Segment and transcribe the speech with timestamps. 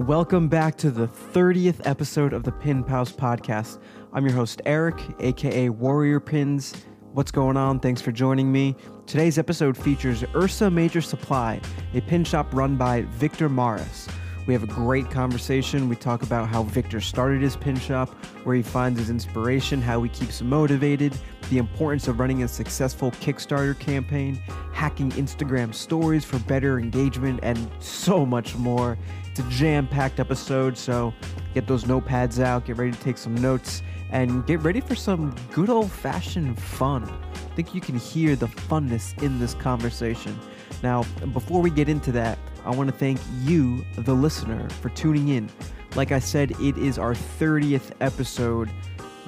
[0.00, 3.78] Welcome back to the 30th episode of the Pin Pals podcast.
[4.14, 6.72] I'm your host, Eric, aka Warrior Pins.
[7.12, 7.80] What's going on?
[7.80, 8.76] Thanks for joining me.
[9.04, 11.60] Today's episode features Ursa Major Supply,
[11.92, 14.08] a pin shop run by Victor Maris.
[14.46, 15.86] We have a great conversation.
[15.86, 18.08] We talk about how Victor started his pin shop,
[18.44, 21.14] where he finds his inspiration, how he keeps motivated,
[21.50, 24.36] the importance of running a successful Kickstarter campaign,
[24.72, 28.96] hacking Instagram stories for better engagement, and so much more.
[29.30, 31.14] It's a jam packed episode, so
[31.54, 35.34] get those notepads out, get ready to take some notes, and get ready for some
[35.52, 37.04] good old fashioned fun.
[37.34, 40.38] I think you can hear the funness in this conversation.
[40.82, 45.28] Now, before we get into that, I want to thank you, the listener, for tuning
[45.28, 45.48] in.
[45.94, 48.68] Like I said, it is our 30th episode.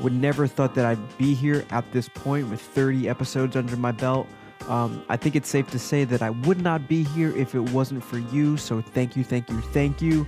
[0.00, 3.92] Would never thought that I'd be here at this point with 30 episodes under my
[3.92, 4.26] belt.
[4.68, 7.70] Um, I think it's safe to say that I would not be here if it
[7.70, 8.56] wasn't for you.
[8.56, 10.26] So thank you, thank you, thank you.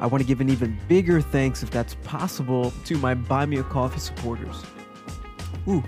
[0.00, 3.58] I want to give an even bigger thanks, if that's possible, to my Buy Me
[3.58, 4.62] a Coffee supporters.
[5.66, 5.82] Ooh,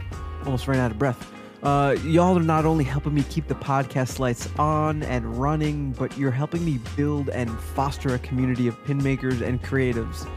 [0.44, 1.32] almost ran out of breath.
[1.62, 6.16] Uh, y'all are not only helping me keep the podcast lights on and running, but
[6.16, 10.28] you're helping me build and foster a community of pin makers and creatives.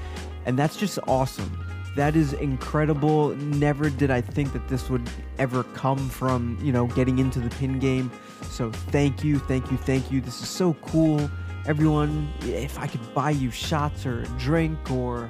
[0.45, 1.62] And that's just awesome.
[1.95, 3.35] That is incredible.
[3.35, 7.49] Never did I think that this would ever come from, you know, getting into the
[7.51, 8.11] pin game.
[8.41, 10.19] So thank you, thank you, thank you.
[10.19, 11.29] This is so cool.
[11.65, 15.29] Everyone, if I could buy you shots or a drink or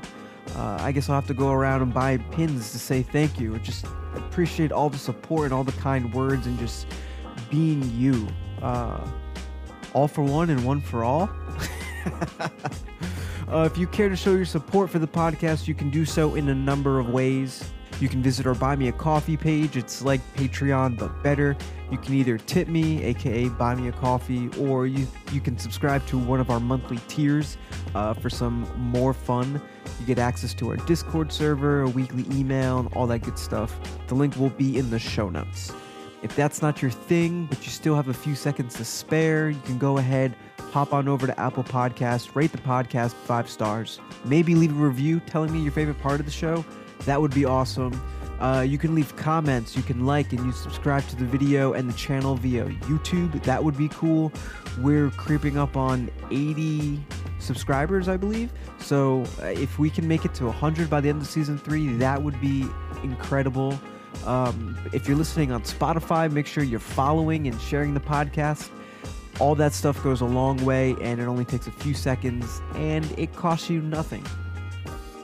[0.55, 3.57] uh, I guess I'll have to go around and buy pins to say thank you.
[3.59, 6.87] Just appreciate all the support and all the kind words and just
[7.49, 8.27] being you.
[8.61, 9.05] Uh,
[9.93, 11.29] all for one and one for all.
[13.51, 16.35] uh, if you care to show your support for the podcast, you can do so
[16.35, 17.63] in a number of ways.
[17.99, 19.77] You can visit our Buy Me a Coffee page.
[19.77, 21.55] It's like Patreon, but better.
[21.91, 26.05] You can either tip me, aka buy me a coffee, or you, you can subscribe
[26.07, 27.57] to one of our monthly tiers
[27.93, 29.61] uh, for some more fun.
[29.99, 33.79] You get access to our Discord server, a weekly email, and all that good stuff.
[34.07, 35.71] The link will be in the show notes.
[36.23, 39.59] If that's not your thing, but you still have a few seconds to spare, you
[39.65, 40.35] can go ahead,
[40.73, 45.19] hop on over to Apple Podcasts, rate the podcast five stars, maybe leave a review
[45.27, 46.65] telling me your favorite part of the show.
[47.05, 47.93] That would be awesome.
[48.39, 51.87] Uh, you can leave comments, you can like, and you subscribe to the video and
[51.87, 53.43] the channel via YouTube.
[53.43, 54.33] That would be cool.
[54.79, 57.05] We're creeping up on 80
[57.37, 58.51] subscribers, I believe.
[58.79, 61.93] So uh, if we can make it to 100 by the end of season three,
[61.97, 62.65] that would be
[63.03, 63.79] incredible.
[64.25, 68.71] Um, if you're listening on Spotify, make sure you're following and sharing the podcast.
[69.43, 73.03] All that stuff goes a long way, and it only takes a few seconds, and
[73.19, 74.25] it costs you nothing.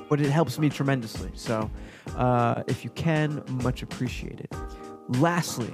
[0.09, 1.31] But it helps me tremendously.
[1.35, 1.71] So
[2.17, 4.49] uh, if you can, much appreciated.
[5.07, 5.71] Lastly,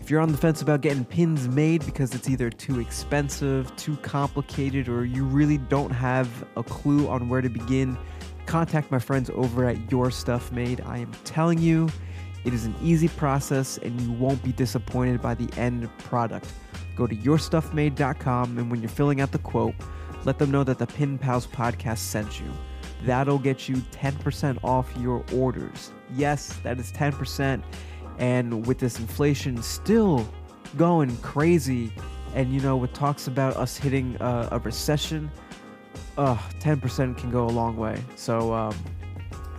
[0.00, 3.96] if you're on the fence about getting pins made because it's either too expensive, too
[3.96, 7.98] complicated, or you really don't have a clue on where to begin,
[8.46, 10.82] contact my friends over at Your Stuff Made.
[10.82, 11.88] I am telling you,
[12.44, 16.46] it is an easy process and you won't be disappointed by the end product.
[17.00, 19.74] Go to yourstuffmade.com and when you're filling out the quote,
[20.26, 22.52] let them know that the Pin Pals podcast sent you.
[23.04, 25.92] That'll get you 10% off your orders.
[26.14, 27.62] Yes, that is 10%.
[28.18, 30.28] And with this inflation still
[30.76, 31.90] going crazy,
[32.34, 35.30] and you know, with talks about us hitting a, a recession,
[36.18, 37.98] uh, 10% can go a long way.
[38.14, 38.76] So, um,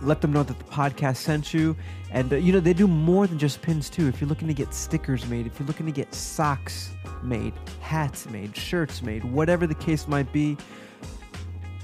[0.02, 1.76] let them know that the podcast sent you.
[2.10, 4.08] And, uh, you know, they do more than just pins, too.
[4.08, 6.90] If you're looking to get stickers made, if you're looking to get socks
[7.22, 10.56] made, hats made, shirts made, whatever the case might be,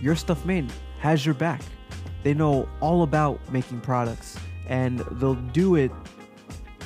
[0.00, 1.62] your stuff made has your back.
[2.22, 4.36] They know all about making products
[4.68, 5.90] and they'll do it.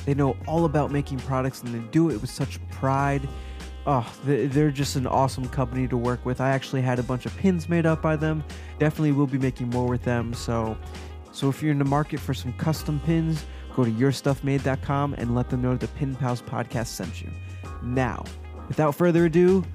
[0.05, 3.27] They know all about making products and they do it with such pride.
[3.85, 6.39] Oh, they're just an awesome company to work with.
[6.39, 8.43] I actually had a bunch of pins made up by them.
[8.79, 10.33] Definitely will be making more with them.
[10.33, 10.77] So,
[11.33, 13.43] so if you're in the market for some custom pins,
[13.75, 17.29] go to yourstuffmade.com and let them know the Pin Pals podcast sent you.
[17.81, 18.23] Now,
[18.67, 19.65] without further ado,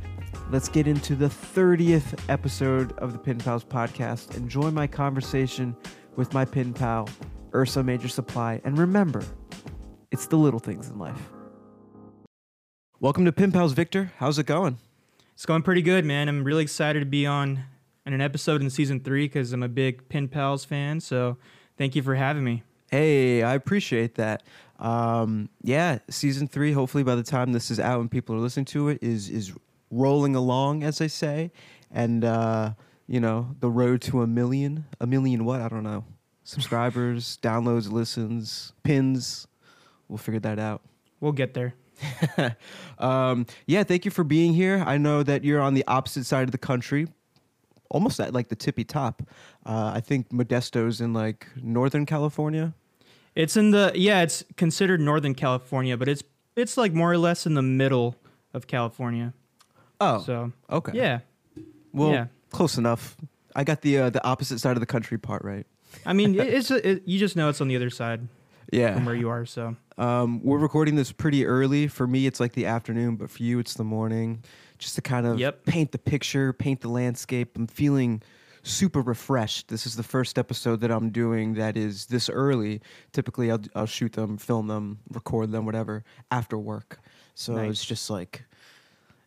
[0.50, 4.36] let's get into the 30th episode of the Pin Pals podcast.
[4.36, 5.76] Enjoy my conversation
[6.16, 7.08] with my pin pal,
[7.54, 8.60] Ursa Major Supply.
[8.64, 9.22] And remember,
[10.10, 11.20] it's the little things in life.
[13.00, 14.12] Welcome to Pin Pals, Victor.
[14.18, 14.78] How's it going?
[15.34, 16.28] It's going pretty good, man.
[16.28, 17.64] I'm really excited to be on
[18.08, 20.98] in an episode in season three because I'm a big Pin Pals fan.
[20.98, 21.36] So
[21.76, 22.62] thank you for having me.
[22.90, 24.42] Hey, I appreciate that.
[24.78, 26.72] Um, yeah, season three.
[26.72, 29.52] Hopefully, by the time this is out and people are listening to it, is is
[29.90, 31.52] rolling along, as they say,
[31.90, 32.72] and uh,
[33.06, 34.86] you know the road to a million.
[35.00, 35.60] A million what?
[35.60, 36.04] I don't know.
[36.44, 39.46] Subscribers, downloads, listens, pins.
[40.08, 40.80] We'll figure that out.
[41.20, 41.74] We'll get there.
[42.98, 44.82] um, yeah, thank you for being here.
[44.86, 47.08] I know that you're on the opposite side of the country,
[47.90, 49.22] almost at like the tippy top.
[49.64, 52.74] Uh, I think Modesto's in like Northern California.
[53.34, 56.22] It's in the yeah, it's considered Northern California, but it's
[56.56, 58.16] it's like more or less in the middle
[58.52, 59.32] of California.
[60.00, 60.92] Oh, So okay.
[60.94, 61.20] yeah,
[61.92, 62.26] well, yeah.
[62.50, 63.16] close enough.
[63.54, 65.66] I got the uh, the opposite side of the country part right.
[66.04, 68.28] I mean it, it's it, you just know it's on the other side
[68.72, 68.94] Yeah.
[68.94, 69.46] from where you are.
[69.46, 71.88] So Um, we're recording this pretty early.
[71.88, 74.42] For me, it's like the afternoon, but for you, it's the morning.
[74.78, 75.64] Just to kind of Yep.
[75.64, 77.56] paint the picture, paint the landscape.
[77.56, 78.22] I'm feeling
[78.62, 79.68] super refreshed.
[79.68, 82.80] This is the first episode that I'm doing that is this early.
[83.12, 87.00] Typically, I'll, I'll shoot them, film them, record them, whatever, after work.
[87.34, 87.70] So Nice.
[87.70, 88.44] it's just like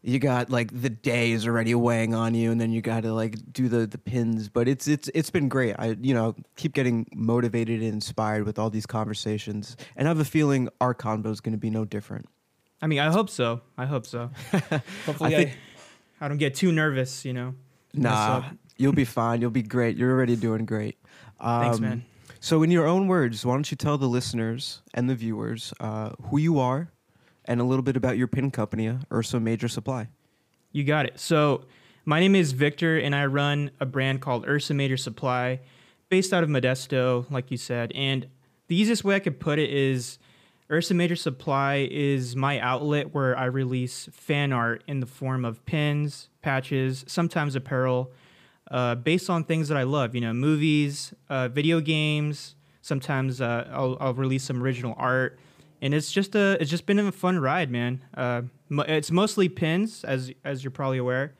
[0.01, 3.13] you got like the day is already weighing on you and then you got to
[3.13, 6.73] like do the the pins but it's it's it's been great i you know keep
[6.73, 11.27] getting motivated and inspired with all these conversations and i have a feeling our convo
[11.27, 12.27] is going to be no different
[12.83, 13.61] I mean I hope so.
[13.77, 14.31] I hope so.
[15.05, 15.57] Hopefully I, think-
[16.19, 17.23] I, don't get too nervous.
[17.23, 17.53] You know.
[17.93, 18.43] Nah
[18.81, 20.97] you'll be fine you'll be great you're already doing great
[21.39, 22.05] um, Thanks, man.
[22.39, 26.09] so in your own words why don't you tell the listeners and the viewers uh,
[26.23, 26.91] who you are
[27.45, 30.07] and a little bit about your pin company ursa major supply
[30.71, 31.19] You got it.
[31.19, 31.65] So,
[32.03, 35.59] my name is Victor, and I run a brand called Ursa Major Supply,
[36.09, 37.91] based out of Modesto, like you said.
[37.93, 38.25] And
[38.67, 40.17] the easiest way I could put it is
[40.71, 45.63] Ursa Major Supply is my outlet where I release fan art in the form of
[45.65, 48.11] pins, patches, sometimes apparel,
[48.71, 50.15] uh, based on things that I love.
[50.15, 52.55] You know, movies, uh, video games.
[52.81, 55.37] Sometimes uh, I'll, I'll release some original art,
[55.81, 58.03] and it's just a it's just been a fun ride, man.
[58.15, 58.43] Uh,
[58.87, 61.33] it's mostly pins, as as you're probably aware,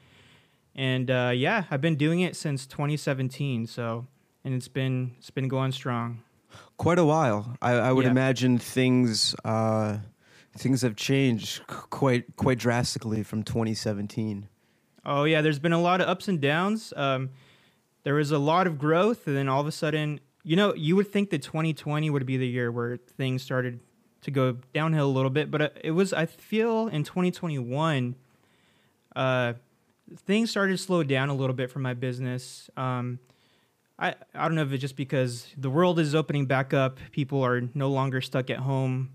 [0.76, 3.68] and uh, yeah, I've been doing it since 2017.
[3.68, 4.08] So,
[4.44, 6.22] and it's been it's been going strong.
[6.78, 7.56] quite a while.
[7.62, 8.12] I, I would Yeah.
[8.12, 9.98] imagine things uh,
[10.58, 14.48] things have changed quite quite drastically from 2017.
[15.06, 16.94] Oh yeah, there's been a lot of ups and downs.
[16.96, 17.30] Um,
[18.04, 20.96] there was a lot of growth, and then all of a sudden, you know, you
[20.96, 23.80] would think that 2020 would be the year where things started
[24.22, 26.14] to go downhill a little bit, but uh, it was.
[26.14, 28.16] I feel in 2021,
[29.16, 29.54] uh,
[30.26, 32.70] things started to slow down a little bit for my business.
[32.78, 33.20] Um,
[33.98, 37.00] I I don't know if it's just because the world is opening back up.
[37.12, 39.10] People are no longer stuck at home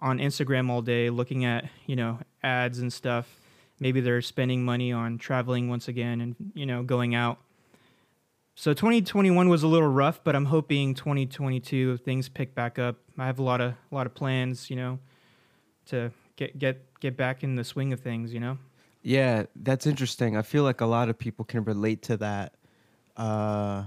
[0.00, 3.26] on Instagram all day looking at you know ads and stuff
[3.80, 7.38] maybe they're spending money on traveling once again and you know going out
[8.54, 13.26] so 2021 was a little rough but i'm hoping 2022 things pick back up i
[13.26, 14.98] have a lot of a lot of plans you know
[15.86, 18.58] to get get get back in the swing of things you know
[19.02, 20.36] Yeah, that's interesting.
[20.36, 22.54] I feel like a lot of people can relate to that.
[23.16, 23.84] Uh,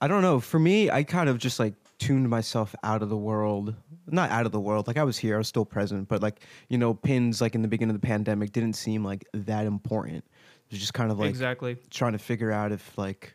[0.00, 0.40] I don't know.
[0.40, 3.74] For me, I kind of just like tuned myself out of the world.
[4.06, 4.86] Not out of the world.
[4.86, 7.62] Like I was here, I was still present, but like you know, pins like in
[7.62, 10.18] the beginning of the pandemic didn't seem like that important.
[10.18, 13.32] It was just kind of like exactly trying to figure out if like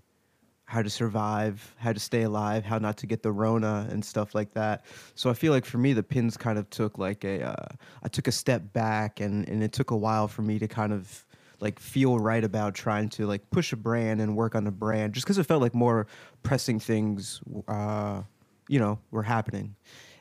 [0.73, 4.33] how to survive, how to stay alive, how not to get the Rona and stuff
[4.33, 4.83] like that.
[5.13, 8.07] So I feel like for me, the pins kind of took like a, uh, I
[8.07, 11.27] took a step back, and and it took a while for me to kind of
[11.59, 15.13] like feel right about trying to like push a brand and work on a brand,
[15.13, 16.07] just because it felt like more
[16.41, 18.23] pressing things, uh,
[18.67, 19.75] you know, were happening,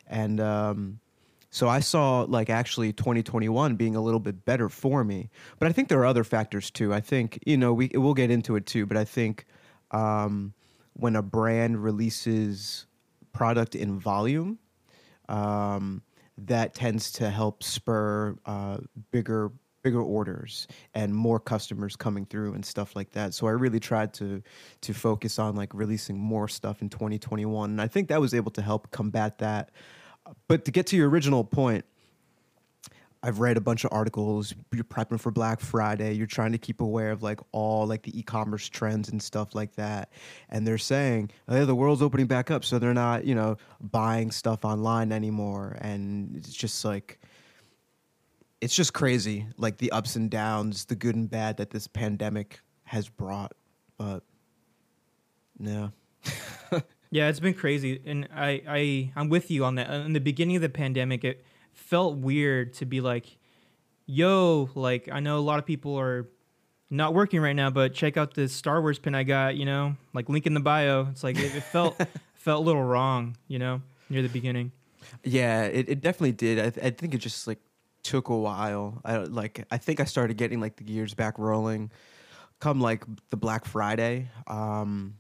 [0.07, 0.39] and.
[0.39, 1.01] um
[1.55, 5.29] so I saw like actually 2021 being a little bit better for me,
[5.59, 6.95] but I think there are other factors too.
[6.95, 9.45] I think you know we we'll get into it too, but I think
[9.93, 10.53] um,
[10.95, 12.87] when a brand releases
[13.33, 14.59] product in volume,
[15.29, 16.03] um,
[16.39, 18.79] that tends to help spur uh,
[19.11, 19.53] bigger
[19.83, 23.35] bigger orders and more customers coming through and stuff like that.
[23.35, 24.43] So I really tried to
[24.83, 28.51] to focus on like releasing more stuff in 2021, and I think that was able
[28.53, 29.71] to help combat that.
[30.47, 31.85] But to get to your original point,
[33.23, 34.55] I've read a bunch of articles.
[34.73, 36.13] You're prepping for Black Friday.
[36.15, 39.77] You're trying to keep aware of like all like the e-commerce trends and stuff like
[39.77, 40.11] that.
[40.49, 43.57] And they're saying, oh, "Hey, the world's opening back up, so they're not, you know,
[43.81, 47.21] buying stuff online anymore." And it's just like
[48.61, 52.61] it's just crazy, like the ups and downs, the good and bad that this pandemic
[52.85, 53.53] has brought.
[53.99, 54.25] But
[55.61, 55.89] yeah,
[57.13, 59.91] Yeah, it's been crazy, and I I I'm with you on that.
[59.91, 63.27] In the beginning of the pandemic, it felt weird to be like,
[64.07, 66.29] "Yo, like I know a lot of people are
[66.91, 69.97] not working right now, but check out this Star Wars pin I got." You know,
[70.13, 71.09] like link in the bio.
[71.11, 72.01] It's like it, it felt
[72.35, 74.73] felt a little wrong, you know, near the beginning.
[75.25, 76.59] Yeah, it, it definitely did.
[76.59, 77.59] I, th- I think it just like
[78.03, 79.01] took a while.
[79.05, 81.91] I like I think I started getting like the gears back rolling
[82.61, 85.15] come like the Black Friday um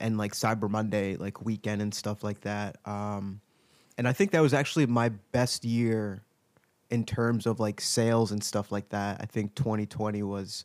[0.00, 2.76] and like Cyber Monday like weekend and stuff like that.
[2.84, 3.40] Um
[3.98, 6.22] and I think that was actually my best year
[6.90, 9.18] in terms of like sales and stuff like that.
[9.20, 10.64] I think 2020 was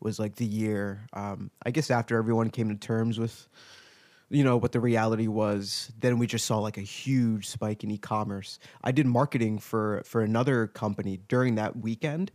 [0.00, 1.06] was like the year.
[1.12, 3.48] Um, I guess after everyone came to terms with,
[4.28, 7.90] you know, what the reality was, then we just saw like a huge spike in
[7.90, 8.58] e-commerce.
[8.82, 12.30] I did marketing for for another company during that weekend,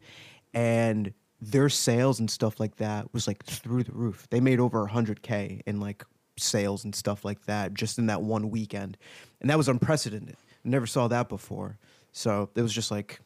[0.53, 4.27] and their sales and stuff like that was like through the roof.
[4.29, 6.03] They made over 100k in like
[6.41, 8.97] sales and stuff like that just in that one weekend,
[9.41, 10.35] and that was unprecedented.
[10.65, 11.77] I never saw that before.
[12.11, 13.19] So it was just like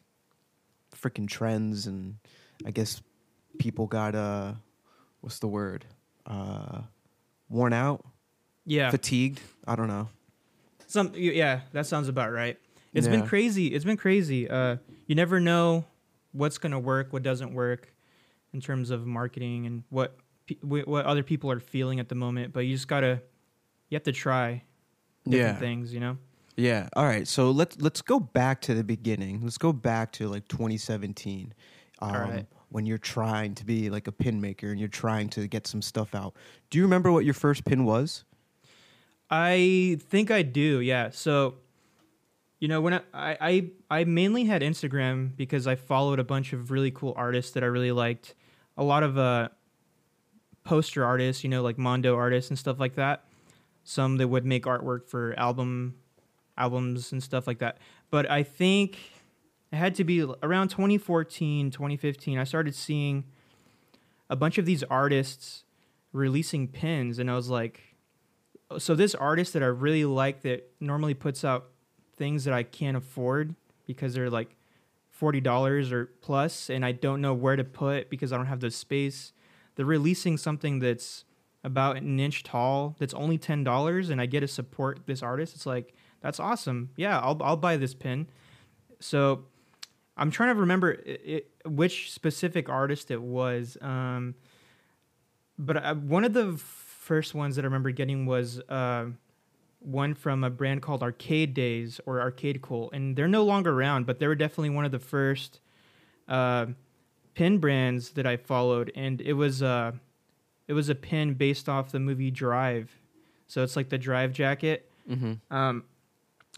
[0.94, 2.16] freaking trends, and
[2.66, 3.00] I guess
[3.58, 4.52] people got uh,
[5.20, 5.84] what's the word?
[6.26, 6.82] Uh,
[7.48, 8.04] worn out,
[8.64, 8.90] Yeah.
[8.90, 9.40] fatigued.
[9.66, 10.08] I don't know.
[10.86, 12.58] Some yeah, that sounds about right.
[12.92, 13.66] It's been crazy.
[13.68, 14.48] It's been crazy.
[14.48, 14.76] Uh,
[15.08, 15.84] you never know
[16.32, 17.92] what's gonna work, what doesn't work,
[18.52, 20.16] in terms of marketing and what
[20.62, 22.52] what other people are feeling at the moment.
[22.52, 23.22] But you just gotta,
[23.88, 24.62] you have to try
[25.28, 25.58] different Yeah.
[25.58, 25.92] things.
[25.94, 26.18] You know.
[26.56, 26.88] Yeah.
[26.94, 27.26] All right.
[27.26, 29.40] So let's let's go back to the beginning.
[29.42, 31.52] Let's go back to like 2017,
[32.00, 32.46] um, right.
[32.68, 35.82] when you're trying to be like a pin maker and you're trying to get some
[35.82, 36.34] stuff out.
[36.70, 38.24] Do you remember what your first pin was?
[39.30, 40.80] I think I do.
[40.80, 41.10] Yeah.
[41.10, 41.56] So,
[42.60, 46.52] you know, when I, I I I mainly had Instagram because I followed a bunch
[46.52, 48.34] of really cool artists that I really liked.
[48.76, 49.48] A lot of uh
[50.64, 53.24] poster artists, you know, like Mondo artists and stuff like that.
[53.84, 55.96] Some that would make artwork for album
[56.56, 57.78] albums and stuff like that.
[58.10, 58.98] But I think
[59.72, 62.38] it had to be around 2014, 2015.
[62.38, 63.24] I started seeing
[64.30, 65.64] a bunch of these artists
[66.12, 67.96] releasing pins and I was like
[68.70, 71.66] oh, so this artist that I really like that normally puts out
[72.16, 74.56] things that I can't afford because they're like
[75.10, 78.60] forty dollars or plus, and I don't know where to put because I don't have
[78.60, 79.32] the space.
[79.76, 81.24] They're releasing something that's
[81.62, 85.54] about an inch tall that's only ten dollars, and I get to support this artist.
[85.54, 86.90] It's like that's awesome.
[86.96, 88.28] Yeah, I'll I'll buy this pin.
[89.00, 89.44] So
[90.16, 93.76] I'm trying to remember it, it, which specific artist it was.
[93.80, 94.34] Um,
[95.58, 99.06] but I, one of the first ones that I remember getting was uh,
[99.80, 104.06] one from a brand called Arcade Days or Arcade Cool, and they're no longer around,
[104.06, 105.60] but they were definitely one of the first
[106.28, 106.66] uh,
[107.34, 109.94] pin brands that I followed, and it was a
[110.66, 112.96] it was a pin based off the movie Drive,
[113.46, 114.90] so it's like the Drive jacket.
[115.10, 115.54] Mm-hmm.
[115.54, 115.84] Um,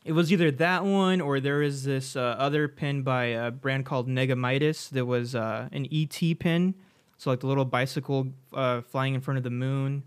[0.04, 3.84] it was either that one or there is this uh, other pin by a brand
[3.84, 6.74] called Negamitis that was uh, an ET pin.
[7.18, 10.04] So like the little bicycle uh, flying in front of the moon.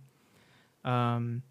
[0.86, 1.44] Um,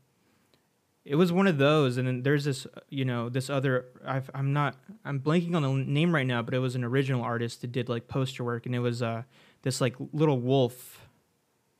[1.08, 3.86] it was one of those, and then there's this, you know, this other.
[4.06, 7.22] I've, I'm not, I'm blanking on the name right now, but it was an original
[7.22, 9.22] artist that did like poster work, and it was uh,
[9.62, 11.00] this like little wolf,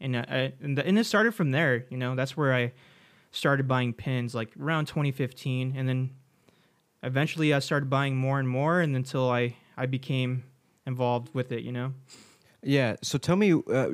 [0.00, 1.84] and uh, I- and, the, and it started from there.
[1.90, 2.72] You know, that's where I
[3.30, 6.10] started buying pins, like around 2015, and then
[7.02, 10.44] eventually I started buying more and more, and until I I became
[10.86, 11.62] involved with it.
[11.62, 11.92] You know.
[12.62, 12.96] Yeah.
[13.02, 13.90] So tell me, uh,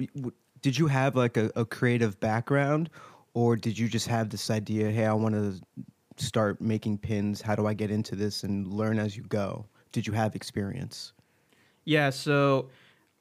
[0.63, 2.89] did you have like a, a creative background,
[3.35, 4.91] or did you just have this idea?
[4.91, 5.61] Hey, I want to
[6.17, 7.43] start making pins.
[7.43, 9.67] How do I get into this and learn as you go?
[9.93, 11.13] Did you have experience?
[11.85, 12.71] Yeah, so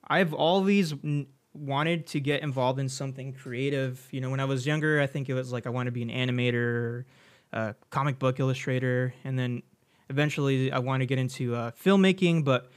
[0.08, 4.08] I've always n- wanted to get involved in something creative.
[4.12, 6.01] You know, when I was younger, I think it was like I want to be
[6.03, 7.05] an animator,
[7.51, 9.63] a comic book illustrator, and then
[10.10, 12.43] eventually I want to get into uh, filmmaking.
[12.43, 12.72] But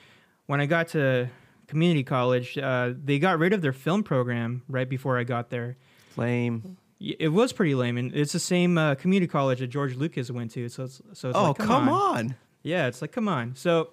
[0.47, 1.29] when I got to
[1.67, 5.77] community college, uh, they got rid of their film program right before I got there.
[6.17, 6.77] Lame.
[6.99, 10.51] It was pretty lame, and it's the same uh, community college that George Lucas went
[10.53, 10.69] to.
[10.71, 12.37] So, it's, so it's oh, like, come, on.
[12.63, 13.55] yeah, it's like come on.
[13.55, 13.91] So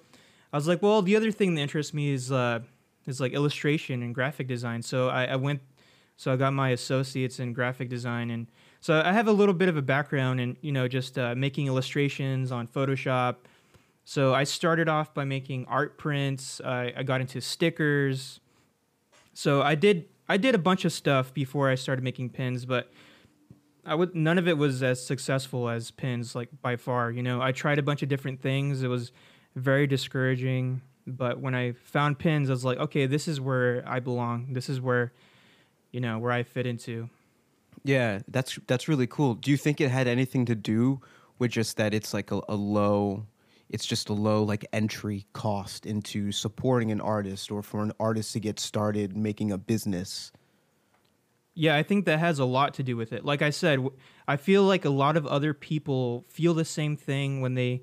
[0.53, 2.61] I was like, well, the other thing that interests me is uh,
[3.05, 4.81] is like illustration and graphic design.
[4.81, 5.61] So I, I went,
[6.15, 8.47] so I got my associates in graphic design, and
[8.79, 11.67] so I have a little bit of a background in you know just uh, making
[11.67, 13.35] illustrations on Photoshop.
[14.05, 16.61] So I started off by making art prints.
[16.61, 18.39] I, I got into stickers.
[19.33, 22.91] So I did I did a bunch of stuff before I started making pins, but
[23.85, 27.11] I would none of it was as successful as pins like by far.
[27.11, 28.83] You know, I tried a bunch of different things.
[28.83, 29.11] It was
[29.55, 33.99] very discouraging, but when I found pins, I was like, okay, this is where I
[33.99, 34.53] belong.
[34.53, 35.11] This is where
[35.93, 37.09] you know, where I fit into.
[37.85, 39.35] Yeah, that's that's really cool.
[39.35, 40.99] Do you think it had anything to do
[41.39, 43.25] with just that it's like a, a low
[43.73, 48.31] it's just a low like entry cost into supporting an artist or for an artist
[48.33, 50.31] to get started making a business?
[51.55, 53.25] Yeah, I think that has a lot to do with it.
[53.25, 53.85] Like I said,
[54.27, 57.81] I feel like a lot of other people feel the same thing when they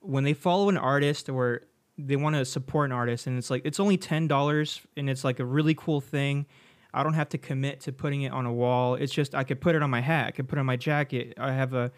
[0.00, 1.62] when they follow an artist or
[1.98, 5.40] they want to support an artist and it's like it's only $10 and it's like
[5.40, 6.46] a really cool thing.
[6.94, 8.94] I don't have to commit to putting it on a wall.
[8.94, 10.76] It's just I could put it on my hat, I could put it on my
[10.76, 11.34] jacket.
[11.38, 11.90] I have a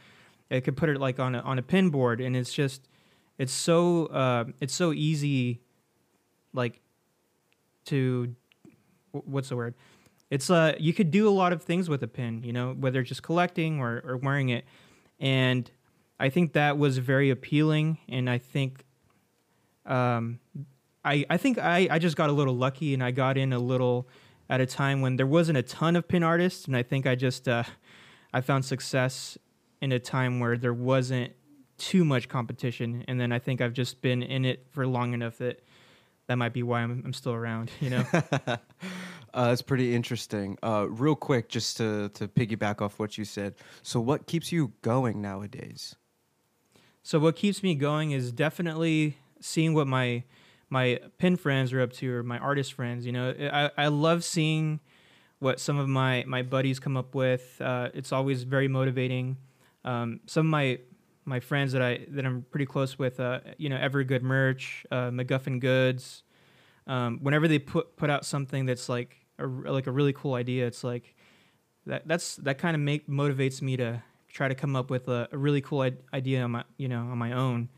[0.53, 2.89] I could put it like on a on a pin board and it's just
[3.39, 5.61] it's so uh it's so easy
[6.53, 6.81] like
[7.87, 8.35] to
[9.13, 9.75] what's the word?
[10.31, 13.03] It's uh you could do a lot of things with a pin, you know, whether
[13.03, 14.65] just collecting or, or wearing it.
[15.19, 15.71] And
[16.21, 18.85] I think that was very appealing and I think
[19.87, 20.39] um
[21.05, 23.59] I I think I, I just got a little lucky and I got in a
[23.59, 24.09] little
[24.51, 27.15] at a time when there wasn't a ton of pin artists and I think I
[27.15, 27.65] just uh
[28.33, 29.37] I found success
[29.83, 31.33] in a time where there wasn't
[31.77, 35.37] too much competition and then I think I've just been in it for long enough
[35.39, 35.61] that
[36.29, 38.07] that might be why I'm, I'm still around, you know.
[38.15, 38.59] uh,
[39.35, 40.57] that's pretty interesting.
[40.63, 43.57] Uh, real quick, just to to piggyback off what you said.
[43.83, 45.97] So, what keeps you going nowadays?
[47.03, 50.23] So what keeps me going is definitely seeing what my
[50.71, 53.05] my pin friends are up to or my artist friends.
[53.05, 54.81] You know, I, I love seeing
[55.41, 57.61] what some of my my buddies come up with.
[57.61, 59.37] Uh, it's always very motivating.
[59.85, 60.79] Um, some of my
[61.25, 65.11] my friends that I that I'm pretty close with, uh, you know, Evergood Merch, uh,
[65.11, 66.23] MacGuffin Goods.
[66.87, 70.67] Um, whenever they put put out something that's like a, like a really cool idea,
[70.67, 71.15] it's like
[71.87, 75.29] that that's that kind of make motivates me to try to come up with a,
[75.31, 77.69] a really cool I- idea on my you know on my own.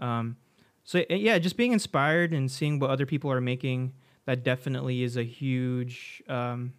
[0.00, 0.36] Um,
[0.84, 3.92] so yeah, just being inspired and seeing what other people are making
[4.24, 6.72] that definitely is a huge um,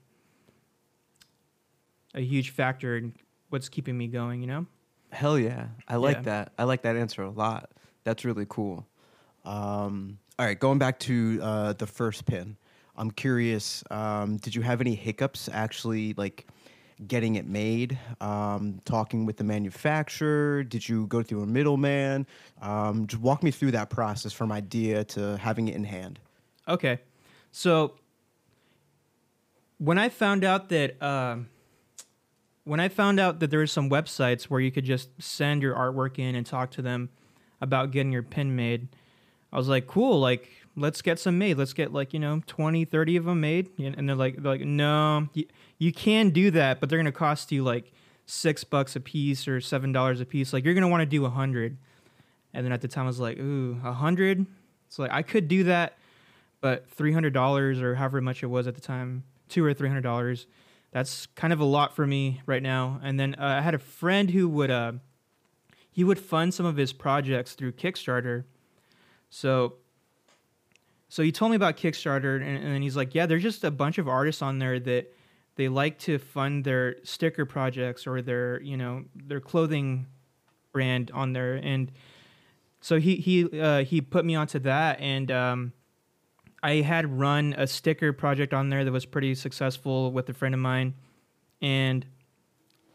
[2.13, 3.13] a huge factor in
[3.49, 4.41] what's keeping me going.
[4.41, 4.65] You know.
[5.11, 6.21] Hell yeah, I like Yeah.
[6.23, 6.53] that.
[6.57, 7.71] I like that answer a lot.
[8.03, 8.85] That's really cool.
[9.43, 12.57] Um, all right, going back to uh, the first pin,
[12.95, 13.83] I'm curious.
[13.89, 16.47] Um, did you have any hiccups actually, like
[17.07, 17.97] getting it made?
[18.21, 20.63] Um, talking with the manufacturer?
[20.63, 22.27] Did you go through a middleman?
[22.61, 26.19] Um, just walk me through that process from idea to having it in hand.
[26.67, 26.99] Okay,
[27.51, 27.95] so
[29.79, 31.49] when I found out that um,
[32.69, 35.73] when I found out that there were some websites where you could just send your
[35.73, 37.09] artwork in and talk to them
[37.59, 38.87] about getting your pin made,
[39.51, 41.57] I was like, cool, like let's get some made.
[41.57, 43.71] Let's get like, you know, 20, 30 of them made.
[43.79, 45.45] And they're like, they're like, no, you,
[45.79, 47.91] you can do that, but they're going to cost you like
[48.27, 50.53] six bucks a piece or seven dollars a piece.
[50.53, 51.75] Like you're going to want to do a hundred.
[52.53, 54.45] And then at the time I was like, ooh, a hundred?
[54.89, 55.97] So like I could do that,
[56.61, 59.87] but three hundred dollars or however much it was at the time, two or three
[59.87, 60.45] hundred dollars,
[60.91, 62.99] that's kind of a lot for me right now.
[63.03, 64.93] And then uh, I had a friend who would uh,
[65.91, 68.45] he would fund some of his projects through Kickstarter.
[69.29, 69.75] So
[71.07, 73.71] so he told me about Kickstarter, and, and then he's like, yeah, there's just a
[73.71, 75.11] bunch of artists on there that
[75.59, 80.07] they like to fund their sticker projects or their you know their clothing
[80.71, 81.91] brand on there and
[82.79, 85.73] so he he uh, he put me onto that and um,
[86.61, 90.53] I had run a sticker project on there that was pretty successful with a friend
[90.53, 90.93] of mine
[91.61, 92.05] and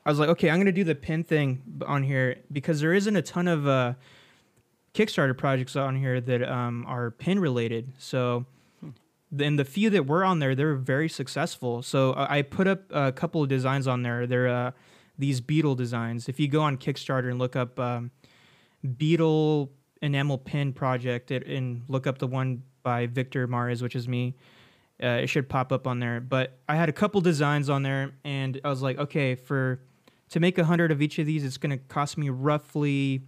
[0.05, 3.17] I was like okay I'm gonna do the pin thing on here because there isn't
[3.17, 3.95] a ton of uh,
[4.95, 8.47] Kickstarter projects on here that um, are pin related so
[9.37, 11.83] then the few that were on there, they were very successful.
[11.83, 14.27] So uh, I put up a couple of designs on there.
[14.27, 14.71] They're uh,
[15.19, 16.29] these beetle designs.
[16.29, 18.11] If you go on Kickstarter and look up um,
[18.97, 19.73] beetle
[20.03, 24.37] enamel pin project it, and look up the one by Victor Mares, which is me,
[25.03, 26.21] uh, it should pop up on there.
[26.21, 29.81] But I had a couple designs on there, and I was like, okay, for
[30.31, 33.23] to make a hundred of each of these, it's going to cost me roughly,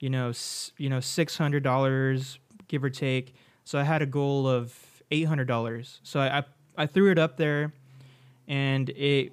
[0.00, 3.34] you know, s- you know, six hundred dollars give or take.
[3.64, 4.74] So I had a goal of
[5.10, 6.00] eight hundred dollars.
[6.02, 6.44] So I, I
[6.76, 7.72] I threw it up there,
[8.46, 9.32] and it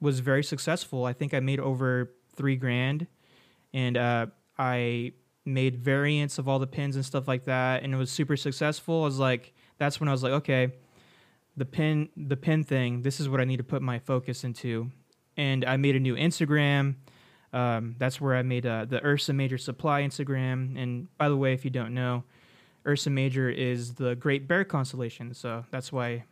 [0.00, 1.06] was very successful.
[1.06, 3.06] I think I made over three grand,
[3.72, 4.26] and uh,
[4.58, 5.12] I
[5.44, 9.02] made variants of all the pins and stuff like that, and it was super successful.
[9.02, 10.72] I was like, that's when I was like, okay,
[11.56, 13.02] the pin the pin thing.
[13.02, 14.90] This is what I need to put my focus into,
[15.36, 16.96] and I made a new Instagram.
[17.52, 20.76] Um, that's where I made uh, the Ursa Major Supply Instagram.
[20.76, 22.24] And by the way, if you don't know,
[22.84, 26.24] Ursa Major is the Great Bear constellation, so that's why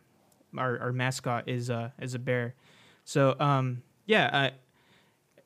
[0.57, 2.55] our, our mascot is uh, is a bear.
[3.05, 4.51] So um, yeah, I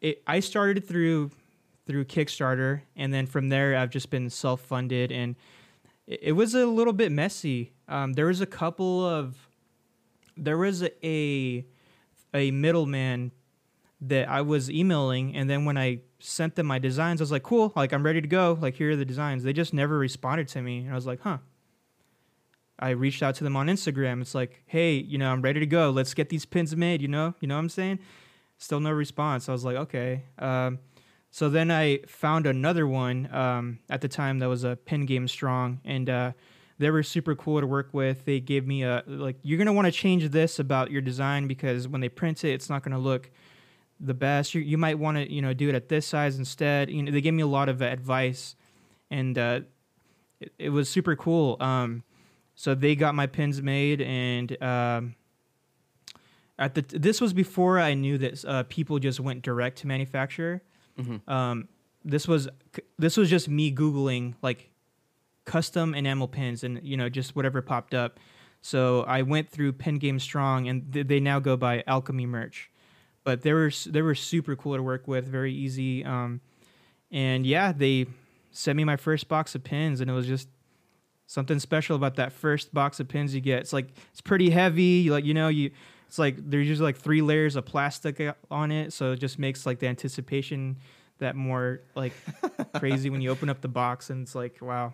[0.02, 1.32] it, I started through
[1.88, 5.36] through Kickstarter, and then from there I've just been self funded, and
[6.06, 7.74] it, it was a little bit messy.
[7.88, 9.48] Um, there was a couple of
[10.36, 11.66] there was a
[12.34, 13.32] a middleman
[14.02, 17.44] that I was emailing, and then when I sent them my designs, I was like,
[17.44, 18.58] "Cool, like I'm ready to go.
[18.60, 21.22] Like here are the designs." They just never responded to me, and I was like,
[21.22, 21.38] "Huh."
[22.80, 24.22] I reached out to them on Instagram.
[24.22, 25.90] It's like, "Hey, you know, I'm ready to go.
[25.90, 28.00] Let's get these pins made." You know, you know what I'm saying?
[28.60, 29.50] Still no response.
[29.50, 30.80] I was like, "Okay." Um,
[31.30, 35.28] so then I found another one um, at the time that was a Pin Game
[35.28, 36.32] Strong, and uh,
[36.80, 38.26] they were super cool to work with.
[38.26, 41.88] They gave me a like, "You're gonna want to change this about your design because
[41.88, 43.30] when they print it, it's not gonna look."
[44.00, 44.54] the best.
[44.54, 46.90] You, you might want to you know do it at this size instead.
[46.90, 48.56] You know they gave me a lot of advice,
[49.10, 49.62] and uh,
[50.40, 51.58] it, it was super cool.
[51.60, 52.04] Um,
[52.56, 55.16] so they got my pins made, and um,
[56.58, 60.62] at the this was before I knew that uh, people just went direct to manufacturer.
[61.00, 61.28] Mhm.
[61.30, 61.68] Um,
[62.04, 62.48] this was
[62.98, 64.70] this was just me googling like
[65.46, 68.20] custom enamel pins and you know just whatever popped up.
[68.62, 72.70] So I went through Pin Game Strong and th- they now go by Alchemy Merch,
[73.24, 76.04] but they were they were super cool to work with, very easy.
[76.04, 76.42] Um,
[77.12, 78.08] and yeah, they
[78.52, 80.50] sent me my first box of pins, and it was just
[81.28, 83.60] something special about that first box of pins you get.
[83.60, 85.10] It's like it's pretty heavy.
[85.10, 85.72] Like you know you
[86.08, 89.38] it's like there's usually like three layers of plastic uh, on it, so it just
[89.40, 90.78] makes like the anticipation
[91.20, 92.14] that more like
[92.76, 94.94] crazy when you open up the box and it's like wow,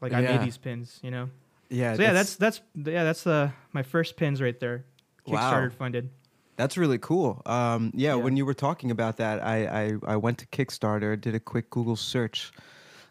[0.00, 0.32] like I Yeah.
[0.38, 1.30] made these pins, you know.
[1.68, 4.84] Yeah, so yeah, that's that's yeah that's uh my first pins right there,
[5.26, 5.38] Wow.
[5.38, 6.10] Kickstarter funded.
[6.56, 7.40] That's really cool.
[7.46, 8.14] Um, yeah, Yeah.
[8.16, 11.70] when you were talking about that, I, I, I went to Kickstarter, did a quick
[11.70, 12.52] Google search,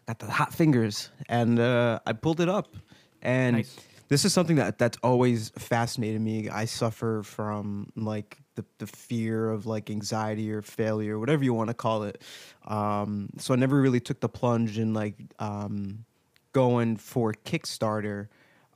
[0.06, 2.76] got the hot fingers, and uh, I pulled it up.
[3.22, 3.76] And Nice.
[4.10, 6.48] This is something that that's always fascinated me.
[6.48, 11.68] I suffer from like the, the fear of like anxiety or failure, whatever you want
[11.68, 12.20] to call it.
[12.66, 16.04] Um, so I never really took the plunge in like um,
[16.52, 18.28] going for Kickstarter.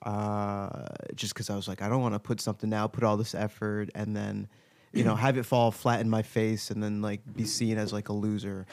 [0.02, 3.16] Uh, just because I was like, I don't want to put something out, put all
[3.16, 4.48] this effort, and then,
[4.92, 7.90] you know, have it fall flat in my face, and then like be seen as
[7.90, 8.66] like a loser.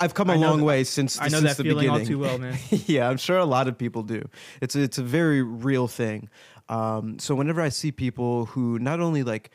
[0.00, 2.14] I've come a long th- way since I know since that the feeling all beginning.
[2.14, 2.58] too well, man.
[2.86, 4.28] yeah, I'm sure a lot of people do.
[4.60, 6.28] It's a, it's a very real thing.
[6.68, 9.50] Um, so whenever I see people who not only like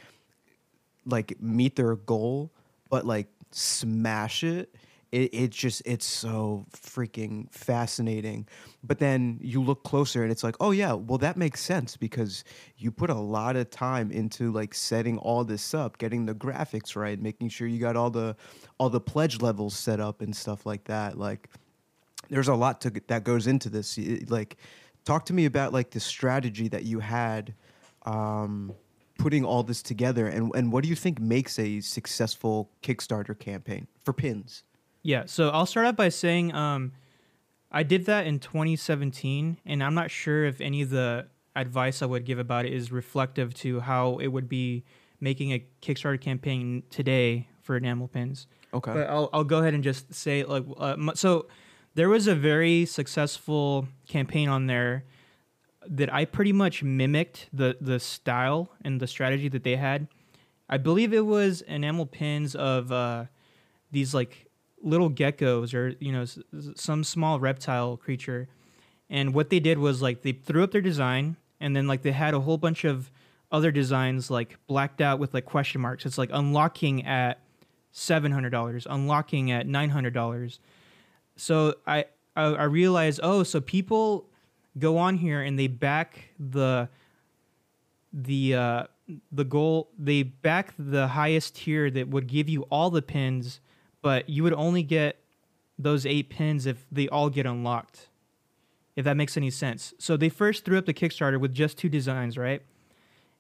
[1.06, 2.52] like meet their goal,
[2.90, 4.74] but like smash it,
[5.12, 8.48] it it just it's so freaking fascinating.
[8.84, 12.44] But then you look closer and it's like, oh yeah, well that makes sense because
[12.78, 16.96] you put a lot of time into like setting all this up, getting the graphics
[16.96, 18.36] right, making sure you got all the
[18.78, 21.18] all the pledge levels set up and stuff like that.
[21.18, 21.50] Like
[22.30, 23.98] there's a lot to that goes into this.
[24.30, 24.58] Like,
[25.06, 27.54] talk to me about like the strategy that you had
[28.06, 28.74] um,
[29.18, 33.88] putting all this together, and and what do you think makes a successful Kickstarter campaign
[34.04, 34.64] for pins?
[35.04, 36.92] Yeah, so I'll start out by saying um,
[37.72, 42.06] I did that in 2017, and I'm not sure if any of the advice I
[42.06, 44.84] would give about it is reflective to how it would be
[45.20, 48.48] making a Kickstarter campaign today for enamel pins.
[48.74, 48.94] Okay.
[48.94, 51.48] But I'll, I'll go ahead and just say like uh, so
[51.96, 55.04] there was a very successful campaign on there
[55.88, 60.08] that I pretty much mimicked the the style and the strategy that they had.
[60.70, 63.26] I believe it was enamel pins of uh,
[63.92, 64.47] these like
[64.82, 66.40] little geckos or you know s-
[66.76, 68.48] some small reptile creature,
[69.10, 72.12] and what they did was like they threw up their design and then like they
[72.12, 73.10] had a whole bunch of
[73.52, 76.06] other designs like blacked out with like question marks.
[76.06, 77.40] It's like unlocking at
[77.92, 80.60] seven hundred dollars, unlocking at nine hundred dollars.
[81.36, 84.26] So I, I I realized oh so people
[84.78, 86.90] go on here and they back the
[88.14, 88.84] the uh,
[89.32, 93.60] the goal they back the highest tier that would give you all the pins,
[94.02, 95.20] but you would only get
[95.80, 98.10] those eight pins if they all get unlocked.
[98.96, 99.94] If that makes any sense.
[100.00, 102.64] So they first threw up the Kickstarter with just two designs, right?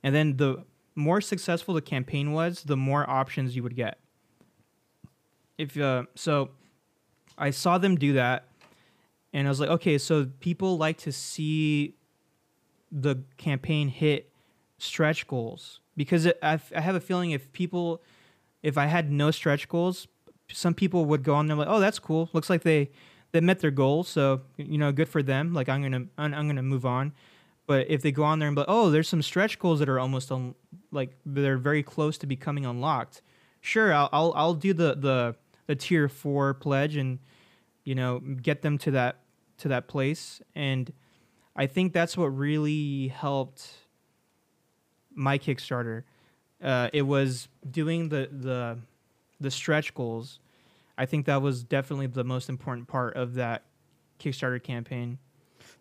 [0.04, 3.98] And then the more successful the campaign was, the more options you would get.
[5.58, 6.50] If uh, so,
[7.38, 8.48] I saw them do that,
[9.34, 11.96] and I was like, okay, so people like to see
[12.92, 14.32] the campaign hit
[14.78, 18.02] stretch goals because it, I, I have a feeling if people,
[18.64, 20.08] if I had no stretch goals,
[20.52, 22.30] some people would go on there like, oh, that's cool.
[22.34, 22.92] Looks like they
[23.32, 25.54] they met their goal, so you know, good for them.
[25.54, 27.14] Like I'm gonna I'm, I'm gonna move on.
[27.66, 29.90] But if they go on there and be like, oh, there's some stretch goals that
[29.90, 30.56] are almost un-
[30.92, 33.22] like they're very close to becoming unlocked.
[33.60, 35.36] Sure, I'll I'll, I'll do the, the
[35.68, 37.20] the tier four pledge and
[37.84, 39.20] you know get them to that
[39.58, 40.42] to that place.
[40.56, 40.92] And
[41.56, 43.70] I think that's what really helped
[45.14, 46.04] my Kickstarter.
[46.64, 48.80] Uh, it was doing the the
[49.40, 50.40] the stretch goals.
[50.98, 53.64] I think that was definitely the most important part of that
[54.20, 55.20] Kickstarter campaign.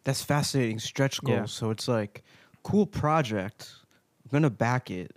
[0.05, 0.79] That's fascinating.
[0.79, 1.39] Stretch goals.
[1.39, 1.45] Yeah.
[1.47, 2.23] So it's like
[2.63, 3.73] cool project.
[4.25, 5.17] I'm gonna back it,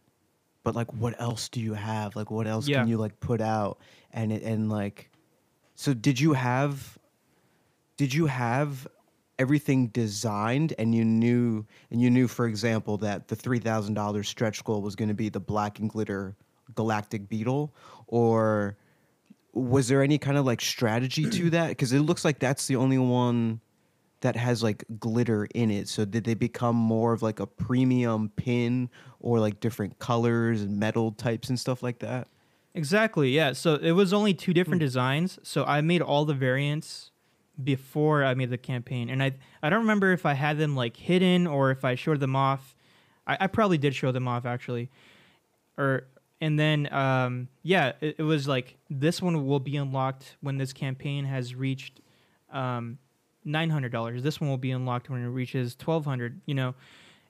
[0.63, 2.15] but like, what else do you have?
[2.15, 2.79] Like, what else Yeah.
[2.79, 3.79] can you like put out?
[4.13, 5.09] And it and like,
[5.75, 6.97] so did you have?
[7.97, 8.87] Did you have
[9.37, 14.81] everything designed and you knew and you knew for example that the $3000 stretch goal
[14.81, 16.35] was going to be the black and glitter
[16.75, 17.73] galactic beetle
[18.09, 18.77] or
[19.53, 22.75] was there any kind of like strategy to that because it looks like that's the
[22.75, 23.59] only one
[24.21, 28.29] that has like glitter in it so did they become more of like a premium
[28.35, 32.27] pin or like different colors and metal types and stuff like that
[32.73, 33.31] Exactly.
[33.31, 33.53] Yeah.
[33.53, 34.85] So it was only two different hmm.
[34.85, 35.39] designs.
[35.43, 37.11] So I made all the variants
[37.61, 40.95] before I made the campaign, and I I don't remember if I had them like
[40.95, 42.75] hidden or if I showed them off.
[43.27, 44.89] I, I probably did show them off actually,
[45.77, 46.07] or
[46.41, 50.73] and then um, yeah, it, it was like this one will be unlocked when this
[50.73, 51.99] campaign has reached
[52.51, 52.97] um,
[53.43, 54.23] nine hundred dollars.
[54.23, 56.41] This one will be unlocked when it reaches twelve hundred.
[56.45, 56.75] You know,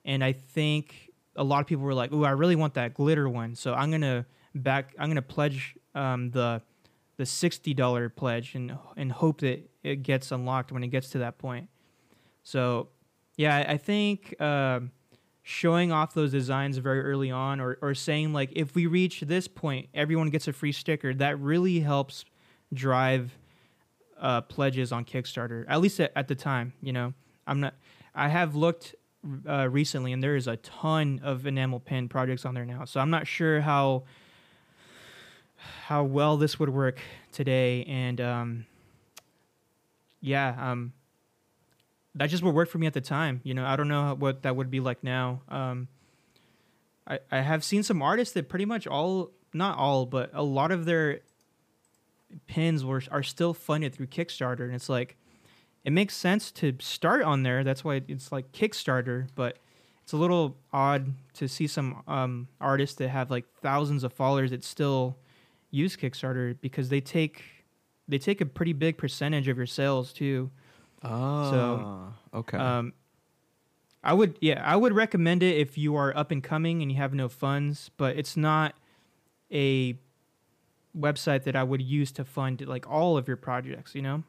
[0.06, 3.28] and I think a lot of people were like, "Ooh, I really want that glitter
[3.28, 4.94] one," so I'm gonna back.
[5.00, 6.62] I'm gonna pledge um, the
[7.18, 11.20] the sixty dollar pledge and and hope that it gets unlocked when it gets to
[11.20, 11.68] that point.
[12.44, 12.90] So,
[13.38, 14.40] yeah, I, I think.
[14.42, 14.92] Um,
[15.50, 19.48] showing off those designs very early on or, or saying like if we reach this
[19.48, 22.24] point everyone gets a free sticker that really helps
[22.72, 23.36] drive
[24.20, 27.16] uh, pledges on kickstarter at least at, at, the time you know?
[27.48, 27.74] I'm not
[28.14, 28.94] i have looked
[29.48, 33.00] uh, recently and there is a ton of enamel pin projects on there now so
[33.00, 34.04] i'm not sure how
[35.86, 37.00] how well this would work
[37.32, 38.66] today and um,
[40.22, 40.94] yeah um,
[42.16, 43.42] that just would work for me at the time.
[43.44, 45.42] You know, I don't know what that would be like now.
[45.50, 45.88] Um,
[47.08, 50.72] I I have seen some artists that pretty much all, not all, but a lot
[50.72, 51.20] of their
[52.48, 55.18] pins were are still funded through Kickstarter, and it's like
[55.84, 57.64] it makes sense to start on there.
[57.64, 59.58] That's why it's like Kickstarter, but
[60.04, 64.52] it's a little odd to see some um, artists that have like thousands of followers
[64.52, 65.18] that still
[65.72, 67.44] use Kickstarter because they take
[68.08, 70.50] they take a pretty big percentage of your sales too.
[71.04, 72.58] Oh, so, okay.
[72.58, 72.94] Um,
[74.04, 76.98] I would, yeah, I would recommend it if you are up and coming and you
[76.98, 78.76] have no funds, but it's not
[79.52, 79.98] a
[80.98, 83.96] website that I would use to fund like all of your projects.
[83.96, 84.24] You know?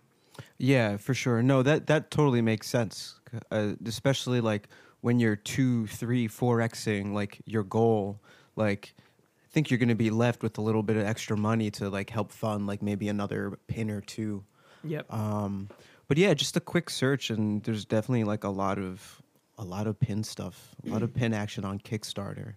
[0.58, 1.42] Yeah, for sure.
[1.42, 4.68] No, that that totally makes sense, uh, especially like
[5.00, 8.20] when you're two, three, four xing like your goal,
[8.56, 8.94] like.
[9.42, 11.90] I think you're going to be left with a little bit of extra money to
[11.90, 14.44] like help fund like maybe another pin or two.
[14.84, 15.12] Yep.
[15.12, 15.70] Um,
[16.10, 19.22] but yeah, just a quick search, and there's definitely like a lot of
[19.58, 22.54] a lot of pin stuff, a lot of pin action on Kickstarter.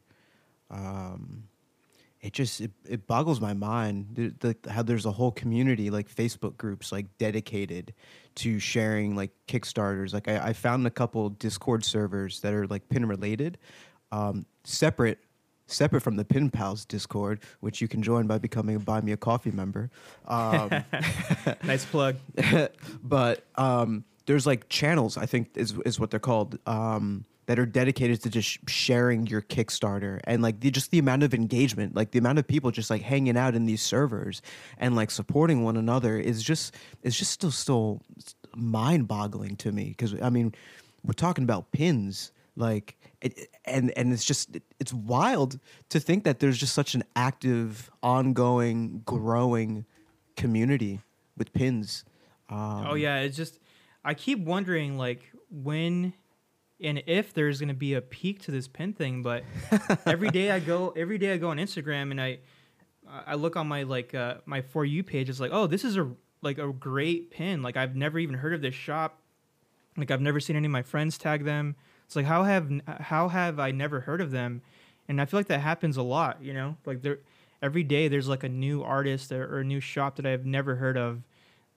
[0.71, 1.43] Um,
[2.19, 6.09] it just it, it boggles my mind the, the, how there's a whole community like
[6.09, 7.93] Facebook groups like dedicated
[8.37, 10.15] to sharing like Kickstarters.
[10.15, 13.59] Like I, I found a couple Discord servers that are like pin related,
[14.11, 15.19] um, separate
[15.73, 19.11] separate from the Pin Pals Discord, which you can join by becoming a Buy Me
[19.11, 19.89] a Coffee member.
[20.27, 20.69] Um,
[21.63, 22.17] nice plug.
[23.03, 27.65] but um, there's like channels, I think is is what they're called, um, that are
[27.65, 32.11] dedicated to just sharing your Kickstarter and like the, just the amount of engagement, like
[32.11, 34.41] the amount of people just like hanging out in these servers
[34.77, 38.01] and like supporting one another is just is just still still
[38.55, 40.53] mind boggling to me because I mean
[41.03, 46.39] we're talking about pins like it, and and it's just it's wild to think that
[46.39, 49.85] there's just such an active ongoing growing
[50.35, 51.01] community
[51.37, 52.05] with pins.
[52.49, 53.57] Um, oh yeah it's just
[54.03, 56.13] i keep wondering like when
[56.81, 59.43] and if there's going to be a peak to this pin thing but
[60.05, 62.37] every day i go every day i go on instagram and i
[63.25, 65.97] i look on my like uh, my for you page it's like oh this is
[65.97, 66.11] a
[66.43, 67.61] like a great pin.
[67.63, 69.19] Like i've never even heard of this shop.
[69.97, 73.27] Like i've never seen any of my friends tag them it's like how have how
[73.27, 74.61] have I never heard of them?
[75.07, 76.41] And I feel like that happens a lot.
[76.41, 77.19] You know, like there
[77.61, 80.75] every day there's like a new artist or, or a new shop that I've never
[80.75, 81.23] heard of.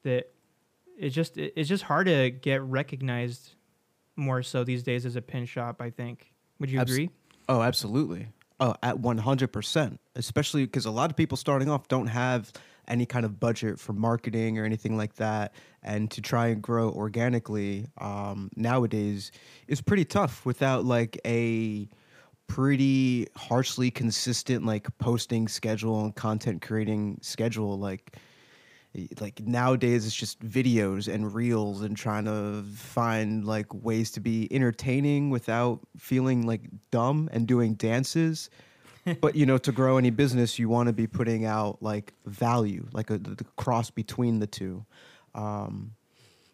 [0.03, 0.31] That
[0.99, 3.55] it's just it's just hard to get recognized
[4.17, 5.81] more so these days as a pin shop.
[5.81, 6.33] I think.
[6.61, 7.11] Would you Abs- agree?
[7.49, 8.29] Oh, absolutely.
[8.59, 10.01] Oh, at one hundred percent.
[10.15, 12.53] Especially because a lot of people starting off don't have
[12.89, 16.91] any kind of budget for marketing or anything like that, and to try and grow
[16.91, 19.33] organically um, nowadays
[19.69, 21.89] is pretty tough without like a
[22.47, 27.79] pretty harshly consistent like posting schedule and content creating schedule.
[27.79, 28.17] Like
[29.21, 34.49] like nowadays it's just videos and reels and trying to find like ways to be
[34.51, 38.49] entertaining without feeling like dumb and doing dances
[39.21, 42.87] but you know, to grow any business, you want to be putting out like value,
[42.93, 44.85] like a the cross between the two.
[45.35, 45.93] Um,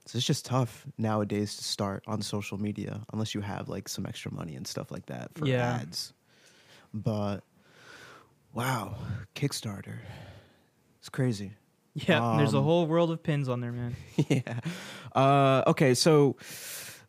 [0.07, 4.05] so it's just tough nowadays to start on social media unless you have like some
[4.05, 5.79] extra money and stuff like that for yeah.
[5.81, 6.13] ads.
[6.93, 7.41] But
[8.53, 8.97] wow,
[9.35, 9.99] Kickstarter,
[10.99, 11.53] it's crazy.
[11.95, 13.97] Yeah, um, there's a um, whole world of pins on there, man.
[14.29, 14.61] yeah.
[15.15, 16.37] Uh, okay, so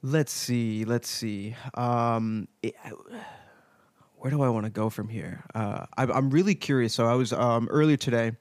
[0.01, 0.83] let's see.
[0.85, 1.55] Let's see.
[1.73, 2.75] Um, it,
[4.23, 5.43] where do I want to go from here?
[5.53, 6.93] Uh, I, am really curious.
[6.93, 8.35] So I was um, earlier today, I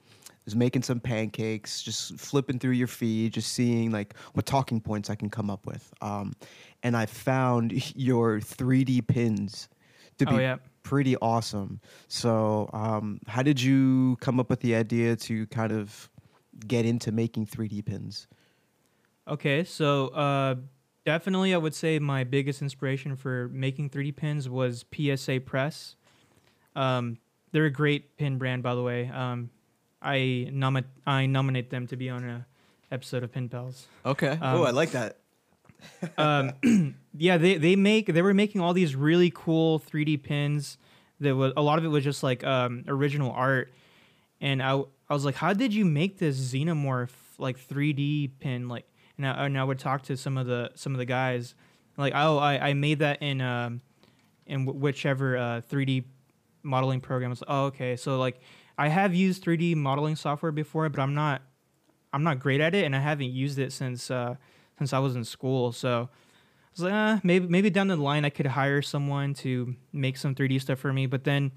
[0.45, 5.11] was making some pancakes, just flipping through your feed, just seeing like what talking points
[5.11, 5.93] I can come up with.
[6.01, 6.35] Um,
[6.85, 9.69] and I found your 3D pins
[10.19, 10.57] to be oh, yeah.
[10.85, 11.81] pretty awesome.
[12.07, 16.09] So um, how did you come up with the idea to kind of
[16.65, 18.29] get into making 3D pins?
[19.27, 20.55] Okay, so uh,
[21.05, 25.97] definitely, I would say my biggest inspiration for making 3D pins was PSA Press.
[26.75, 27.19] Um,
[27.53, 29.09] they're a great pin brand, by the way.
[29.09, 29.51] Um,
[30.01, 30.51] I
[31.07, 32.47] I nominate them to be on a
[32.91, 33.87] episode of Pin Pals.
[34.05, 34.31] Okay.
[34.31, 35.19] Um, oh, I like that.
[36.19, 40.79] um, yeah, they they make they were making all these really cool 3D pins.
[41.21, 43.73] That was a lot of it was just like um, original art,
[44.41, 48.87] and I I was like, how did you make this xenomorph like 3D pin like?
[49.23, 51.55] And I, and I would talk to some of the some of the guys,
[51.97, 53.81] like oh I, I made that in um
[54.47, 56.05] in wh- whichever uh, 3D
[56.63, 57.35] modeling program.
[57.47, 58.41] Oh okay, so like
[58.77, 61.43] I have used 3D modeling software before, but I'm not
[62.13, 64.37] I'm not great at it, and I haven't used it since uh,
[64.79, 65.73] since I was in school.
[65.73, 69.77] So I was like, eh, maybe maybe down the line I could hire someone to
[69.93, 71.07] make some 3D stuff for me.
[71.07, 71.53] But then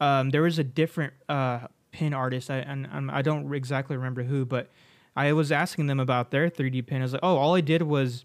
[0.00, 4.44] um, there was a different uh, pin artist, I, and I don't exactly remember who,
[4.44, 4.70] but
[5.18, 7.00] I was asking them about their 3D pin.
[7.00, 8.24] I was like, oh, all I did was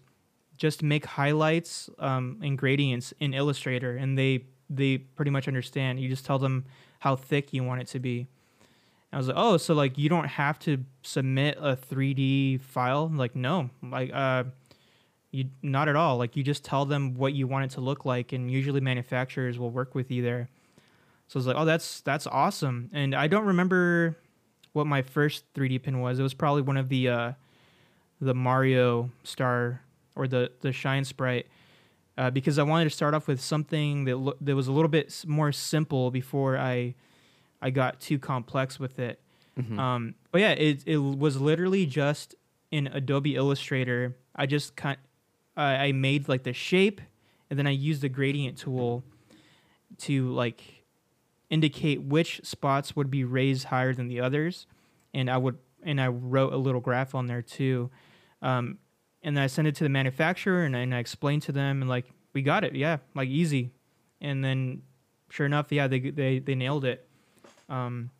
[0.56, 5.98] just make highlights um, and gradients in Illustrator, and they they pretty much understand.
[5.98, 6.66] You just tell them
[7.00, 8.28] how thick you want it to be.
[9.12, 13.10] I was like, oh, so like you don't have to submit a 3D file?
[13.12, 14.44] Like, no, like uh,
[15.32, 16.16] you not at all.
[16.16, 19.58] Like you just tell them what you want it to look like, and usually manufacturers
[19.58, 20.48] will work with you there.
[21.26, 22.88] So I was like, oh, that's that's awesome.
[22.92, 24.16] And I don't remember
[24.74, 26.18] what my first 3D pin was.
[26.18, 27.32] It was probably one of the uh,
[28.20, 29.80] the Mario star
[30.14, 31.46] or the the shine sprite.
[32.16, 34.88] Uh, because I wanted to start off with something that lo- that was a little
[34.88, 36.94] bit more simple before I
[37.62, 39.18] I got too complex with it.
[39.58, 39.78] Mhm.
[39.78, 42.34] Um, but yeah, it it was literally just
[42.70, 44.14] in Adobe Illustrator.
[44.36, 44.98] I just kind
[45.56, 47.00] I made like the shape,
[47.48, 49.04] and then I used the gradient tool
[49.98, 50.83] to like
[51.54, 54.66] indicate which spots would be raised higher than the others,
[55.14, 57.90] and I would and I wrote a little graph on there too.
[58.42, 58.78] Um,
[59.22, 61.88] and then I sent it to the manufacturer, and, and I explained to them, and
[61.88, 63.70] like we got it, yeah, like easy.
[64.20, 64.82] And then,
[65.30, 67.06] sure enough, yeah, they they they nailed it.
[67.68, 68.10] Um,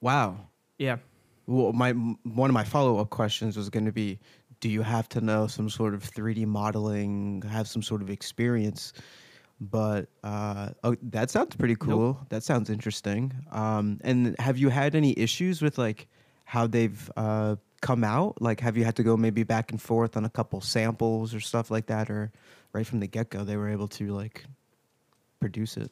[0.00, 0.36] wow.
[0.78, 0.98] yeah.
[1.48, 4.20] Well, my one of my follow up questions was going to be,
[4.60, 8.92] do you have to know some sort of 3D modeling, have some sort of experience?
[9.60, 12.18] But uh, oh, that sounds pretty cool.
[12.28, 13.32] That sounds interesting.
[13.52, 16.08] Um, and have you had any issues with like
[16.44, 18.42] how they've uh, come out?
[18.42, 21.40] Like, have you had to go maybe back and forth on a couple samples or
[21.40, 22.32] stuff like that, or
[22.72, 24.44] right from the get go they were able to like
[25.40, 25.90] produce it?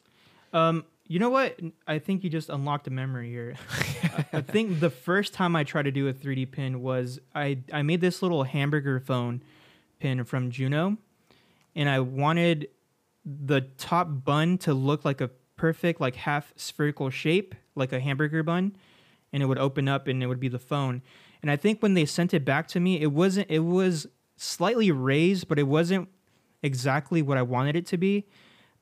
[0.51, 1.59] Um, you know what?
[1.87, 3.55] I think you just unlocked a memory here.
[4.03, 7.59] I- I think the first time I tried to do a 3D pin was I
[7.71, 9.41] I made this little hamburger phone
[9.99, 10.97] pin from Juno,
[11.75, 12.67] and I wanted
[13.25, 18.43] the top bun to look like a perfect like half spherical shape, like a hamburger
[18.43, 18.75] bun,
[19.31, 21.01] and it would open up and it would be the phone.
[21.41, 23.49] And I think when they sent it back to me, it wasn't.
[23.49, 24.07] It was
[24.37, 26.09] slightly raised, but it wasn't
[26.61, 28.25] exactly what I wanted it to be.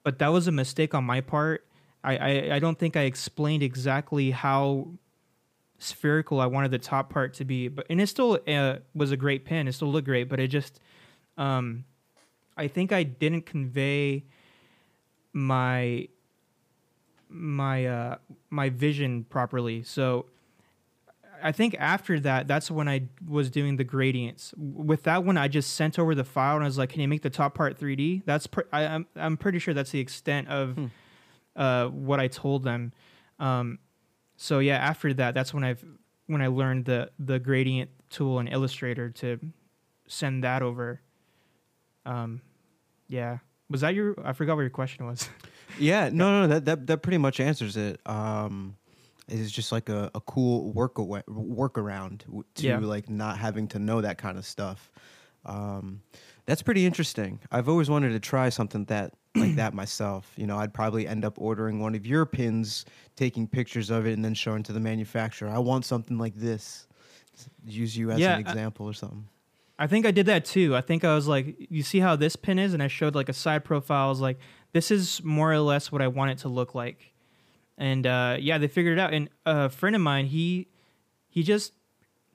[0.04, 1.68] But that was a mistake on my part.
[2.04, 4.90] I, I, I don't think I explained exactly how
[5.80, 7.68] spherical I wanted the top part to be.
[7.68, 9.68] But and it still uh, was a great pen.
[9.68, 10.80] It still looked great, but it just
[11.38, 11.86] um,
[12.62, 14.24] I think I didn't convey
[15.34, 16.08] my
[17.30, 18.16] my uh
[18.50, 19.84] my vision properly.
[19.84, 20.26] So
[21.44, 24.54] I think after that, that's when I was doing the gradients.
[24.58, 27.08] With that one, I just sent over the file and I was like, "Can you
[27.08, 30.48] make the top part 3D?" That's pr- I, I'm I'm pretty sure that's the extent
[30.50, 30.86] of Hmm.
[31.56, 32.92] uh, what I told them.
[33.40, 33.80] Um,
[34.38, 35.84] so yeah, after that, that's when I've
[36.28, 39.40] when I learned the the gradient tool in Illustrator to
[40.08, 41.02] send that over.
[42.06, 42.42] Um,
[43.12, 43.38] yeah,
[43.70, 44.16] was that your?
[44.26, 45.30] I forgot what your question was.
[45.80, 48.02] Yeah, no, no, that that that pretty much answers it.
[48.06, 48.76] Um,
[49.30, 52.24] it's just like a, a cool work away, workaround
[52.56, 52.78] to Yeah.
[52.80, 54.92] like not having to know that kind of stuff.
[55.46, 56.02] Um,
[56.46, 57.40] that's pretty interesting.
[57.54, 60.34] I've always wanted to try something that like that myself.
[60.36, 62.84] You know, I'd probably end up ordering one of your pins,
[63.16, 65.48] taking pictures of it, and then showing to the manufacturer.
[65.48, 66.86] I want something like this.
[67.66, 69.26] Use you as Yeah, an I- example or something.
[69.82, 70.76] I think I did that too.
[70.76, 73.30] I think I was like, you see how this pin is, and I showed like
[73.30, 74.06] a side profile.
[74.06, 74.38] I was like,
[74.74, 77.14] this is more or less what I want it to look like.
[77.80, 79.12] And uh, yeah, they figured it out.
[79.12, 80.68] And a friend of mine, he
[81.30, 81.74] he just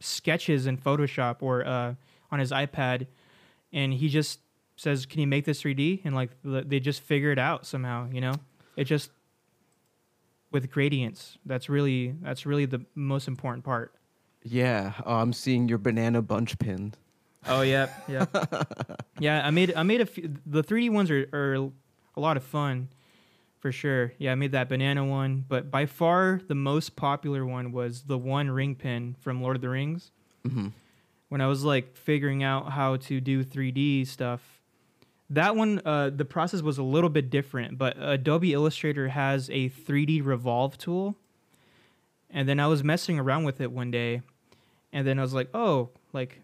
[0.01, 1.95] sketches in Photoshop or uh,
[2.33, 3.07] on his iPad,
[3.73, 4.41] and he just
[4.75, 8.09] says, "Can you make this 3D?" And like they just figure it out somehow.
[8.11, 8.35] You know,
[8.75, 9.13] it just
[10.51, 11.39] with gradients.
[11.47, 13.95] That's really that's really the most important part.
[14.43, 16.95] Yeah, uh, I'm seeing your banana bunch pin.
[17.49, 18.27] Oh yeah, yeah,
[19.19, 19.47] yeah.
[19.47, 20.35] I made I made a few.
[20.47, 21.55] The 3D ones are, are
[22.17, 22.89] a lot of fun,
[23.61, 24.13] for sure.
[24.19, 28.19] Yeah, I made that banana one, but by far the most popular one was the
[28.19, 30.11] one ring pin from Lord of the Rings.
[30.45, 30.69] hmm
[31.29, 34.61] when I was like figuring out how to do 3D stuff.
[35.29, 39.69] That one, uh, the process was a little bit different, but Adobe Illustrator has a
[39.69, 41.17] 3D revolve tool.
[42.31, 44.23] And then I was messing around with it one day,
[44.93, 46.41] and then I was like, oh, like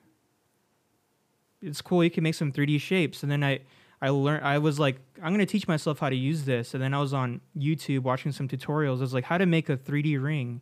[1.62, 2.02] it's cool.
[2.02, 3.22] You can make some 3D shapes.
[3.22, 3.60] And then I,
[4.00, 4.44] I learned.
[4.44, 6.74] I was like, I'm gonna teach myself how to use this.
[6.74, 8.98] And then I was on YouTube watching some tutorials.
[8.98, 10.60] I was like, how to make a 3D ring.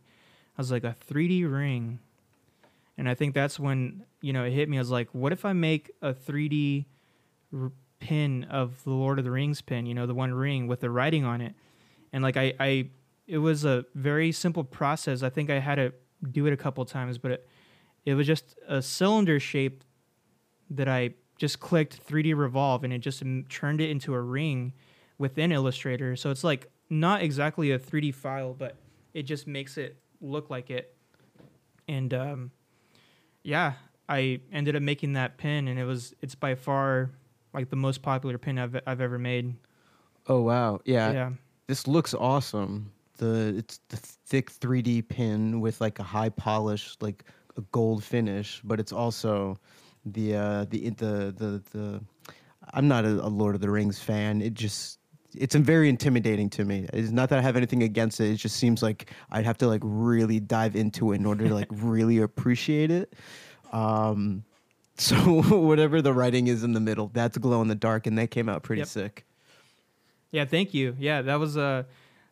[0.57, 1.99] I was like, a 3D ring.
[2.97, 4.77] And I think that's when you know it hit me.
[4.77, 6.85] I was like, what if I make a 3D
[7.53, 9.87] r- pin of the Lord of the Rings pin?
[9.87, 11.55] You know, the one ring with the writing on it.
[12.13, 12.89] And like I, I,
[13.25, 15.23] it was a very simple process.
[15.23, 15.93] I think I had to
[16.29, 17.49] do it a couple times, but it,
[18.05, 19.83] it was just a cylinder shape
[20.71, 24.73] that I just clicked 3D revolve and it just m- turned it into a ring
[25.17, 26.15] within Illustrator.
[26.15, 28.75] So it's like not exactly a 3D file, but
[29.13, 30.95] it just makes it look like it.
[31.87, 32.51] And um,
[33.43, 33.73] yeah,
[34.07, 37.11] I ended up making that pin, and it was it's by far
[37.53, 39.55] like the most popular pin I've I've ever made.
[40.27, 41.11] Oh wow, yeah.
[41.11, 41.29] yeah.
[41.67, 42.91] This looks awesome.
[43.17, 47.23] The it's the thick 3D pin with like a high polish, like
[47.57, 49.57] a gold finish, but it's also
[50.05, 52.01] the uh the the the the.
[52.73, 54.41] I'm not a, a Lord of the Rings fan.
[54.41, 54.99] It just
[55.35, 56.87] it's very intimidating to me.
[56.93, 58.31] It's not that I have anything against it.
[58.31, 61.53] It just seems like I'd have to like really dive into it in order to
[61.53, 63.13] like really appreciate it.
[63.71, 64.43] Um,
[64.97, 65.15] so
[65.57, 68.47] whatever the writing is in the middle, that's glow in the dark, and that came
[68.49, 68.87] out pretty Yep.
[68.87, 69.25] sick.
[70.31, 70.95] Yeah, thank you.
[70.99, 71.83] Yeah, that was uh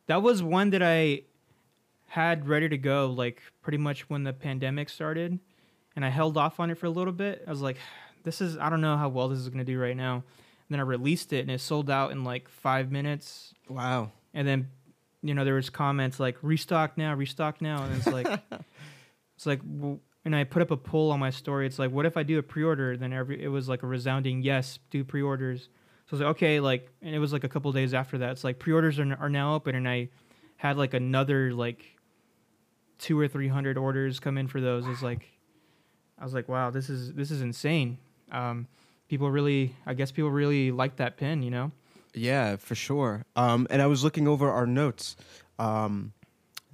[0.08, 1.24] that was one that I
[2.08, 5.40] had ready to go like pretty much when the pandemic started
[5.96, 7.44] and I held off on it for a little bit.
[7.48, 7.78] I was like
[8.24, 10.16] this is I don't know how well this is going to do right now.
[10.16, 10.24] And
[10.76, 14.12] then I released it and it sold out in like 5 minutes Wow.
[14.34, 14.68] and then
[15.22, 18.28] you know there was comments like restock now, restock now and it's like
[19.36, 19.62] it's like
[20.26, 21.66] and I put up a poll on my story.
[21.66, 24.42] It's like what if I do a pre-order then every it was like a resounding
[24.44, 25.70] yes, do pre-orders.
[26.08, 28.32] So I was like, okay, like, and it was like a couple days after that.
[28.32, 30.10] It's like pre-orders are, are now open, and I
[30.58, 31.86] had like another like
[32.98, 34.88] two or three hundred orders come in for those.
[34.88, 35.30] It's like,
[36.20, 37.98] I was like, wow, this is this is insane.
[38.32, 38.68] Um,
[39.08, 41.72] people really, I guess people really like that pin, you know.
[42.14, 43.26] Yeah, for sure.
[43.36, 45.16] Um, and I was looking over our notes.
[45.60, 46.12] Um,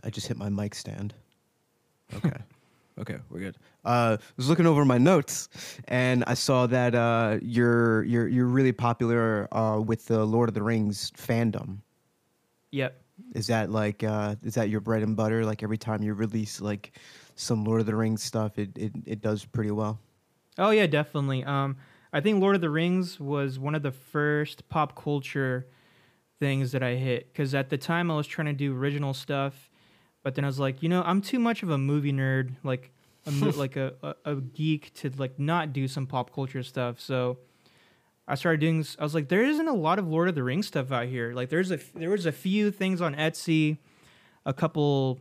[0.03, 1.13] I just hit my mic stand.
[2.15, 2.31] Okay.
[2.99, 3.55] okay, we're good.
[3.83, 5.49] Uh, I was looking over my notes,
[5.87, 10.55] and I saw that uh, you're you're you're really popular uh, with the Lord of
[10.55, 11.77] the Rings fandom.
[12.71, 13.01] Yep.
[13.33, 15.45] Is that like uh, is that your bread and butter?
[15.45, 16.97] Like every time you release like
[17.35, 19.99] some Lord of the Rings stuff, it it, it does pretty well.
[20.57, 21.43] Oh yeah, definitely.
[21.43, 21.77] Um,
[22.13, 25.67] I think Lord of the Rings was one of the first pop culture
[26.39, 29.69] things that I hit because at the time I was trying to do original stuff,
[30.23, 32.91] but then I was like, you know, I'm too much of a movie nerd, like
[33.25, 36.99] a mo- like a, a a geek to like not do some pop culture stuff.
[36.99, 37.37] So
[38.27, 38.85] I started doing.
[38.97, 41.33] I was like, there isn't a lot of Lord of the Rings stuff out here.
[41.33, 43.77] Like there's a there was a few things on Etsy,
[44.45, 45.19] a couple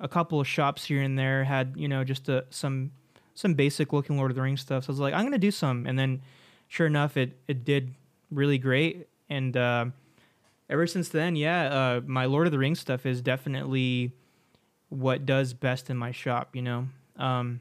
[0.00, 2.90] a couple of shops here and there had you know just a, some
[3.34, 4.84] some basic looking Lord of the Rings stuff.
[4.84, 6.22] So I was like, I'm gonna do some, and then
[6.68, 7.94] sure enough, it it did
[8.30, 9.08] really great.
[9.28, 9.86] And uh,
[10.68, 14.12] ever since then, yeah, uh, my Lord of the Rings stuff is definitely
[14.88, 16.54] what does best in my shop.
[16.54, 17.60] You know, um,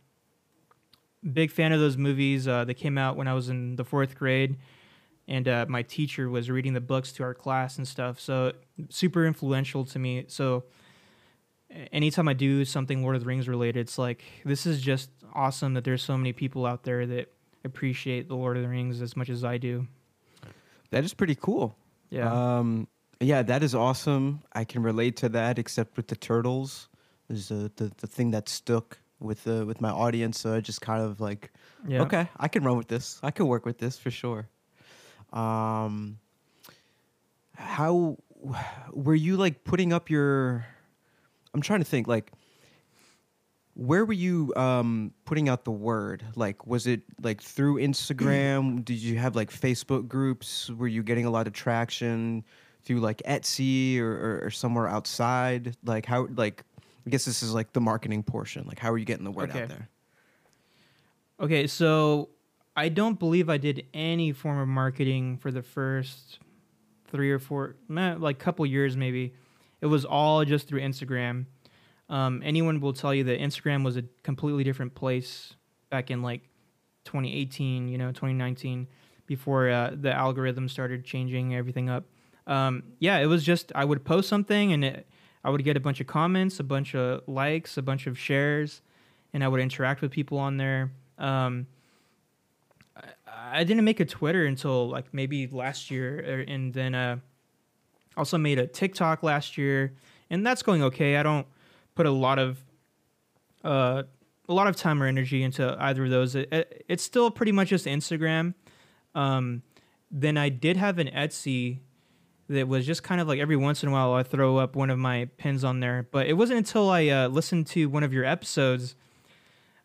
[1.31, 2.47] big fan of those movies.
[2.47, 4.57] Uh, they came out when I was in the fourth grade.
[5.27, 8.51] And uh, my teacher was reading the books to our class and stuff, so
[8.89, 10.25] super influential to me.
[10.27, 10.65] So,
[11.91, 15.74] anytime I do something Lord of the Rings related, it's like this is just awesome
[15.74, 17.32] that there's so many people out there that
[17.63, 19.88] appreciate the Lord of the Rings as much as I do.
[20.91, 21.76] That is pretty cool.
[22.09, 22.57] Yeah.
[22.59, 22.88] Um,
[23.19, 24.41] yeah, that is awesome.
[24.53, 26.89] I can relate to that, except with the turtles.
[27.30, 30.39] Is the, the the thing that stuck with the with my audience.
[30.39, 31.51] So I just kind of like,
[31.88, 32.01] yeah.
[32.01, 33.19] okay, I can run with this.
[33.24, 34.47] I can work with this for sure.
[35.32, 36.19] Um,
[37.55, 38.17] how
[38.91, 40.65] were you like putting up your?
[41.54, 42.32] I'm trying to think like.
[43.76, 46.24] Where were you um, putting out the word?
[46.36, 48.86] Like, was it like through Instagram?
[48.86, 50.70] Did you have like Facebook groups?
[50.70, 52.43] Were you getting a lot of traction
[52.84, 55.76] through like Etsy or, or, or somewhere outside?
[55.84, 56.28] Like, how?
[56.36, 56.64] Like,
[57.08, 58.68] I guess this is like the marketing portion.
[58.68, 59.64] Like, how are you getting the word Okay.
[59.64, 59.89] out there?
[61.39, 62.30] Okay, so
[62.76, 66.38] I don't believe I did any form of marketing for the first
[67.08, 69.34] three or four, like couple years maybe.
[69.84, 71.45] It was all just through Instagram.
[72.07, 75.55] Um, anyone will tell you that Instagram was a completely different place
[75.89, 76.43] back in like
[77.03, 78.88] 2018, you know, 2019,
[79.25, 82.05] before uh, the algorithm started changing everything up.
[82.47, 85.05] Um, yeah, it was just I would post something and it,
[85.43, 88.81] I would get a bunch of comments, a bunch of likes, a bunch of shares,
[89.34, 90.93] and I would interact with people on there.
[91.17, 91.67] Um,
[92.95, 97.17] I, I didn't make a Twitter until like maybe last year, er, and then uh,
[98.18, 99.93] also made a TikTok last year,
[100.30, 101.18] and that's going okay.
[101.18, 101.47] I don't
[101.95, 102.64] put a lot of
[103.64, 104.03] uh,
[104.49, 106.36] a lot of time or energy into either of those.
[106.36, 108.53] It, it, it's still pretty much just Instagram.
[109.16, 109.64] Um,
[110.11, 111.80] then I did have an Etsy
[112.49, 114.89] that was just kind of like every once in a while I throw up one
[114.89, 116.07] of my pins on there.
[116.11, 118.95] But it wasn't until I uh, listened to one of your episodes.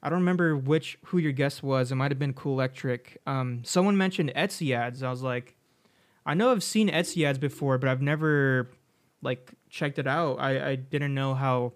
[0.03, 1.91] I don't remember which who your guest was.
[1.91, 3.19] It might have been Cool Electric.
[3.27, 5.03] Um, someone mentioned Etsy ads.
[5.03, 5.57] I was like,
[6.29, 8.69] I know I've seen Etsy ads before, but I've never
[9.23, 10.35] like checked it out.
[10.35, 11.73] I, I didn't know how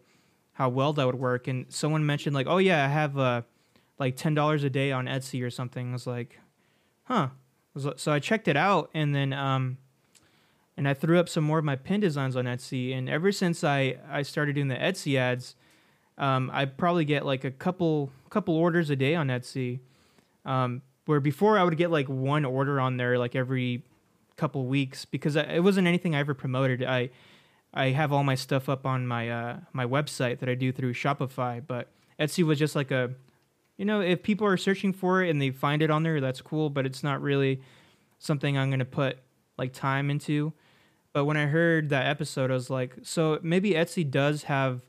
[0.52, 1.48] how well that would work.
[1.48, 3.42] And someone mentioned like, oh yeah, I have uh,
[3.98, 5.88] like ten dollars a day on Etsy or something.
[5.88, 6.38] I was like,
[7.04, 7.28] huh.
[7.96, 9.78] So I checked it out, and then um,
[10.76, 12.94] and I threw up some more of my pin designs on Etsy.
[12.94, 15.56] And ever since I I started doing the Etsy ads,
[16.18, 19.80] um, I probably get like a couple couple orders a day on Etsy.
[20.44, 23.84] Um, where before I would get like one order on there like every
[24.36, 26.82] couple weeks because I, it wasn't anything I ever promoted.
[26.82, 27.10] I
[27.74, 30.94] I have all my stuff up on my uh, my website that I do through
[30.94, 33.14] Shopify, but Etsy was just like a
[33.76, 36.40] you know, if people are searching for it and they find it on there, that's
[36.40, 37.60] cool, but it's not really
[38.18, 39.18] something I'm to put
[39.58, 40.52] like time into.
[41.12, 44.82] But when I heard that episode, I was like, so maybe Etsy does have,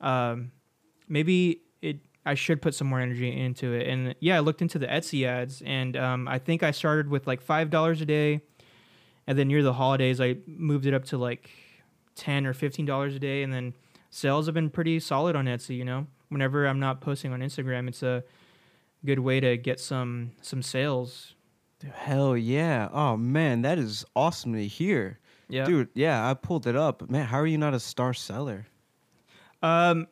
[0.00, 0.52] um,
[1.08, 1.62] maybe.
[2.26, 3.86] I should put some more energy into it.
[3.86, 7.26] And yeah, I looked into the Etsy ads, and um, I think I started with
[7.26, 8.40] like five dollars a day,
[9.26, 11.50] and then near the holidays, I moved it up to like
[12.14, 13.74] ten or fifteen dollars a day, and then
[14.10, 15.76] sales have been pretty solid on Etsy.
[15.76, 18.24] You know, whenever I'm not posting on Instagram, it's a
[19.04, 21.36] good way to get some some sales
[21.94, 22.88] Hell yeah.
[22.92, 25.18] Oh man, that is awesome to hear.
[25.48, 25.64] Yeah.
[25.64, 27.08] Dude, yeah, I pulled it up.
[27.10, 28.66] Man, how are you not a star seller?
[29.62, 30.08] Um,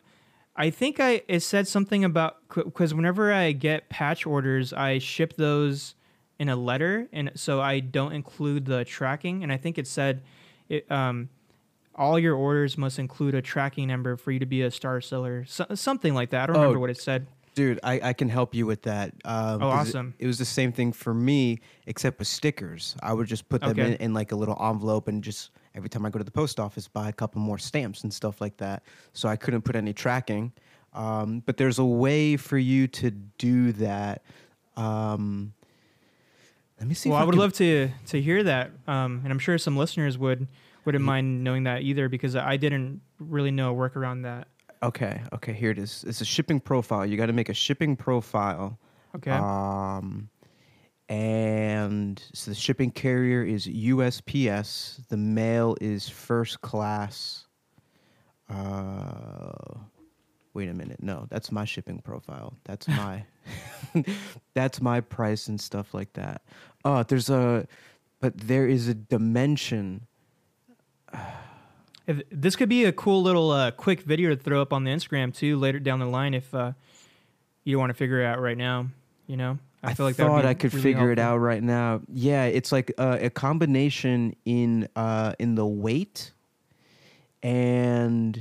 [0.57, 5.35] I think I it said something about because whenever I get patch orders, I ship
[5.37, 5.95] those
[6.39, 9.43] in a letter, and so I don't include the tracking.
[9.43, 10.23] And I think it said,
[10.69, 11.29] it um,
[11.95, 15.45] all your orders must include a tracking number for you to be a star seller,
[15.47, 16.43] so, something like that.
[16.45, 17.27] I don't Oh, remember what it said.
[17.55, 19.13] Dude, I, I can help you with that.
[19.25, 20.15] Um, Oh, awesome.
[20.19, 22.97] It, it was the same thing for me, except with stickers.
[23.01, 23.93] I would just put them Okay.
[23.93, 26.61] in, in like a little envelope and just every time I go to the post
[26.61, 28.83] office, buy a couple more stamps and stuff like that.
[29.13, 30.53] So I couldn't put any tracking.
[30.93, 34.23] Um, but there's a way for you to do that.
[34.77, 35.53] Um,
[36.79, 37.09] let me see.
[37.09, 39.77] Well, if I would can- love to to hear that, um, and I'm sure some
[39.77, 40.47] listeners would
[40.85, 44.49] wouldn't mind knowing that either because I didn't really know a work around that.
[44.83, 46.05] Okay, okay, here it is.
[46.07, 47.07] It's a shipping profile.
[47.07, 48.79] You got to make a shipping profile.
[49.17, 49.31] Okay.
[49.31, 50.29] Um,
[51.09, 55.07] and so the shipping carrier is USPS.
[55.09, 57.47] The mail is first class.
[58.49, 59.53] Uh,
[60.55, 61.03] wait a minute.
[61.03, 62.55] No, that's my shipping profile.
[62.65, 63.25] That's my,
[64.55, 66.43] that's my price and stuff like that.
[66.87, 67.67] Oh, there's a,
[68.21, 70.07] but there is a dimension.
[72.07, 74.91] If, this could be a cool little uh, quick video to throw up on the
[74.91, 76.73] Instagram too later down the line if uh,
[77.65, 78.89] you want to figure it out right now.
[79.27, 82.01] You know, I, feel like thought I could really figure it out right now.
[82.13, 86.33] Yeah, it's like uh, a combination in uh, in the weight
[87.43, 88.41] and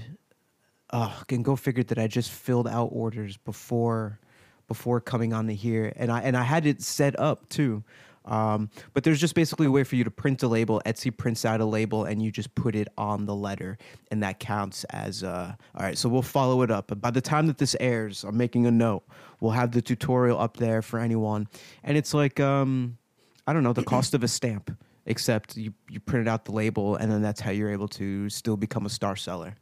[0.90, 4.20] uh, can go figure that I just filled out orders before
[4.68, 7.84] before coming on to here, and I and I had it set up too.
[8.26, 10.82] Um, but there's just basically a way for you to print a label.
[10.86, 13.78] Etsy prints out a label, and you just put it on the letter,
[14.12, 15.24] and that counts as.
[15.24, 16.88] Uh, all right, so we'll follow it up.
[16.88, 19.04] But by the time that this airs, I'm making a note.
[19.40, 21.48] We'll have the tutorial up there for anyone,
[21.84, 22.98] and it's like um,
[23.46, 24.72] I don't know the cost of a stamp,
[25.06, 28.58] except you you printed out the label, and then that's how you're able to still
[28.58, 29.56] become a star seller.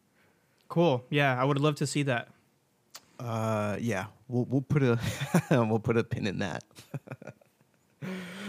[0.67, 1.03] Cool.
[1.09, 2.29] Yeah, I would love to see that.
[3.19, 4.99] Uh, yeah, we'll we'll put a
[5.51, 6.63] we'll put a pin in that.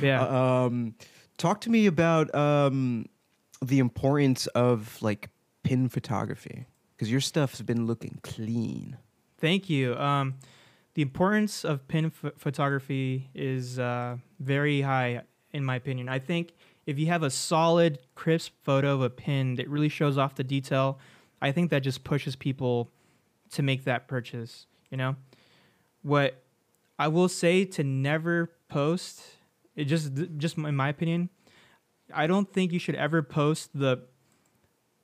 [0.02, 0.64] Yeah.
[0.64, 0.94] Um,
[1.38, 3.06] talk to me about um,
[3.60, 5.30] the importance of like
[5.62, 8.96] pin photography because your stuff's been looking clean.
[9.38, 9.96] Thank you.
[9.96, 10.34] Um,
[10.94, 15.22] the importance of pin ph- photography is uh, very high,
[15.52, 16.08] in my opinion.
[16.08, 16.52] I think
[16.86, 20.44] if you have a solid, crisp photo of a pin that really shows off the
[20.44, 20.98] detail,
[21.40, 22.90] I think that just pushes people
[23.52, 24.66] to make that purchase.
[24.90, 25.16] You know,
[26.02, 26.42] what
[26.98, 29.22] I will say to never post,
[29.76, 31.30] it just just in my opinion,
[32.14, 34.04] I don't think you should ever post the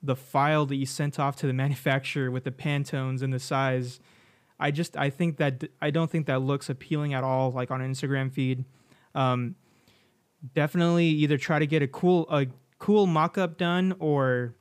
[0.03, 4.01] the file that you sent off to the manufacturer with the Pantones and the size.
[4.61, 7.53] I just I think that I don't think that looks appealing at all.
[7.53, 8.65] Like on an Instagram feed,
[9.15, 9.55] um,
[10.55, 12.47] definitely either try to get a cool a
[12.79, 14.55] cool mock-up done or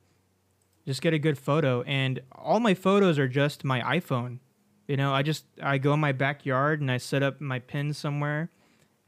[0.86, 1.82] just get a good photo.
[1.82, 4.38] And all my photos are just my iPhone.
[4.86, 7.92] You know, I just I go in my backyard and I set up my pin
[7.92, 8.50] somewhere,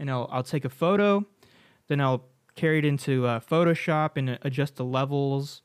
[0.01, 1.25] and I'll I'll take a photo,
[1.87, 2.25] then I'll
[2.57, 5.63] carry it into uh, Photoshop and adjust the levels,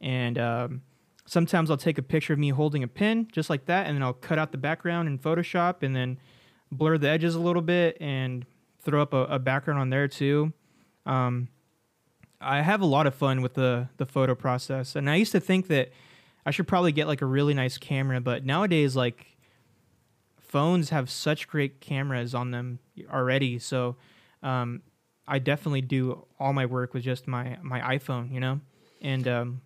[0.00, 0.82] and um,
[1.26, 4.02] sometimes I'll take a picture of me holding a pin just like that, and then
[4.02, 6.18] I'll cut out the background in Photoshop and then
[6.72, 8.44] blur the edges a little bit and
[8.80, 10.52] throw up a, a background on there too.
[11.06, 11.48] Um,
[12.40, 15.40] I have a lot of fun with the the photo process, and I used to
[15.40, 15.90] think that
[16.46, 19.26] I should probably get like a really nice camera, but nowadays like
[20.48, 22.78] phones have such great cameras on them
[23.12, 23.58] already.
[23.58, 23.96] So
[24.42, 24.82] um,
[25.26, 28.60] I definitely do all my work with just my my iPhone, you know,
[29.02, 29.60] and um,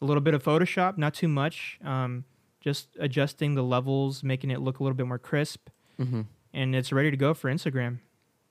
[0.00, 1.78] a little bit of Photoshop, not too much.
[1.84, 2.24] Um,
[2.60, 5.68] just adjusting the levels, making it look a little bit more crisp,
[6.00, 6.22] Mm-hmm.
[6.54, 7.98] and it's ready to go for Instagram.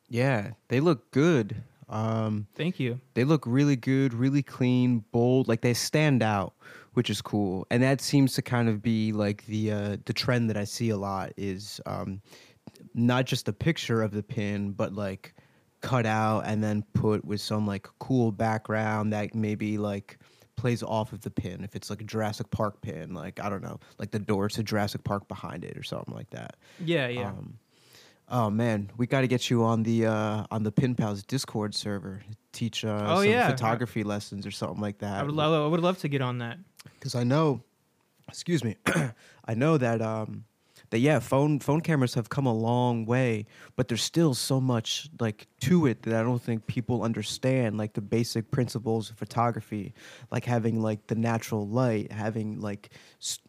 [0.09, 1.63] Yeah, they look good.
[1.91, 2.99] Um, Thank you.
[3.13, 5.47] they look really good, really clean, bold.
[5.47, 6.53] Like they stand out,
[6.93, 7.67] which is cool.
[7.69, 10.89] And that seems to kind of be like the uh, the trend that I see
[10.89, 12.21] a lot is um,
[12.93, 15.35] not just a picture of the pin, but like
[15.81, 20.17] cut out and then put with some like cool background that maybe like
[20.55, 21.63] plays off of the pin.
[21.63, 24.63] If it's like a Jurassic Park pin, like I don't know, like the doors to
[24.63, 26.55] Jurassic Park behind it or something like that.
[26.83, 27.29] Yeah, yeah.
[27.29, 27.57] Um,
[28.31, 31.75] oh man, we got to get you on the uh, on the Pin Pals Discord
[31.75, 32.21] server.
[32.53, 33.49] Teach uh, Oh, some yeah.
[33.49, 35.19] photography lessons or something like that.
[35.19, 35.53] I would love.
[35.53, 36.57] I would love to get on that.
[36.95, 37.61] because I know,
[38.27, 38.75] excuse me,
[39.45, 40.43] I know that um,
[40.89, 43.45] that yeah, phone phone cameras have come a long way,
[43.77, 47.93] but there's still so much like to it that I don't think people understand, like
[47.93, 49.93] the basic principles of photography,
[50.31, 52.89] like having like the natural light, having like.
[53.21, 53.39] S-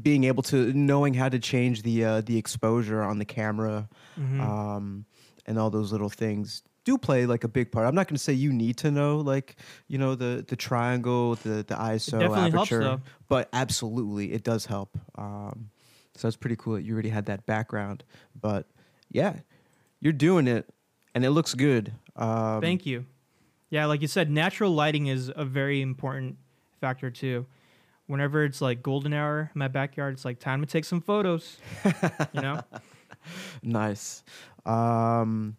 [0.00, 3.88] being able to knowing how to change the uh, the exposure on the camera
[4.18, 4.40] Mhm.
[4.40, 5.04] um,
[5.46, 7.86] and all those little things do play like a big part.
[7.86, 9.56] I'm not going to say you need to know like
[9.88, 13.00] you know the the triangle, the the ISO helps, aperture, though.
[13.28, 14.96] but absolutely it does help.
[15.16, 15.70] Um,
[16.14, 18.04] so it's pretty cool that you already had that background.
[18.40, 18.66] But
[19.10, 19.36] yeah,
[20.00, 20.68] you're doing it,
[21.14, 21.92] and it looks good.
[22.16, 23.04] Um, Thank you.
[23.70, 26.36] Yeah, like you said, natural lighting is a very important
[26.80, 27.46] factor too.
[28.06, 31.58] Whenever it's like golden hour in my backyard, it's like time to take some photos.
[32.32, 32.60] you know?
[33.62, 34.24] Nice.
[34.66, 35.56] Um,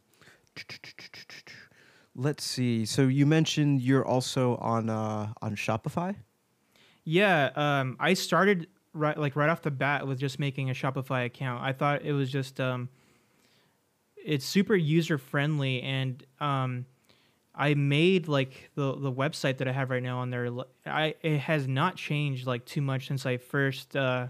[2.16, 2.86] let's see.
[2.86, 6.16] So you mentioned you're also on uh, on Shopify.
[7.04, 11.26] Yeah, um, I started right like right off the bat with just making a Shopify
[11.26, 11.64] account.
[11.64, 12.90] I thought it was just um,
[14.16, 16.86] it's super user friendly, and um,
[17.56, 20.50] I made like the the website that I have right now on there.
[20.86, 24.28] I it has not changed like too much since I first uh,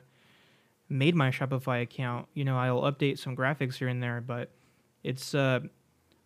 [0.89, 2.27] made my Shopify account.
[2.33, 4.51] You know, I'll update some graphics here and there, but
[5.03, 5.61] it's uh,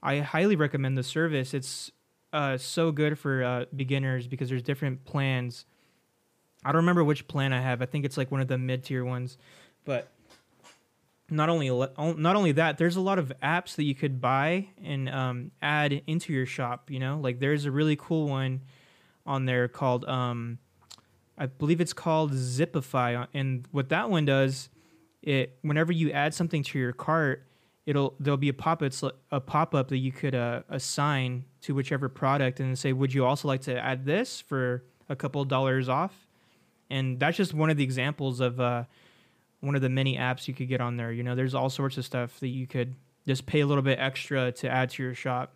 [0.01, 1.53] I highly recommend the service.
[1.53, 1.91] It's
[2.33, 5.65] uh, so good for uh, beginners because there's different plans.
[6.65, 7.81] I don't remember which plan I have.
[7.81, 9.37] I think it's like one of the mid tier ones,
[9.85, 10.11] but
[11.30, 15.09] not only not only that, there's a lot of apps that you could buy and
[15.09, 16.89] um, add into your shop.
[16.89, 18.61] You know, like there's a really cool one
[19.25, 20.59] on there called um,
[21.38, 24.69] I believe it's called Zipify, and what that one does,
[25.21, 27.45] it whenever you add something to your cart,
[27.86, 31.75] it'll there'll be a pop it's a pop up that you could uh, assign to
[31.75, 35.89] whichever product and say, would you also like to add this for a couple dollars
[35.89, 36.28] off?
[36.89, 38.86] And that's just one of the examples of uh,
[39.62, 41.12] one of the many apps you could get on there.
[41.12, 42.95] You know, there's all sorts of stuff that you could
[43.28, 45.55] just pay a little bit extra to add to your shop.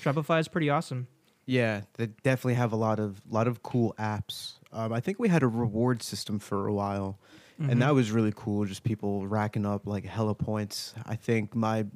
[0.00, 1.06] Shopify is pretty awesome.
[1.46, 4.54] Yeah, they definitely have a lot of lot of cool apps.
[4.72, 7.18] Um, I think we had a reward system for a while,
[7.60, 7.72] Mhm.
[7.72, 8.64] and that was really cool.
[8.66, 10.94] Just people racking up like hella points.
[11.06, 11.86] I think my,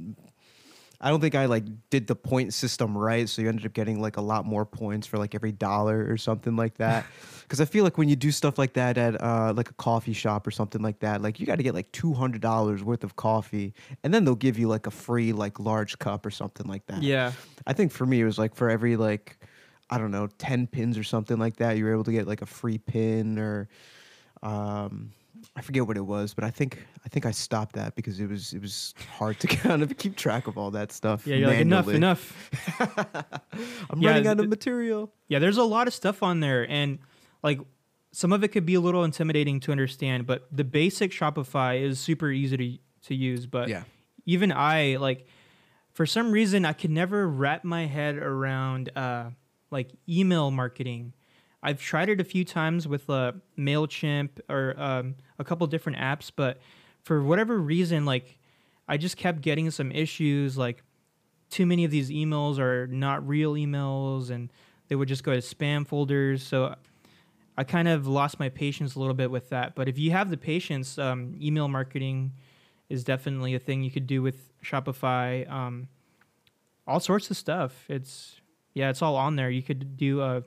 [1.04, 4.00] I don't think I like did the point system right, so you ended up getting
[4.00, 7.04] like a lot more points for like every dollar or something like that.
[7.44, 10.14] Because I feel like when you do stuff like that at uh, like a coffee
[10.14, 13.04] shop or something like that, like you got to get like two hundred dollars worth
[13.04, 16.66] of coffee, and then they'll give you like a free like large cup or something
[16.66, 17.02] like that.
[17.02, 17.32] Yeah.
[17.66, 19.36] I think for me it was like for every like
[19.90, 22.40] I don't know ten pins or something like that, you were able to get like
[22.40, 23.68] a free pin or
[24.42, 25.12] um,
[25.56, 28.28] I forget what it was, but I think I think I stopped that because it
[28.28, 31.26] was it was hard to kind of keep track of all that stuff.
[31.26, 32.50] Yeah, you're like enough, enough.
[33.90, 35.12] I'm Yeah, running out of material.
[35.28, 36.98] Yeah, there's a lot of stuff on there, and
[37.42, 37.60] like
[38.12, 41.98] some of it could be a little intimidating to understand, but the basic Shopify is
[41.98, 42.78] super easy to
[43.08, 43.46] to use.
[43.46, 43.84] But Yeah.
[44.26, 45.26] even I like
[45.92, 49.30] for some reason I could never wrap my head around uh,
[49.70, 51.12] like email marketing.
[51.64, 56.30] I've tried it a few times with uh, Mailchimp or um, a couple different apps,
[56.34, 56.58] but
[57.02, 58.38] for whatever reason, like
[58.86, 60.58] I just kept getting some issues.
[60.58, 60.82] Like
[61.48, 64.52] too many of these emails are not real emails, and
[64.88, 66.42] they would just go to spam folders.
[66.42, 66.74] So
[67.56, 69.74] I kind of lost my patience a little bit with that.
[69.74, 72.32] But if you have the patience, um, email marketing
[72.90, 75.50] is definitely a thing you could do with Shopify.
[75.50, 75.88] Um,
[76.86, 77.86] all sorts of stuff.
[77.88, 78.40] It's
[78.74, 79.48] yeah, it's all on there.
[79.48, 80.42] You could do a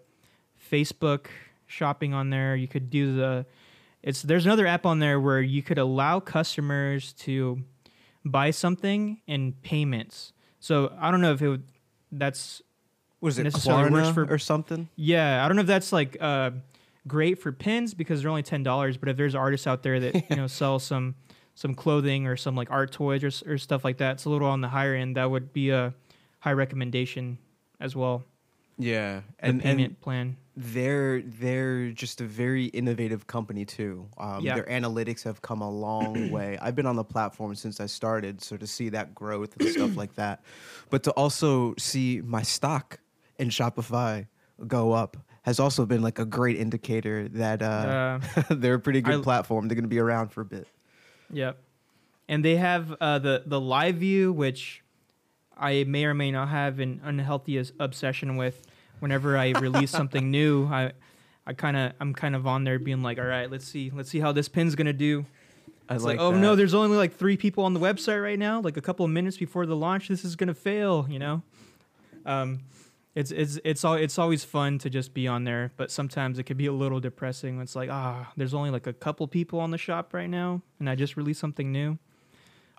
[0.70, 1.28] Facebook
[1.66, 2.56] shopping on there.
[2.56, 3.46] You could do the
[4.04, 7.62] it's there's another app on there where you could allow customers to
[8.24, 10.34] buy something in payments.
[10.60, 11.64] So I don't know if it would,
[12.12, 12.62] that's
[13.22, 14.90] Was it necessarily works Klarna for- or something?
[14.96, 16.52] yeah, I don't know if that's like uh,
[17.08, 18.98] great for pins because they're only ten dollars.
[18.98, 21.16] But if there's artists out there that you know sell some
[21.56, 24.48] some clothing or some like art toys or, or stuff like that, it's a little
[24.48, 25.18] on the higher end.
[25.18, 25.94] That would be a
[26.40, 27.40] high recommendation
[27.80, 28.24] as well.
[28.78, 30.38] Yeah, The and payment and plan.
[30.60, 34.08] They're they're just a very innovative company too.
[34.18, 34.56] Um, Yeah.
[34.56, 36.58] Their analytics have come a long way.
[36.60, 39.96] I've been on the platform since I started, so to see that growth and stuff
[39.96, 40.44] like that,
[40.90, 43.00] but to also see my stock
[43.38, 44.26] in Shopify
[44.66, 49.02] go up has also been like a great indicator that uh, Uh, they're a pretty
[49.02, 49.68] good I- platform.
[49.68, 50.68] They're going to be around for a bit.
[51.32, 51.58] Yep.
[52.28, 54.84] And they have uh, the the live view, which
[55.56, 58.67] I may or may not have an unhealthy obsession with.
[59.00, 60.92] Whenever I release something new, I
[61.46, 64.10] I kind of I'm kind of on there being like, all right, let's see let's
[64.10, 65.26] see how this pin's gonna do.
[65.90, 66.18] I It's like.
[66.18, 68.60] like, oh no, there's only like three people on the website right now.
[68.60, 71.06] Like a couple of minutes before the launch, this is gonna fail.
[71.10, 71.44] You know,
[72.26, 72.60] um,
[73.16, 76.44] it's it's it's all it's always fun to just be on there, but sometimes it
[76.44, 77.62] can be a little depressing.
[77.62, 80.90] It's like ah, there's only like a couple people on the shop right now, and
[80.90, 81.98] I just released something new.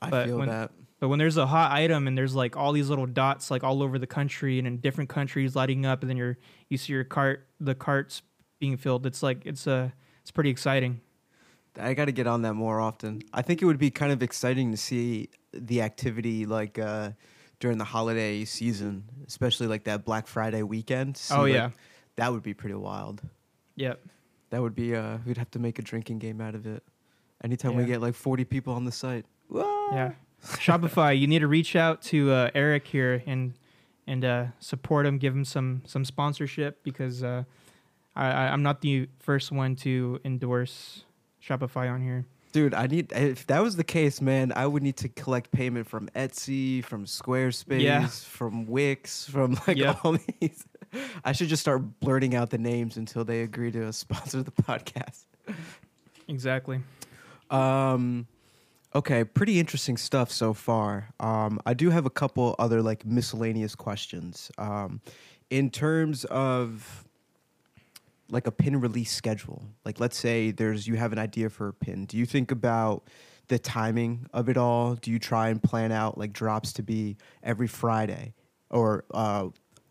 [0.01, 0.71] I but feel when- that.
[1.01, 3.83] But when there's a hot item and there's like all these little dots like all
[3.83, 6.39] over the country and in different countries lighting up, and then you're
[6.69, 8.23] you see your cart the carts
[8.59, 9.91] being filled, it's like it's uh,
[10.23, 11.01] it's pretty exciting.
[11.81, 13.23] I got to get on that more often.
[13.33, 17.11] I think it would be kind of exciting to see the activity like uh,
[17.61, 21.17] during the holiday season, especially like that Black Friday weekend.
[21.17, 21.71] See, Oh like, yeah,
[22.17, 23.23] that would be pretty wild.
[23.77, 24.01] yep.
[24.51, 24.97] That would be.
[24.97, 26.83] Uh, we'd have to make a drinking game out of it.
[27.45, 29.27] Anytime we get like forty people on the site.
[29.55, 30.13] Yeah.
[30.45, 33.55] Shopify, you need to reach out to uh, Eric here and
[34.07, 37.45] and uh, support him, give him some some sponsorship because uh,
[38.17, 41.05] I, I, I'm not the first one to endorse
[41.47, 42.25] Shopify on here.
[42.53, 43.13] Dude, I need.
[43.13, 47.05] If that was the case, man, I would need to collect payment from Etsy, from
[47.05, 48.07] Squarespace, Yeah.
[48.07, 50.05] from Wix, from like Yep.
[50.05, 50.65] all these.
[51.23, 55.27] I should just start blurting out the names until they agree to sponsor the podcast.
[56.29, 56.81] Exactly.
[57.51, 58.27] Um,
[58.95, 61.11] okay, pretty interesting stuff so far.
[61.21, 64.51] Um, I do have a couple other like miscellaneous questions.
[64.59, 65.01] Um,
[65.51, 67.05] in terms of
[68.31, 71.73] like a pin release schedule, like let's say there's you have an idea for a
[71.73, 72.05] pin.
[72.05, 73.05] Do you think about
[73.49, 74.95] the timing of it all?
[74.95, 78.35] Do you try and plan out like drops to be every Friday
[78.71, 79.49] or uh,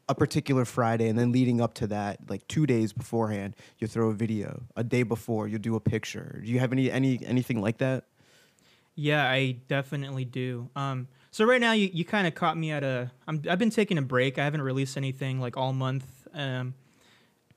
[0.10, 4.10] a particular Friday, and then leading up to that, like two days beforehand, you throw
[4.10, 4.64] a video.
[4.76, 6.40] A day before, you'll do a picture.
[6.44, 8.06] Do you have any any anything like that?
[9.00, 10.70] Yeah, I definitely do.
[10.76, 13.12] Um, so right now you, you kind of caught me at a.
[13.28, 14.40] I'm, I've been taking a break.
[14.40, 16.28] I haven't released anything like all month.
[16.34, 16.74] Um,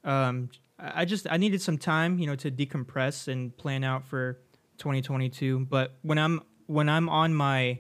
[0.05, 4.35] um, I just I needed some time, you know, to decompress and plan out for
[4.77, 5.61] 2022.
[5.61, 7.79] But when I'm when I'm on my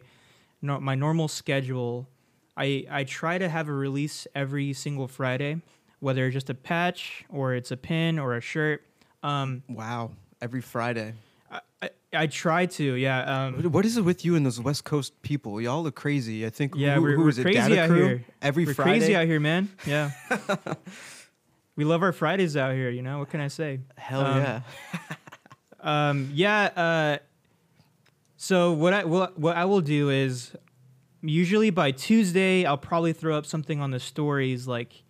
[0.63, 2.09] no, my normal schedule,
[2.57, 5.61] I I try to have a release every single Friday,
[5.99, 8.83] whether it's just a patch or it's a pin or a shirt.
[9.23, 11.13] Um, Wow, every Friday.
[11.51, 13.45] I, I, I try to, yeah.
[13.47, 15.61] Um, What is it with you and those West Coast people?
[15.61, 16.45] Y'all are crazy.
[16.45, 16.75] I think.
[16.77, 17.43] Yeah, who, we're, who we're is it?
[17.43, 18.05] crazy Data out Crew?
[18.07, 18.25] here.
[18.43, 18.99] Every we're Friday.
[18.99, 19.69] crazy out here, man.
[19.87, 20.11] Yeah.
[21.77, 22.91] we love our Fridays out here.
[22.91, 23.81] You know what can I say?
[23.97, 24.61] Hell Um, yeah.
[25.83, 26.65] Um, yeah.
[26.77, 27.19] Uh,
[28.37, 30.53] so what I what, what I will do is
[31.23, 35.05] usually by Tuesday I'll probably throw up something on the stories like,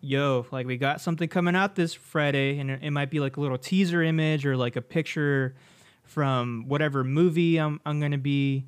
[0.00, 3.36] "Yo, like we got something coming out this Friday," and it, it might be like
[3.36, 5.54] a little teaser image or like a picture
[6.08, 8.64] from whatever movie I'm I'm gonna be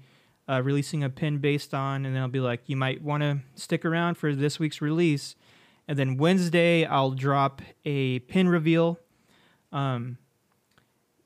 [0.49, 3.41] uh, releasing a pin based on, and then I'll be like, "You might want to
[3.55, 5.34] stick around for this week's release."
[5.88, 9.01] And then Wednesday I'll drop a pin reveal.
[9.72, 10.18] Um,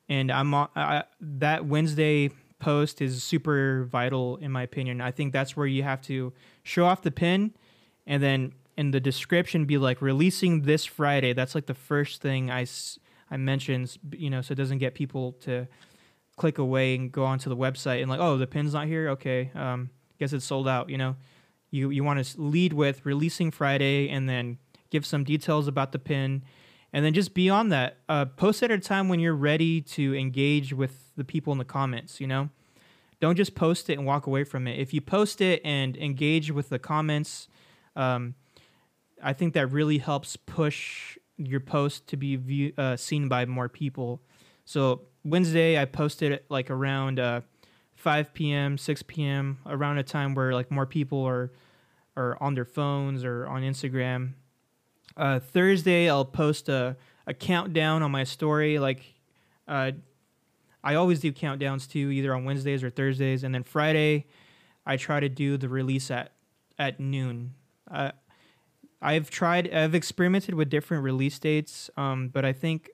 [0.07, 5.01] and I'm on, I, that Wednesday post is super vital in my opinion.
[5.01, 7.53] I think that's where you have to show off the pin,
[8.07, 11.33] and then in the description be like releasing this Friday.
[11.33, 12.65] That's like the first thing I,
[13.31, 15.67] I mentions, you know, so it doesn't get people to
[16.37, 19.09] click away and go onto the website and like, oh, the pin's not here.
[19.09, 20.89] Okay, um, guess it's sold out.
[20.89, 21.15] You know,
[21.71, 24.57] you you want to lead with releasing Friday and then
[24.89, 26.43] give some details about the pin
[26.93, 30.71] and then just beyond that uh, post at a time when you're ready to engage
[30.71, 32.49] with the people in the comments you know
[33.19, 36.51] don't just post it and walk away from it if you post it and engage
[36.51, 37.47] with the comments
[37.95, 38.35] um,
[39.21, 43.69] i think that really helps push your post to be view, uh, seen by more
[43.69, 44.21] people.
[44.63, 47.41] So Wednesday, I posted it like around uh,
[47.95, 51.51] 5 p.m., 6 p.m., around a time where like more people are
[52.15, 54.33] are on their phones or on Instagram.
[55.17, 56.95] Uh, Thursday, I'll post a,
[57.27, 58.79] a countdown on my story.
[58.79, 59.01] Like,
[59.67, 59.91] uh,
[60.81, 63.43] I always do countdowns too, either on Wednesdays or Thursdays.
[63.43, 64.27] And then Friday,
[64.85, 66.31] I try to do the release at
[66.77, 67.53] at noon.
[67.89, 68.11] Uh,
[69.01, 72.89] I've tried, I've experimented with different release dates, um, but I think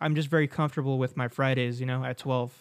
[0.00, 1.80] I'm just very comfortable with my Fridays.
[1.80, 2.52] You know, at 12,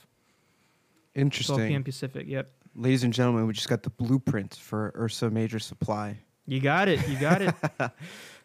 [1.15, 1.55] Interesting.
[1.55, 1.67] 12 Interesting.
[1.69, 1.83] p.m.
[1.83, 2.27] Pacific.
[2.27, 6.17] Yep, Ladies and gentlemen, we just got the blueprint for Ursa Major Supply.
[6.45, 7.07] you got it.
[7.09, 7.55] You got it.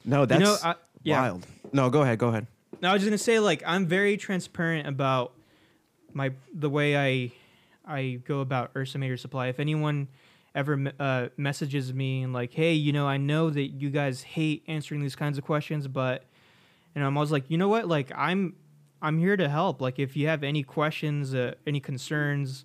[0.06, 1.20] No, that's you know, I, yeah.
[1.22, 1.46] wild.
[1.72, 2.18] No, go ahead.
[2.18, 2.46] Go ahead.
[2.82, 5.32] No, I was just gonna say like I'm very transparent about
[6.12, 7.32] my the way I
[7.86, 9.46] I go about Ursa Major Supply.
[9.46, 10.08] If anyone
[10.54, 14.62] ever uh, messages me and like, hey, you know, I know that you guys hate
[14.68, 16.24] answering these kinds of questions, but
[16.94, 18.56] and I'm always like, you know what, like I'm
[19.04, 19.82] I'm here to help.
[19.82, 22.64] Like if you have any questions, uh, any concerns,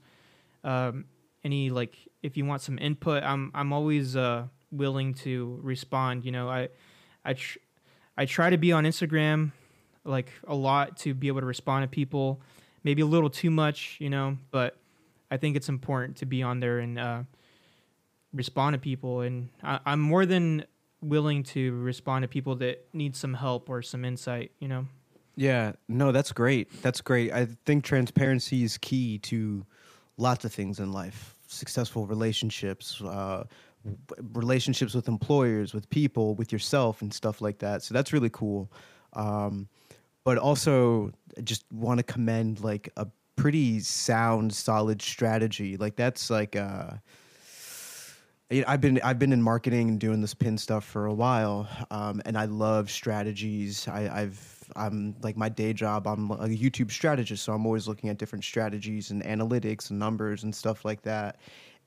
[0.63, 1.03] um,
[1.43, 6.23] any like if you want some input, I'm I'm always uh, willing to respond.
[6.23, 6.69] You know, I
[7.25, 7.59] I tr-
[8.17, 9.51] I try to be on Instagram
[10.05, 12.41] like a lot to be able to respond to people.
[12.85, 14.77] Maybe a little too much, you know, but
[15.29, 17.23] I think it's important to be on there and uh,
[18.33, 19.21] respond to people.
[19.21, 20.63] And I, I'm more than
[21.01, 24.87] willing to respond to people that need some help or some insight, you know.
[25.39, 26.69] Yeah, no, that's great.
[26.81, 27.31] That's great.
[27.31, 29.65] I think transparency is key to
[30.17, 31.33] lots of things in life.
[31.47, 33.45] Successful relationships, uh,
[34.33, 37.83] relationships with employers, with people, with yourself, and stuff like that.
[37.83, 38.69] So that's really cool.
[39.13, 39.69] Um,
[40.25, 41.13] but also,
[41.45, 45.77] just want to commend like a pretty sound, solid strategy.
[45.77, 46.57] Like that's like.
[46.57, 46.95] Uh,
[48.67, 52.19] I've been I've been in marketing and doing this pin stuff for a while, um,
[52.25, 53.87] and I love strategies.
[53.87, 56.07] I, I've I'm like my day job.
[56.07, 60.43] I'm a YouTube strategist, so I'm always looking at different strategies and analytics and numbers
[60.43, 61.37] and stuff like that.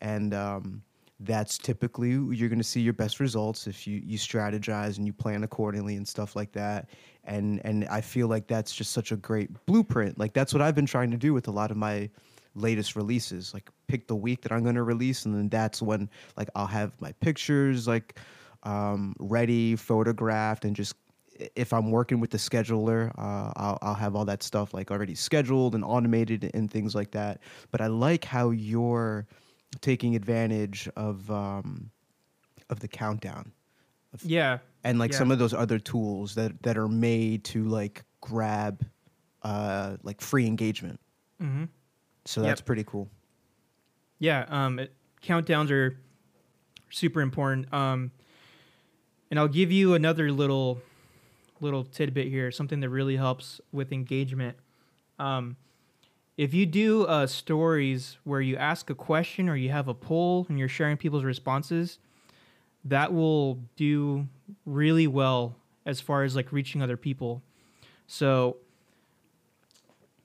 [0.01, 0.83] And um,
[1.21, 5.13] that's typically you're going to see your best results if you you strategize and you
[5.13, 6.91] plan accordingly and stuff like that.
[7.25, 10.19] And and I feel like that's just such a great blueprint.
[10.19, 12.11] Like that's what I've been trying to do with a lot of my
[12.55, 16.09] latest releases like pick the week that i'm going to release and then that's when
[16.37, 18.19] like i'll have my pictures like
[18.65, 20.95] um, ready photographed and just
[21.57, 25.15] if i'm working with the scheduler uh, I'll, I'll have all that stuff like already
[25.15, 27.41] scheduled and automated and things like that
[27.71, 29.27] but i like how you're
[29.81, 31.91] taking advantage of um,
[32.71, 33.53] of the countdown
[34.23, 34.59] Yeah.
[34.85, 35.19] and like Yeah.
[35.19, 38.85] some of those other tools that that are made to like grab
[39.43, 41.01] uh like free engagement
[41.43, 41.65] Mm-hmm.
[42.25, 42.49] so Yep.
[42.49, 43.09] that's pretty cool
[44.21, 45.97] Yeah, um, it, countdowns are
[46.91, 47.73] super important.
[47.73, 48.13] Um,
[49.31, 50.81] and I'll give you another little
[51.63, 54.57] little tidbit here, something that really helps with engagement.
[55.19, 55.57] Um,
[56.37, 60.47] if you do uh, stories where you ask a question or you have a poll
[60.49, 61.99] and you're sharing people's responses,
[62.85, 64.27] that will do
[64.67, 65.55] really well
[65.87, 67.43] as far as like reaching other people.
[68.07, 68.57] So,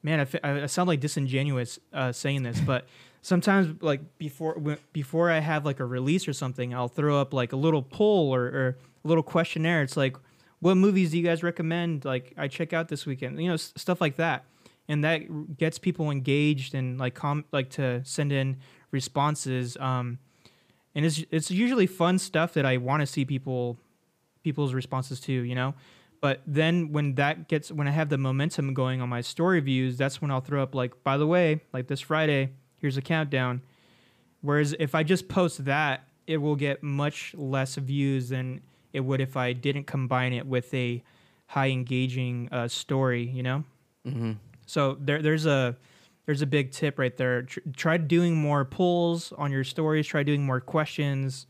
[0.01, 2.87] man, I, I I sound like disingenuous uh, saying this, but
[3.21, 7.51] sometimes like before before I have like a release or something, I'll throw up like
[7.51, 9.81] a little poll or, or a little questionnaire.
[9.81, 10.15] It's like,
[10.59, 12.05] what movies do you guys recommend?
[12.05, 14.45] Like I check out this weekend, you know, s- stuff like that,
[14.87, 18.57] and that gets people engaged and like com like to send in
[18.91, 19.77] responses.
[19.77, 20.19] Um,
[20.95, 23.77] and it's it's usually fun stuff that I want to see people
[24.43, 25.73] people's responses to, you know.
[26.19, 29.97] But then when that gets when I have the momentum going on my story views,
[29.97, 33.61] that's when I'll throw up like, by the way, like this Friday, here's a countdown.
[34.41, 38.61] Whereas if I just post that, it will get much less views than
[38.93, 41.03] it would if I didn't combine it with a
[41.47, 43.63] high engaging uh, story, you know.
[44.05, 44.33] mm-hmm.
[44.65, 45.77] So there, there's a
[46.25, 47.43] there's a big tip right there.
[47.43, 50.05] Tr- try doing more polls on your stories.
[50.05, 51.47] Try doing more questions.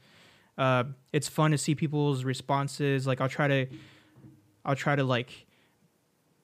[0.57, 3.07] Uh, it's fun to see people's responses.
[3.07, 3.65] Like I'll try to,
[4.63, 5.47] I'll try to like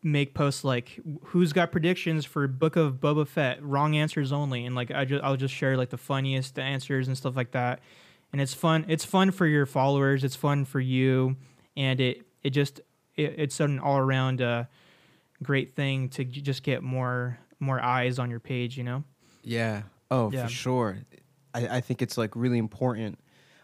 [0.04, 4.76] make posts like who's got predictions for Book of Boba Fett, wrong answers only, and
[4.76, 7.82] like I just I'll just share like the funniest answers and stuff like that.
[8.34, 8.86] And it's fun.
[8.88, 10.24] It's fun for your followers.
[10.24, 11.38] It's fun for you,
[11.78, 12.82] and it it just
[13.16, 14.66] it, it's an all around uh,
[15.44, 18.76] great thing to just get more more eyes on your page.
[18.76, 19.04] You know.
[19.44, 19.84] Yeah.
[20.10, 20.46] Oh, Yeah.
[20.46, 20.98] for sure.
[21.54, 23.20] I, I think it's like really important.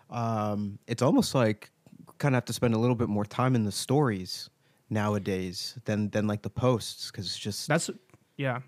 [0.10, 1.72] Um, it's almost like
[2.20, 4.50] kind of have to spend a little bit more time in the stories
[4.90, 7.90] nowadays than than like the posts because it's just That's
[8.38, 8.60] yeah.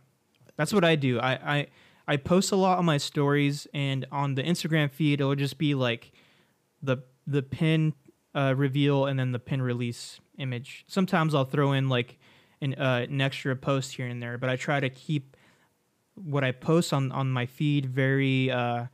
[0.58, 1.20] That's what I do.
[1.20, 1.68] I, I
[2.12, 5.76] I post a lot on my stories and on the Instagram feed it'll just be
[5.76, 6.12] like
[6.84, 7.93] the the pin
[8.36, 10.84] uh, reveal and then the pin release image.
[10.88, 12.20] Sometimes I'll throw in like
[12.59, 15.38] an, uh, an extra post here and there, but I try to keep
[16.16, 18.51] what I post on on my feed very.
[18.51, 18.88] Uh,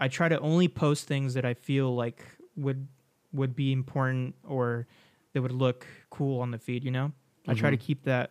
[0.00, 2.24] I try to only post things that I feel like
[2.56, 2.88] would
[3.34, 4.86] would be important or
[5.34, 6.82] that would look cool on the feed.
[6.82, 7.12] You know,
[7.46, 7.80] I try to Mhm.
[7.80, 8.30] keep that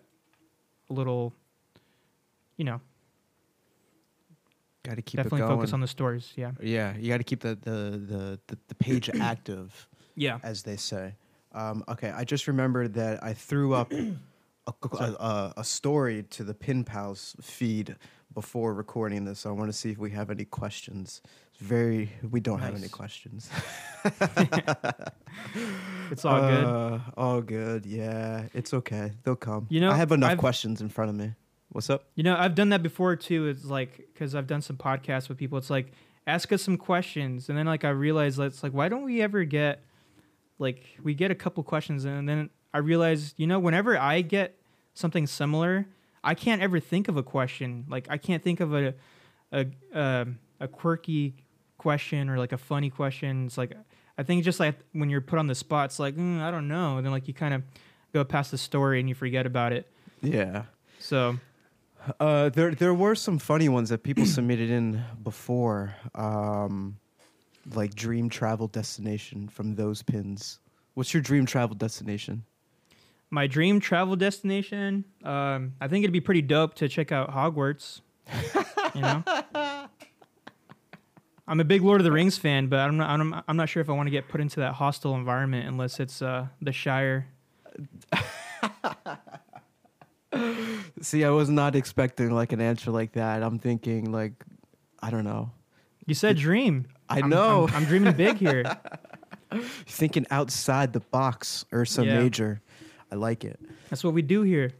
[0.89, 1.35] a little.
[2.57, 2.81] You know,
[4.85, 6.31] Got to keep definitely focus on the stories.
[6.35, 6.51] Yeah.
[6.61, 9.87] yeah, you got to keep the the the the, page active.
[10.15, 10.39] Yeah.
[10.43, 11.15] as they say.
[11.51, 13.91] Um, okay, I just remembered that I threw up
[14.67, 17.95] a, a, a, story to the Pin Pals feed
[18.33, 19.39] before recording this.
[19.39, 21.21] So I want to see if we have any questions.
[21.53, 23.49] It's very, we don't have any questions.
[26.11, 26.63] It's all good.
[26.63, 27.85] Uh, all good.
[27.85, 29.11] Yeah, it's okay.
[29.23, 29.67] They'll come.
[29.69, 31.33] You know, I have enough I've- questions in front of me.
[31.75, 32.05] What's up?
[32.15, 33.47] You know, I've done that before too.
[33.47, 35.57] It's like because I've done some podcasts with people.
[35.57, 35.91] It's like
[36.25, 39.43] ask us some questions, and then like I realized it's like why don't we ever
[39.43, 39.83] get
[40.57, 44.57] like we get a couple questions, and then I realized you know whenever I get
[44.93, 45.85] something similar,
[46.23, 47.83] I can't ever think of a question.
[47.89, 48.93] Like I can't think of a
[49.51, 51.35] a um a quirky
[51.77, 53.47] question or like a funny question.
[53.47, 53.73] It's like
[54.17, 56.69] I think just like when you're put on the spot, it's like mm, I don't
[56.69, 56.95] know.
[56.95, 57.63] And then like you kind of
[58.13, 59.91] go past the story and you forget about it.
[60.21, 60.63] Yeah.
[60.99, 61.37] So
[62.19, 66.97] Uh, there there were some funny ones that people submitted in before, um,
[67.73, 70.59] like dream travel destination from those pins.
[70.93, 72.43] What's your dream travel destination?
[73.31, 78.01] my dream travel destination um, i think it'd be pretty dope to check out hogwarts
[78.93, 79.23] you know
[81.47, 83.81] i'm a big lord of the rings fan but i'm not i'm, I'm not sure
[83.81, 87.27] if i want to get put into that hostile environment unless it's uh, the shire
[91.01, 93.43] See, I was not expecting like an answer like that.
[93.43, 94.33] I'm thinking like,
[95.01, 95.51] I don't know.
[96.05, 97.67] you said dream I I'm- know.
[97.69, 98.63] I'm, I'm dreaming big here
[99.87, 102.19] thinking outside the box, Ursa Yeah.
[102.19, 102.61] Major.
[103.11, 103.59] I like it.
[103.89, 104.71] that's what we do here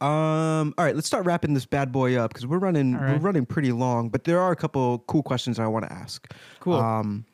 [0.00, 3.16] Um, all right, let's start wrapping this bad boy up because we're running All we're
[3.18, 6.32] running pretty long, but there are a couple cool questions I want to ask.
[6.60, 7.24] cool Um,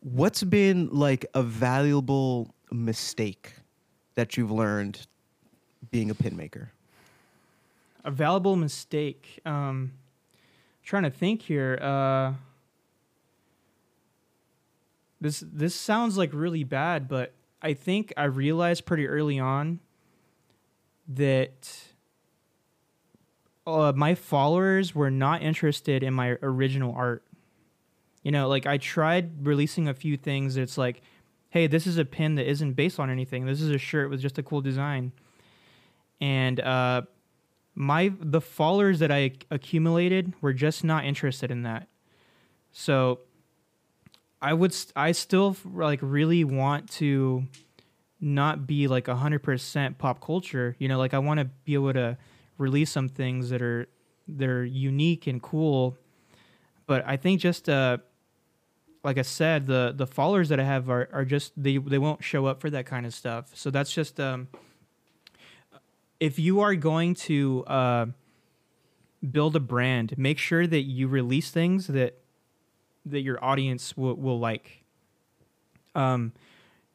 [0.00, 3.54] what's been like a valuable mistake
[4.14, 5.06] that you've learned
[5.90, 6.70] being a pin maker?
[8.04, 9.40] A valuable mistake.
[9.44, 9.92] Um
[10.82, 12.32] trying to think here uh
[15.20, 17.32] this this sounds like really bad but
[17.62, 19.78] i think i realized pretty early on
[21.08, 21.92] that
[23.64, 27.24] uh, my followers were not interested in my original art.
[28.22, 30.56] You know like i tried releasing a few things.
[30.56, 31.02] It's like
[31.50, 33.46] hey this is a pin that isn't based on anything.
[33.46, 35.12] This is a shirt with just a cool design.
[36.20, 37.02] And uh
[37.74, 41.88] my the followers that I accumulated were just not interested in that.
[42.72, 43.20] So
[44.40, 47.46] I would st- I still like really want to
[48.20, 50.76] not be like 100% pop culture.
[50.78, 52.18] You know, like I want to be able to
[52.58, 53.88] release some things that are
[54.28, 55.96] that are unique and cool.
[56.86, 57.98] But I think just uh
[59.04, 62.22] like I said, the the followers that I have are, are just they they won't
[62.22, 63.50] show up for that kind of stuff.
[63.54, 64.48] So that's just um
[66.22, 68.06] if you are going to uh,
[69.28, 72.16] build a brand, make sure that you release things that
[73.04, 74.84] that your audience will, will like.
[75.96, 76.32] Um,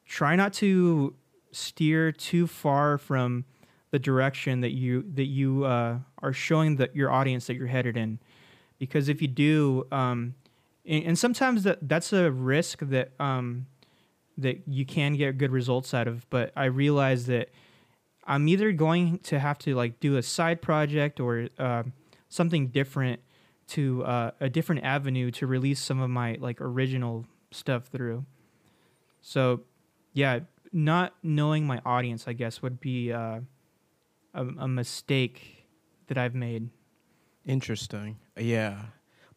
[0.05, 1.13] try not to
[1.51, 3.43] steer too far from
[3.91, 7.97] the direction that you that you uh, are showing that your audience that you're headed
[7.97, 8.19] in,
[8.79, 10.35] because if you do, um,
[10.85, 13.65] and, and sometimes that that's a risk that um,
[14.37, 16.25] that you can get good results out of.
[16.29, 17.49] But I realize that
[18.27, 21.83] I'm either going to have to like do a side project or uh,
[22.27, 23.21] something different
[23.69, 28.25] to uh, a different avenue to release some of my like original stuff through.
[29.21, 29.61] So,
[30.13, 33.39] yeah, not knowing my audience, I guess, would be uh,
[34.33, 35.65] a, a mistake
[36.07, 36.69] that I've made.
[37.45, 38.17] Interesting.
[38.37, 38.77] Yeah.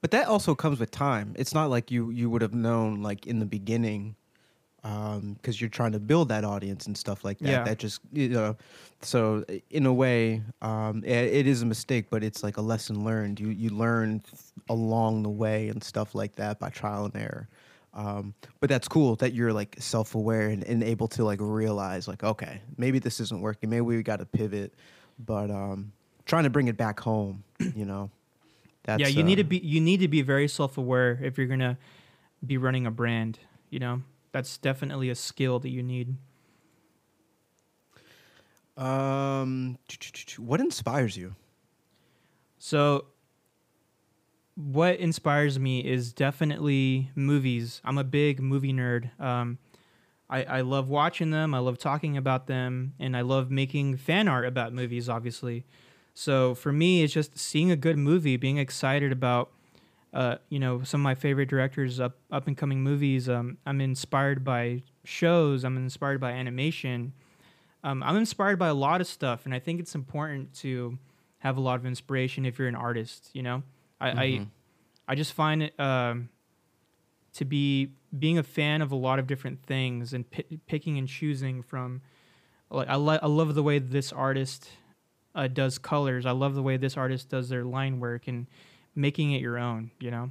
[0.01, 1.35] But that also comes with time.
[1.39, 4.17] It's not like you you would have known like in the beginning
[4.85, 7.49] um because you're trying to build that audience and stuff like that.
[7.49, 7.65] Yeah.
[7.65, 8.57] That just you know
[9.03, 13.05] so in a way um it, it is a mistake but it's like a lesson
[13.05, 13.41] learned.
[13.41, 14.23] You you learn
[14.69, 17.49] along the way and stuff like that by trial and error.
[17.93, 22.23] Um, but that's cool that you're like self-aware and, and able to like realize like
[22.23, 24.73] okay maybe this isn't working maybe we got to pivot
[25.19, 25.91] but um
[26.25, 27.43] trying to bring it back home
[27.75, 28.09] you know
[28.85, 31.47] that's yeah, you need to uh, be you need to be very self-aware if you're
[31.47, 31.79] gonna
[32.45, 33.39] be running a brand.
[33.69, 34.03] You know,
[34.33, 36.17] that's definitely a skill that you need.
[38.77, 39.77] um
[40.39, 41.35] what inspires you
[42.63, 43.07] So,
[44.55, 47.81] what inspires me is definitely movies.
[47.85, 49.19] I'm a big movie nerd.
[49.19, 49.59] Um,
[50.29, 51.55] I, I love watching them.
[51.55, 55.09] I love talking about them, and I love making fan art about movies.
[55.09, 55.65] Obviously,
[56.13, 59.51] so for me, it's just seeing a good movie, being excited about,
[60.13, 63.29] uh, you know, some of my favorite directors up up and coming movies.
[63.29, 65.65] Um, I'm inspired by shows.
[65.65, 67.13] I'm inspired by animation.
[67.85, 70.99] Um, I'm inspired by a lot of stuff, and I think it's important to
[71.39, 73.31] have a lot of inspiration if you're an artist.
[73.33, 73.63] You know,
[74.01, 74.19] I Mhm.
[75.07, 76.29] I, I just find it um,
[77.35, 81.09] to be being a fan of a lot of different things and pi- picking and
[81.09, 82.03] choosing from.
[82.71, 84.69] Like I, lo- I love the way this artist
[85.35, 86.27] uh, does colors.
[86.27, 88.47] I love the way this artist does their line work and
[88.95, 89.91] making it your own.
[90.01, 90.31] You know.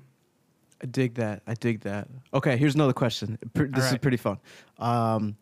[0.81, 1.41] I dig that.
[1.45, 2.07] I dig that.
[2.33, 3.37] Okay, here's another question.
[3.53, 4.39] This is pretty fun.
[4.77, 5.35] Um,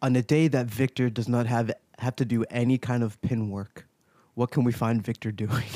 [0.00, 3.50] on a day that Victor does not have have to do any kind of pin
[3.50, 3.86] work,
[4.34, 5.64] what can we find Victor doing?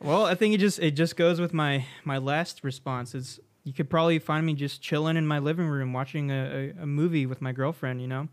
[0.00, 3.16] Well, I think it just it just goes with my my last response.
[3.16, 6.82] Is you could probably find me just chilling in my living room watching a, a,
[6.82, 8.28] a movie with my girlfriend, you know,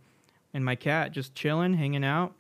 [0.54, 2.36] and my cat, just chilling, hanging out,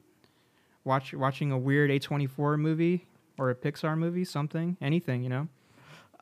[0.83, 5.29] watch watching a weird A twenty four movie or a Pixar movie, something, anything, you
[5.29, 5.47] know.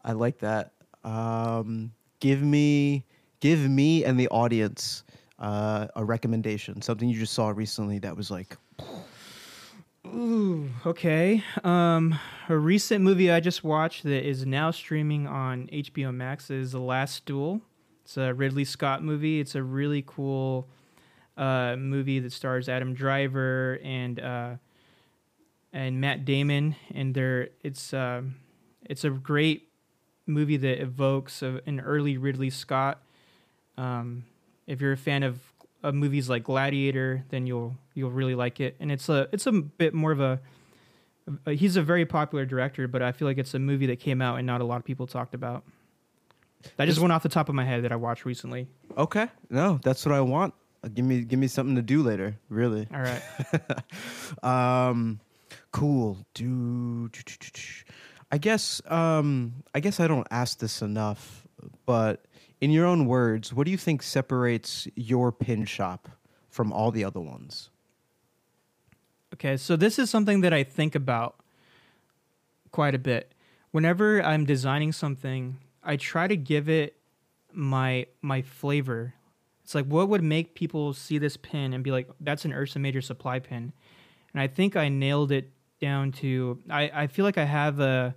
[0.03, 0.73] I like that.
[1.03, 3.05] Um, give me,
[3.39, 5.03] give me and the audience
[5.39, 6.81] uh, a recommendation.
[6.81, 8.57] Something you just saw recently that was like,
[10.05, 11.43] Ooh, okay.
[11.63, 16.73] Um, a recent movie I just watched that is now streaming on HBO Max is
[16.73, 17.61] The Last Duel.
[18.03, 19.39] It's a Ridley Scott movie.
[19.39, 20.67] It's a really cool
[21.37, 24.55] uh, movie that stars Adam Driver and uh,
[25.73, 28.35] and Matt Damon, and they're it's um
[28.85, 29.69] it's a great
[30.25, 33.01] movie that evokes a, an early Ridley Scott.
[33.77, 34.25] Um,
[34.67, 35.39] if you're a fan of
[35.83, 38.75] uh, movies like Gladiator, then you'll you'll really like it.
[38.79, 40.39] And it's a it's a bit more of a,
[41.45, 44.21] a he's a very popular director, but I feel like it's a movie that came
[44.21, 45.63] out and not a lot of people talked about.
[46.77, 48.67] That just went off the top of my head that I watched recently.
[48.97, 50.53] okay, no, that's what I want.
[50.81, 52.37] Uh, give me, give me something to do later.
[52.49, 52.87] Really.
[52.93, 53.21] All right.
[54.43, 55.19] um,
[55.73, 56.19] cool.
[56.33, 57.09] Do,
[58.31, 58.81] I guess.
[58.87, 61.45] Um, I guess I don't ask this enough,
[61.85, 62.23] but
[62.61, 66.07] in your own words, what do you think separates your pin shop
[66.49, 67.69] from all the other ones?
[69.33, 71.35] Okay, so this is something that I think about
[72.71, 73.33] quite a bit.
[73.71, 76.95] Whenever I'm designing something, I try to give it
[77.51, 79.15] my my flavor.
[79.63, 82.79] It's like what would make people see this pin and be like, "That's an Ursa
[82.79, 83.73] Major supply pin,"
[84.33, 85.51] and I think I nailed it
[85.83, 86.59] down to.
[86.69, 88.15] I I feel like I have a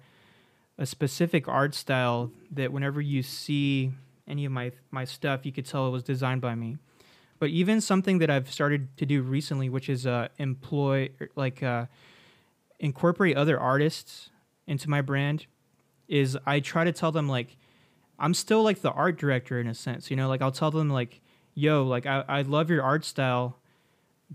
[0.79, 3.93] a specific art style that whenever you see
[4.27, 6.79] any of my my stuff, you could tell it was designed by me
[7.39, 11.87] but even something that I've started to do recently, which is uh, employ like uh,
[12.79, 14.31] incorporate other artists
[14.67, 15.47] into my brand,
[16.09, 17.57] is I try to tell them like
[18.19, 20.89] I'm still like the art director in a sense, you know, like I'll tell them
[20.89, 21.21] like,
[21.55, 23.59] yo, like I, I love your art style,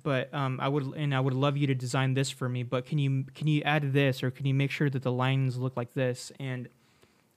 [0.03, 2.85] but um I would and I would love you to design this for me, but
[2.85, 5.75] can you can you add this or can you make sure that the lines look
[5.75, 6.31] like this?
[6.39, 6.69] And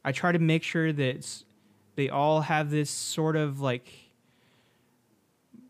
[0.05, 1.43] I try to make sure that
[1.97, 3.91] they all have this sort of like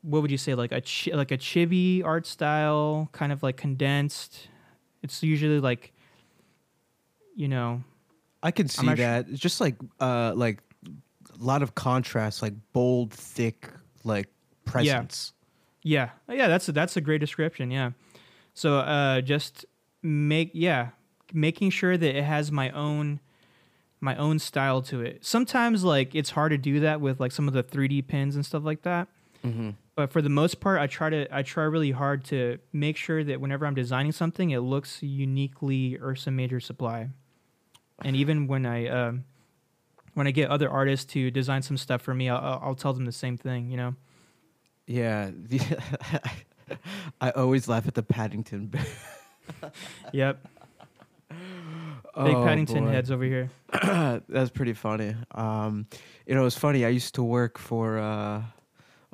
[0.03, 3.57] what would you say like a chi- like a chibi art style kind of like
[3.57, 4.49] condensed
[5.03, 5.93] it's usually like
[7.35, 7.83] you know
[8.45, 9.27] I can see that.
[9.31, 10.61] It's just like uh like
[11.41, 13.71] a lot of contrast, like bold, thick,
[14.05, 14.29] like
[14.67, 15.33] presence.
[15.35, 15.44] yeah
[15.85, 16.11] yeah.
[16.29, 17.93] Yeah, that's a, that's a great description yeah.
[18.55, 19.65] So uh just
[20.03, 20.89] make yeah
[21.33, 23.21] making sure that it has my own
[24.01, 25.25] my own style to it.
[25.25, 28.45] Sometimes like it's hard to do that with like some of the 3d pins and
[28.45, 29.07] stuff like that.
[29.45, 29.71] Mm-hmm.
[29.95, 33.23] but for the most part i try to i try really hard to make sure
[33.23, 37.11] that whenever i'm designing something it looks uniquely ursa major supply.
[38.03, 39.25] And even when i um,
[40.15, 42.95] when i get other artists to design some stuff for me i'll, I'll- I'll tell
[42.95, 43.95] them the same thing you know
[44.87, 45.31] Yeah.
[45.35, 45.61] The,
[47.21, 48.73] I always laugh at the Paddington.
[50.13, 50.47] yep
[52.23, 52.91] big Oh, paddington boy.
[52.91, 53.51] heads over here
[54.29, 55.17] That's pretty funny.
[55.33, 55.87] Um,
[56.27, 56.85] you know, it's funny.
[56.85, 57.99] I used to work for.
[57.99, 58.43] Uh,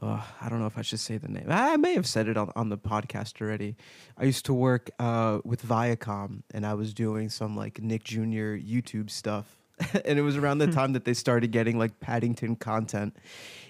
[0.03, 1.47] uh, I don't know if I should say the name.
[1.49, 3.77] I may have said it on, on the podcast already.
[4.19, 8.57] I used to work uh, with Viacom, and I was doing some like Nick Jr.
[8.57, 9.59] YouTube stuff.
[10.05, 13.17] and it was around the time that they started getting like Paddington content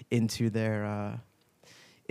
[0.09, 1.17] into their uh,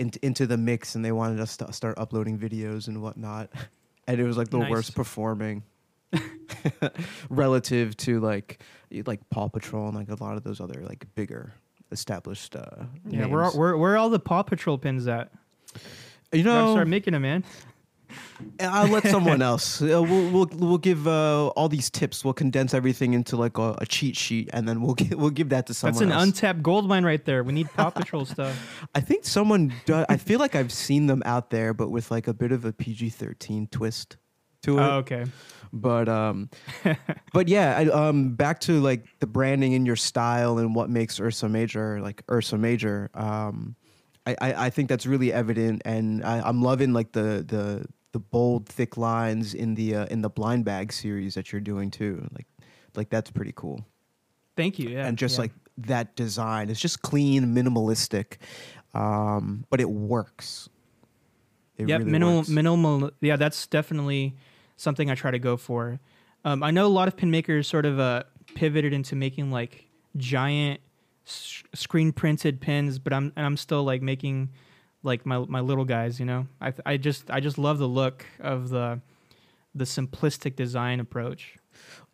[0.01, 3.49] into into the mix, and they wanted us to start uploading videos and whatnot.
[4.07, 4.69] And it was like the Nice.
[4.71, 5.63] worst performing
[7.29, 8.61] relative to like
[9.05, 11.53] like Paw Patrol and like a lot of those other like bigger
[11.91, 13.55] established uh yeah where, all- names.
[13.57, 15.31] where, where are all the paw patrol pins at
[16.33, 17.43] you gotta know start making them man
[18.59, 19.81] I'll let someone else.
[19.91, 22.23] Uh, we'll we'll we'll give uh, all these tips.
[22.23, 25.49] We'll condense everything into like a, a cheat sheet, and then we'll give, we'll give
[25.49, 25.93] that to someone.
[25.93, 25.99] Else.
[25.99, 26.23] That's an else.
[26.23, 27.43] untapped gold mine right there.
[27.43, 28.87] We need Paw Patrol stuff.
[28.95, 29.73] I think someone.
[29.85, 32.63] Does, I feel like I've seen them out there, but with like a bit of
[32.63, 34.17] a PG thirteen twist
[34.63, 34.81] to it.
[34.81, 35.25] Oh, okay.
[35.73, 36.49] But um,
[37.33, 41.19] but yeah, I, um, back to like the branding and your style and what makes
[41.19, 43.09] Ursa Major like Ursa Major.
[43.13, 43.75] Um,
[44.25, 48.19] I, I, I think that's really evident, and I, I'm loving like the the the
[48.19, 52.27] bold, thick lines in the uh, in the blind bag series that you're doing too.
[52.33, 52.47] Like
[52.95, 53.85] like that's pretty cool,
[54.55, 54.89] Thank you.
[54.89, 55.07] Yeah.
[55.07, 55.41] and just yeah.
[55.41, 58.37] like that design, it's just clean, minimalistic,
[58.93, 60.69] um, but it works.
[61.77, 62.49] It yep, really minimal, works.
[62.49, 63.11] minimal.
[63.21, 64.35] Yeah, that's definitely
[64.77, 65.99] something I try to go for.
[66.43, 68.23] Um, I know a lot of pin makers sort of uh,
[68.55, 70.81] pivoted into making like giant
[71.25, 74.49] s- screen printed pins, but I'm and I'm still like making
[75.03, 76.19] like my my little guys.
[76.19, 79.01] You know, I I just I just love the look of the
[79.73, 81.55] the simplistic design approach.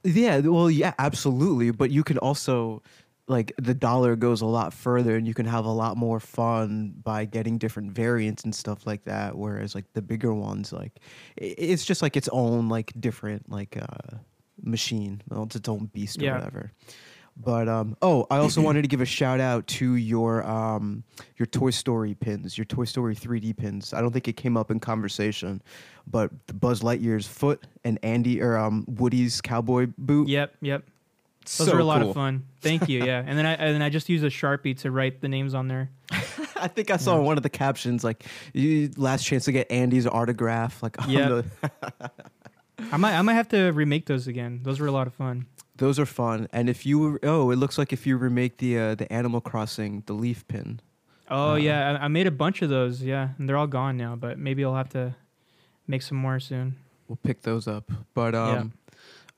[0.03, 1.71] Yeah, well, yeah, absolutely.
[1.71, 2.83] But you can also
[3.27, 6.93] like the dollar goes a lot further, and you can have a lot more fun
[7.03, 9.35] by getting different variants and stuff like that.
[9.37, 10.99] Whereas like the bigger ones, like
[11.35, 14.17] it's just like its own like different like uh
[14.61, 15.21] machine.
[15.29, 16.35] Well, it's its own beast or Yeah.
[16.35, 16.71] whatever.
[17.39, 21.03] But um, oh, I also wanted to give a shout out to your um,
[21.37, 23.93] your Toy Story pins, your Toy Story 3D pins.
[23.93, 25.61] I don't think it came up in conversation,
[26.07, 30.27] but the Buzz Lightyear's foot and Andy or um, Woody's cowboy boot.
[30.27, 30.83] Yep, yep.
[31.57, 32.09] Those so are a lot cool.
[32.09, 32.43] of fun.
[32.59, 33.05] Thank you.
[33.05, 35.53] Yeah, and then I and then I just use a sharpie to write the names
[35.53, 35.89] on there.
[36.57, 37.21] I think I saw Yeah.
[37.21, 40.81] one of the captions like you, last chance to get Andy's autograph.
[40.83, 41.45] Like the,
[42.91, 44.61] I might I might have to remake those again.
[44.63, 45.45] Those were a lot of fun.
[45.77, 46.47] those are fun.
[46.51, 49.41] And if you were, oh, it looks like if you remake the uh, the Animal
[49.41, 50.79] Crossing the leaf pin.
[51.29, 53.01] Oh Uh, yeah, I, I made a bunch of those.
[53.03, 54.15] Yeah, and they're all gone now.
[54.15, 55.15] But maybe I'll have to
[55.87, 56.75] make some more soon.
[57.07, 57.91] We'll pick those up.
[58.13, 58.51] But Yeah.
[58.61, 58.73] um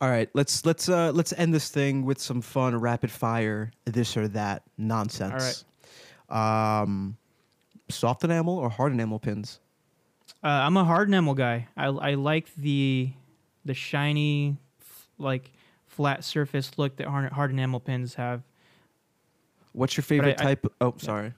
[0.01, 4.15] all right, let's let's uh let's end this thing with some fun rapid fire this
[4.15, 5.65] or that nonsense.
[6.29, 6.83] All right.
[6.83, 7.17] Um
[7.89, 9.59] soft enamel or hard enamel pins?
[10.43, 11.67] Uh, I'm a hard enamel guy.
[11.75, 13.11] I I like the
[13.65, 15.51] the shiny, f- like
[15.87, 18.41] flat surface look that hard, hard enamel pins have.
[19.73, 20.65] What's your favorite I- type?
[20.81, 21.33] oh, sorry.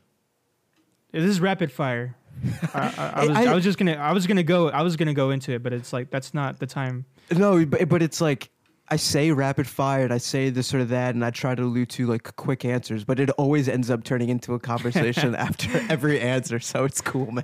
[1.11, 2.15] This is rapid fire.
[2.73, 4.95] I, I, I, was, I- I was just gonna I was gonna go I was
[4.95, 7.05] gonna go into it, but it's like that's not the time.
[7.31, 8.49] No, but, but it's like
[8.87, 11.89] I say rapid fire and I say this or that and I try to allude
[11.91, 16.19] to like quick answers, but it always ends up turning into a conversation after every
[16.21, 16.59] answer.
[16.59, 17.43] So it's cool, man.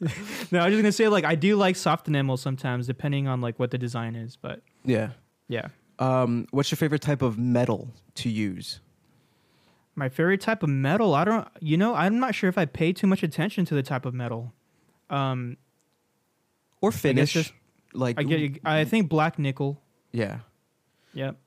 [0.52, 3.40] No, I was just gonna say like I do like soft enamel sometimes, depending on
[3.40, 4.36] like what the design is.
[4.36, 5.10] But Yeah.
[5.48, 5.68] yeah,
[5.98, 8.80] Um, what's your favorite type of metal to use?
[9.98, 11.14] my favorite type of metal.
[11.14, 11.48] I don't.
[11.60, 14.12] You know, I'm not sure if I pay too much attention to the type of
[14.12, 14.52] metal.
[15.08, 15.56] Um,
[16.82, 17.32] Or finish?
[17.32, 17.52] just-
[17.94, 18.60] like I get.
[18.64, 19.80] I think black nickel.
[20.12, 20.40] yeah.
[21.14, 21.38] Yep.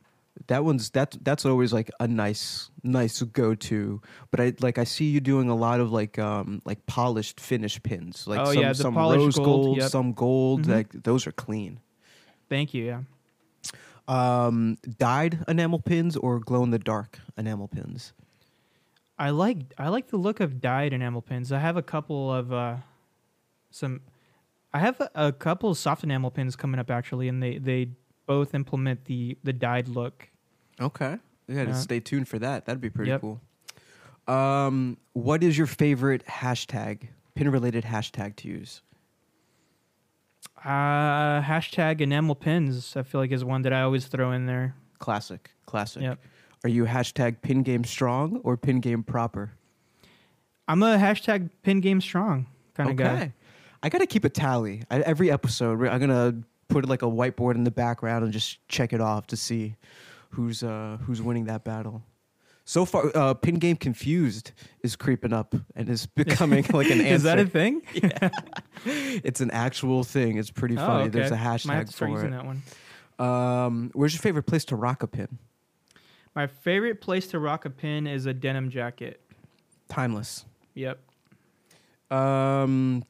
[0.48, 4.02] That one's that that's always like a nice nice go to.
[4.32, 7.82] But I like I see you doing a lot of like um like polished finish
[7.84, 8.26] pins.
[8.28, 9.90] Like Oh, some, yeah, the some polished rose gold, gold, yep.
[9.92, 10.64] some gold.
[10.64, 10.70] Mhm.
[10.72, 11.80] Like those are clean.
[12.50, 12.86] Thank you.
[12.86, 13.02] Yeah.
[14.08, 18.14] Um dyed enamel pins or glow in the dark enamel pins?
[19.20, 21.52] I like I like the look of dyed enamel pins.
[21.52, 22.78] I have a couple of uh,
[23.70, 24.00] some.
[24.74, 27.90] I have a, a couple of soft enamel pins coming up actually, and they they
[28.26, 30.29] both implement the the dyed look.
[30.80, 31.18] Okay.
[31.48, 31.74] Yeah, Yeah.
[31.74, 32.66] stay tuned for that.
[32.66, 33.22] That'd be pretty Yep.
[33.22, 33.42] cool.
[34.28, 38.82] Um, what is your favorite hashtag, pin related hashtag to use?
[40.64, 42.96] Uh, hashtag enamel pins.
[42.98, 44.76] I feel like is one that I always throw in there.
[45.00, 45.50] Classic.
[45.66, 46.02] Classic.
[46.02, 46.20] Yep.
[46.66, 49.54] Are you hashtag pin game strong or pin game proper?
[50.68, 53.14] I'm a hashtag pin game strong kind of guy.
[53.16, 53.34] Okay.
[53.82, 54.84] I gotta keep a tally.
[54.92, 56.36] I, every episode, I'm gonna
[56.68, 59.76] put like a whiteboard in the background and just check it off to see
[60.30, 62.04] who's uh who's winning that battle.
[62.66, 64.52] So far, uh, pin game confused
[64.84, 67.16] is creeping up and is becoming like an answer.
[67.16, 67.82] is that a thing?
[67.94, 68.30] yeah.
[68.86, 70.38] it's an actual thing.
[70.38, 71.10] It's pretty Oh, funny.
[71.10, 71.44] There's a okay.
[71.44, 72.32] Might have hashtag to start for using it.
[72.32, 72.62] that one.
[73.18, 75.40] Um, where's your favorite place to rock a pin?
[76.36, 79.20] My favorite place to rock a pin is a denim jacket.
[79.90, 80.46] Timeless.
[80.76, 81.00] Yep.
[82.12, 83.04] Um,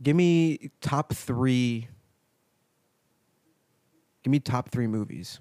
[0.00, 1.88] give me top three.
[4.22, 5.40] Give me top three movies.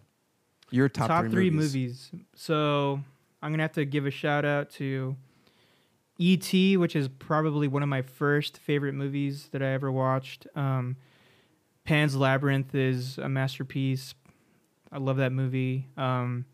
[0.70, 2.10] Your top, top, three, movies.
[2.12, 2.26] movies.
[2.36, 3.02] So
[3.42, 5.16] I'm gonna have to give a shout out to
[6.18, 10.48] E.T., which is probably one of my first favorite movies that I ever watched.
[10.56, 10.98] Um,
[11.84, 14.14] Pan's Labyrinth is a masterpiece.
[14.92, 15.88] I love that movie.
[15.96, 16.46] Um,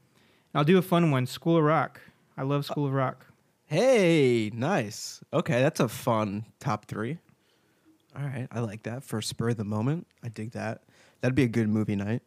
[0.54, 1.26] I'll do a fun one.
[1.26, 2.02] School of Rock.
[2.38, 3.26] I love School of Rock.
[3.66, 5.22] Hey, nice.
[5.32, 7.18] Okay, that's a fun top three.
[8.16, 10.06] All right, I like that for spur of the moment.
[10.24, 10.84] I dig that.
[11.22, 12.22] That'd be a good movie night.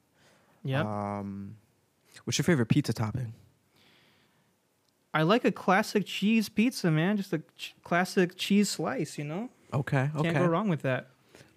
[0.64, 0.80] Yeah.
[0.80, 1.56] Um,
[2.24, 3.32] what's your favorite pizza topping?
[5.14, 7.16] I like a classic cheese pizza, man.
[7.16, 9.48] Just a ch- classic cheese slice, you know?
[9.72, 10.22] Okay, okay.
[10.30, 11.09] Can't go wrong with that.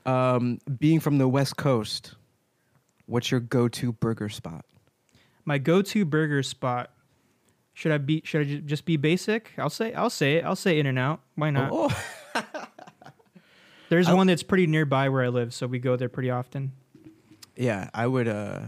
[0.06, 2.15] Um, being from the West Coast,
[3.06, 4.64] what's your go-to burger spot?
[5.45, 6.91] My go-to burger spot.
[7.73, 9.52] Should I be should I just be basic?
[9.57, 10.45] I'll say I'll say it.
[10.45, 11.22] I'll say In and Out.
[11.36, 11.69] Why not?
[11.72, 11.90] Oh,
[13.90, 16.72] There's I- one that's pretty nearby where I live, so we go there pretty often.
[17.56, 18.27] yeah, I would.
[18.27, 18.61] Uh,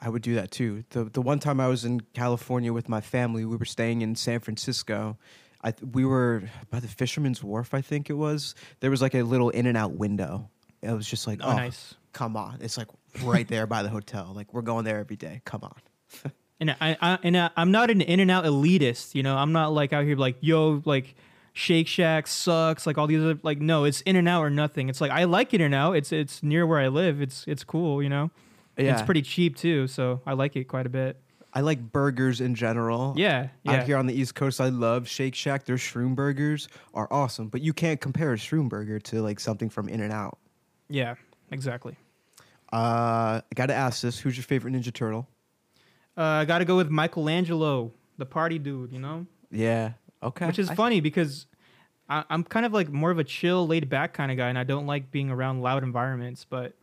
[0.00, 0.84] I would do that too.
[0.90, 4.14] The the one time I was in California with my family, we were staying in
[4.16, 5.18] San Francisco.
[5.62, 8.54] I we were by the Fisherman's Wharf, I think it was.
[8.80, 10.48] There was like a little In and Out window.
[10.82, 11.94] It was just like, Oh, oh, nice.
[12.12, 12.58] come on!
[12.62, 12.88] It's like
[13.22, 14.32] right there by the hotel.
[14.34, 15.42] Like we're going there every day.
[15.44, 15.76] Come on.
[16.62, 19.34] And I, I and I, I'm not an In and Out elitist, you know.
[19.34, 21.14] I'm not like out here like yo like
[21.54, 24.90] Shake Shack sucks like all these other like no, it's In and Out or nothing.
[24.90, 25.96] It's like I like In and Out.
[25.96, 27.22] It's it's near where I live.
[27.22, 28.30] It's it's cool, you know.
[28.84, 31.20] Yeah, It's pretty cheap too, so I like it quite a bit.
[31.52, 33.14] I like burgers in general.
[33.16, 33.72] Yeah, yeah.
[33.72, 35.64] Out here on the East Coast, I love Shake Shack.
[35.64, 39.68] Their shroom burgers are awesome, but you can't compare a shroom burger to like something
[39.68, 40.38] from In and Out.
[40.88, 41.16] Yeah,
[41.50, 41.96] exactly.
[42.72, 45.26] Uh, I got to ask this: Who's your favorite Ninja Turtle?
[46.16, 49.92] Uh, I got to go with Michelangelo, the party dude, you know, Yeah.
[50.22, 50.46] Okay.
[50.46, 51.46] which is I- funny because
[52.08, 54.58] I, I'm kind of like more of a chill, laid back kind of guy, and
[54.58, 56.44] I don't like being around loud environments.
[56.48, 56.74] But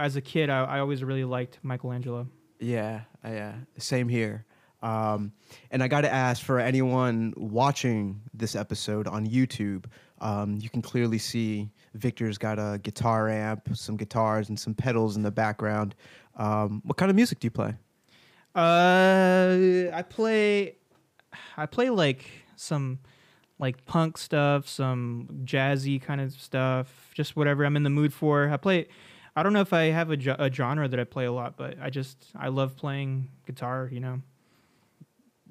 [0.00, 2.26] as a kid, I, I always really liked Michelangelo.
[2.60, 3.02] Yeah.
[3.24, 3.54] Yeah.
[3.78, 4.44] Same here.
[4.82, 5.32] Um,
[5.70, 9.84] and I got to ask for anyone watching this episode on YouTube.
[10.20, 15.16] Um, you can clearly see Victor's got a guitar amp, some guitars, and some pedals
[15.16, 15.94] in the background.
[16.36, 17.74] Um, what kind of music do you play?
[18.54, 20.76] Uh, I play,
[21.56, 22.98] I play like some
[23.58, 28.50] like punk stuff, some jazzy kind of stuff, just whatever I'm in the mood for.
[28.50, 28.88] I play.
[29.34, 31.56] I don't know if I have a, ge- a genre that I play a lot,
[31.56, 33.88] but I just I love playing guitar.
[33.90, 34.22] You know.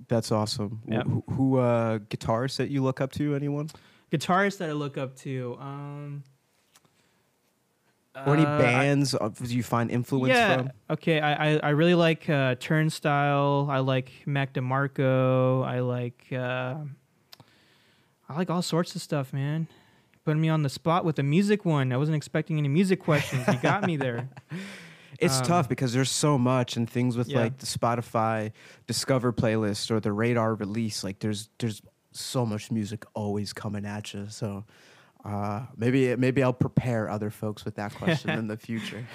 [0.07, 0.81] That's awesome.
[0.87, 1.03] Yeah.
[1.03, 3.35] Who, who uh, guitarists that you look up to?
[3.35, 3.69] Anyone?
[4.11, 5.57] guitarists that I look up to.
[5.59, 6.23] Um,
[8.25, 10.57] Or any uh, bands uh, do you find influence yeah.
[10.57, 10.71] from?
[10.89, 11.19] Okay.
[11.21, 13.67] I, I, I really like uh, Turnstile.
[13.69, 15.65] I like Mac DeMarco.
[15.65, 16.75] I like uh,
[18.27, 19.67] I like all sorts of stuff, man.
[20.23, 21.91] Putting me on the spot with a music one.
[21.91, 23.47] I wasn't expecting any music questions.
[23.47, 24.29] You got me there.
[25.19, 27.41] It's Um, tough because there's so much and things with Yeah.
[27.41, 28.51] like the Spotify
[28.87, 31.03] Discover playlist or the Radar release.
[31.03, 31.81] Like there's there's
[32.11, 34.27] so much music always coming at you.
[34.29, 34.63] So
[35.25, 39.05] uh, maybe maybe I'll prepare other folks with that question in the future.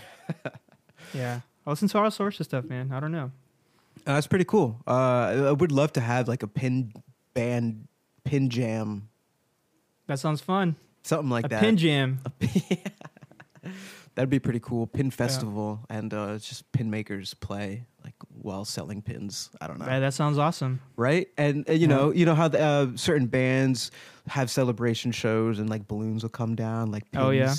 [1.15, 1.41] Yeah.
[1.67, 2.93] I listen to all sorts of stuff, man.
[2.93, 3.31] I don't know.
[4.07, 4.81] Uh, that's pretty cool.
[4.87, 4.91] Uh,
[5.49, 6.93] I would love to have like a pin
[7.35, 7.89] band
[8.25, 9.09] pin jam,
[10.07, 10.77] That sounds fun.
[11.07, 11.61] Something like a that.
[11.61, 12.21] pin jam.
[14.15, 14.87] That'd be pretty cool.
[14.87, 19.51] Pin festival and uh, just pin makers play like while selling pins.
[19.61, 19.85] I don't know.
[19.87, 20.81] Yeah, that sounds awesome.
[20.97, 21.29] right?
[21.37, 21.87] And, uh, you Yeah.
[21.89, 23.91] know, you know how the, uh, certain bands
[24.27, 27.55] have celebration shows and like balloons will come down, like pins, Oh, yeah.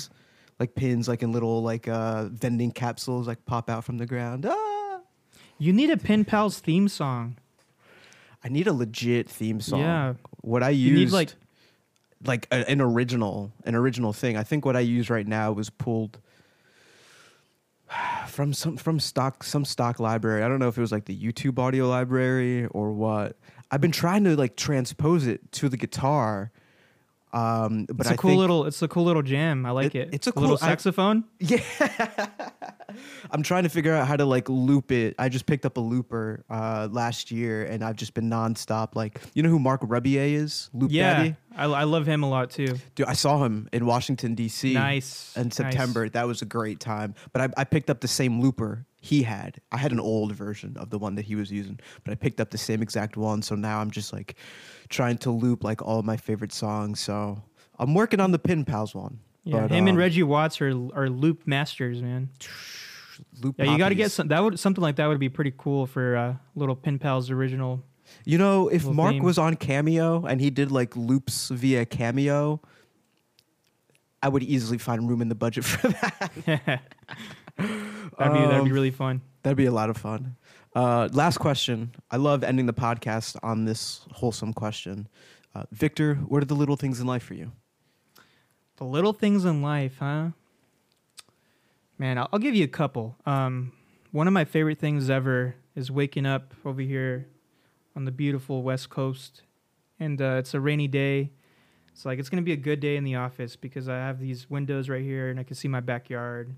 [0.58, 4.44] like pins, like in little like uh, vending capsules, like pop out from the ground.
[4.48, 5.00] Ah!
[5.58, 7.36] You need a Pin Pals theme song.
[8.42, 9.80] I need a legit theme song.
[9.80, 10.14] Yeah.
[10.40, 11.34] What I You use, need like
[12.24, 14.36] like a, an original, an original thing.
[14.36, 16.18] I think what I use right now was pulled
[18.26, 20.42] from some from stock some stock library.
[20.42, 23.36] I don't know if it was like the YouTube audio library or what.
[23.70, 26.50] I've been trying to like transpose it to the guitar.
[27.30, 29.66] Um, but it's I a cool think, little it's a cool little jam.
[29.66, 30.14] I like It- it.
[30.14, 31.24] it's a little cool- I- saxophone.
[31.38, 31.58] Yeah.
[33.30, 35.14] I'm trying to figure out how to like loop it.
[35.18, 38.94] I just picked up a looper uh, last year and I've just been nonstop.
[38.94, 40.70] Like, you know who Marc Rebillet is?
[40.72, 41.36] Loop yeah, Daddy?
[41.56, 42.76] I, I love him a lot too.
[42.94, 44.74] Dude, I saw him in Washington, D.C.
[44.74, 45.36] Nice.
[45.36, 45.56] in nice.
[45.56, 46.08] September.
[46.08, 47.14] That was a great time.
[47.32, 49.60] But I, I picked up the same looper he had.
[49.70, 52.40] I had an old version of the one that he was using, but I picked
[52.40, 53.42] up the same exact one.
[53.42, 54.36] So now I'm just like
[54.88, 57.00] trying to loop like all of my favorite songs.
[57.00, 57.42] So
[57.78, 59.20] I'm working on the Pin Pals one.
[59.48, 62.28] Yeah, But, him and um, Reggie Watts are are loop masters, man.
[63.42, 64.28] Loop Yeah, you got to get some.
[64.28, 67.82] That would something like that would be pretty cool for uh, little Pin Pals original.
[68.24, 69.22] You know, if Marc theme.
[69.22, 72.60] was on Cameo and he did like loops via Cameo,
[74.22, 76.30] I would easily find room in the budget for that.
[76.46, 76.82] that'd
[77.56, 77.64] be
[78.18, 79.20] that'd be Um, really fun.
[79.42, 80.36] That'd be a lot of fun.
[80.74, 81.92] Uh, last question.
[82.10, 85.08] I love ending the podcast on this wholesome question.
[85.54, 87.52] Uh, Victor, what are the little things in life for you?
[88.78, 90.28] The little things in life, huh?
[91.98, 93.16] Man, I'll, I'll give you a couple.
[93.26, 93.72] Um,
[94.12, 97.26] one of my favorite things ever is waking up over here
[97.96, 99.42] on the beautiful West Coast,
[99.98, 101.32] and uh, it's a rainy day,
[101.98, 104.48] It's like it's gonna be a good day in the office because I have these
[104.48, 106.54] windows right here and I can see my backyard.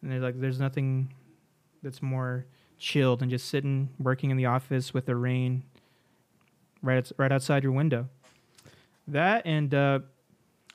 [0.00, 1.12] And there's like there's nothing
[1.82, 2.46] that's more
[2.78, 5.64] chill than just sitting working in the office with the rain
[6.82, 8.08] right right outside your window.
[9.08, 9.98] That and uh,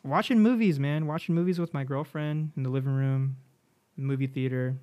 [0.06, 1.07] watching movies, man.
[1.07, 3.38] Watching movies with my girlfriend in the living room,
[3.98, 4.76] movie theater.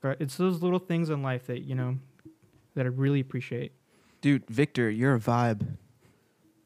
[0.00, 1.98] But it's those little things in life that you know
[2.74, 3.72] that I really appreciate.
[4.20, 5.66] Dude, Victor, you're a vibe.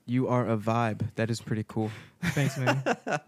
[0.06, 1.08] You are a vibe.
[1.14, 1.90] That is pretty cool.
[2.22, 2.82] Thanks, man.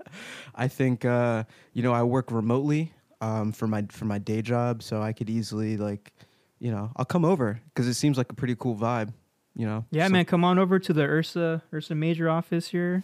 [0.54, 4.82] I think uh, you know I work remotely um, for my for my day job,
[4.82, 6.12] so I could easily like,
[6.58, 9.12] you know, I'll come over because it seems like a pretty cool vibe.
[9.56, 9.84] You know.
[9.90, 13.02] Yeah, So- man, come on over to the Ursa Ursa Major office here.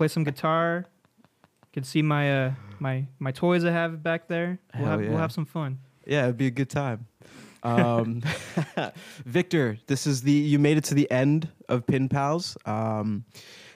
[0.00, 0.86] Play some guitar.
[1.28, 4.58] You can see my uh my my toys I have back there.
[4.72, 5.78] We'll Hell have we'll have some fun.
[6.06, 7.06] Yeah, it'd be a good time.
[7.62, 8.22] Um,
[9.26, 12.56] Victor, this is the you made it to the end of Pin Pals.
[12.64, 13.26] Um,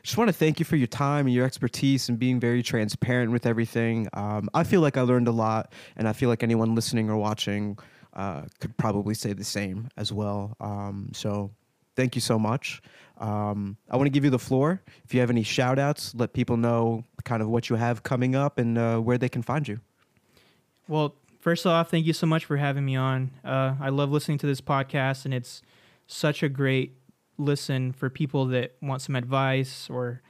[0.02, 3.30] just want to thank you for your time and your expertise and being very transparent
[3.30, 4.08] with everything.
[4.14, 7.18] Um, I feel like I learned a lot, and I feel like anyone listening or
[7.18, 7.78] watching
[8.14, 10.56] uh, could probably say the same as well.
[10.58, 11.50] Um, so,
[11.96, 12.82] thank you so much.
[13.18, 14.82] Um, I want to give you the floor.
[15.04, 18.34] If you have any shout outs, let people know kind of what you have coming
[18.34, 19.80] up and uh, where they can find you.
[20.88, 23.30] Well, first off, thank you so much for having me on.
[23.44, 25.62] Uh, I love listening to this podcast, and it's
[26.06, 26.96] such a great
[27.38, 30.20] listen for people that want some advice or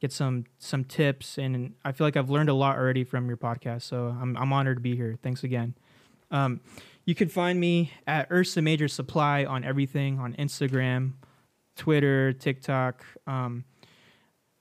[0.00, 1.38] get some some tips.
[1.38, 4.52] And I feel like I've learned a lot already from your podcast, so I'm I'm
[4.52, 5.16] honored to be here.
[5.22, 5.74] Thanks again.
[6.30, 6.60] Um,
[7.04, 11.12] you can find me at Ursa Major Supply on everything on Instagram,
[11.76, 13.04] Twitter, TikTok.
[13.26, 13.64] Um,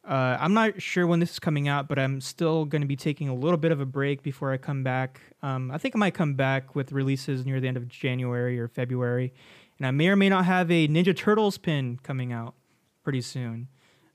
[0.07, 2.95] uh, I'm not sure when this is coming out, but I'm still going to be
[2.95, 5.22] taking a little bit of a break before I come back.
[5.44, 8.68] Um, I think I might come back with releases near the end of January or
[8.68, 9.34] February,
[9.78, 12.56] and I may or may not have a Ninja Turtles pin coming out
[13.03, 13.68] pretty soon.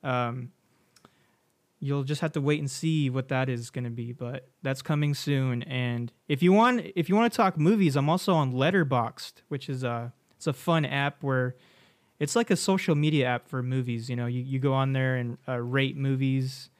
[0.03, 0.51] Um,
[1.85, 4.81] you'll just have to wait and see what that is going to be, but that's
[4.81, 5.63] coming soon.
[5.65, 9.69] And if you want, if you want to talk movies, I'm also on Letterboxd which
[9.69, 11.57] is a it's a fun app where
[12.19, 14.09] it's like a social media app for movies.
[14.09, 16.71] You know, you, you go on there and uh, rate movies,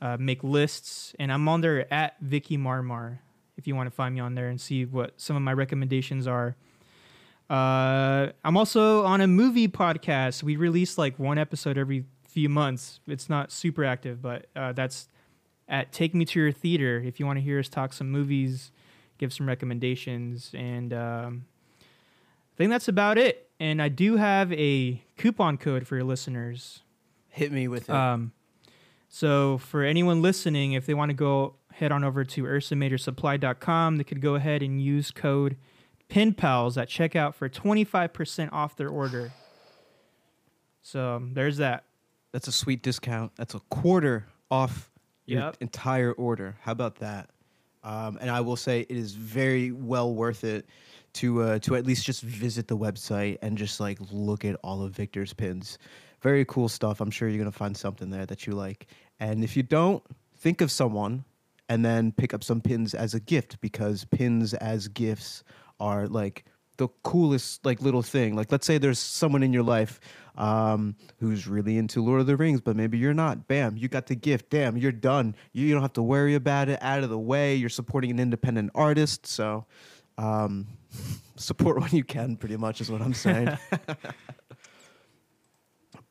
[0.00, 3.18] uh, make lists, and I'm on there at Vicky Marmar.
[3.56, 6.26] If you want to find me on there and see what some of my recommendations
[6.26, 6.56] are.
[7.48, 10.42] Uh, I'm also on a movie podcast.
[10.42, 12.04] We release like one episode every
[12.34, 12.98] few months.
[13.06, 15.08] It's not super active, but uh, that's
[15.68, 17.00] at Take Me to Your Theater.
[17.04, 18.72] If you want to hear us talk some movies,
[19.18, 21.44] give some recommendations, and um,
[21.80, 23.48] I think that's about it.
[23.60, 26.82] And I do have a coupon code for your listeners.
[27.28, 27.94] Hit me with it.
[27.94, 28.32] Um,
[29.08, 34.04] so for anyone listening, if they want to go head on over to ursamajorsupply.com, they
[34.04, 35.56] could go ahead and use code
[36.08, 39.32] PINPALS at checkout for 25% off their order.
[40.82, 41.84] So um, there's that.
[42.34, 43.30] That's a sweet discount.
[43.36, 44.90] That's a quarter off
[45.24, 45.58] your Yep.
[45.60, 46.56] entire order.
[46.62, 47.30] How about that?
[47.84, 50.66] Um, and I will say it is very well worth it
[51.12, 54.82] to uh, to at least just visit the website and just like look at all
[54.82, 55.78] of Victor's pins.
[56.22, 57.00] Very cool stuff.
[57.00, 58.88] I'm sure you're gonna find something there that you like.
[59.20, 60.02] And if you don't,
[60.36, 61.24] think of someone
[61.68, 65.44] and then pick up some pins as a gift because pins as gifts
[65.78, 68.34] are like the coolest like little thing.
[68.36, 70.00] Like let's say there's someone in your life
[70.36, 73.46] um, who's really into Lord of the Rings, but maybe you're not.
[73.46, 74.50] Bam, you got the gift.
[74.50, 75.36] Damn, you're done.
[75.52, 76.78] You, you don't have to worry about it.
[76.82, 77.54] Out of the way.
[77.54, 79.66] You're supporting an independent artist, so
[80.18, 80.66] um,
[81.36, 82.36] support when you can.
[82.36, 83.56] Pretty much is what I'm saying.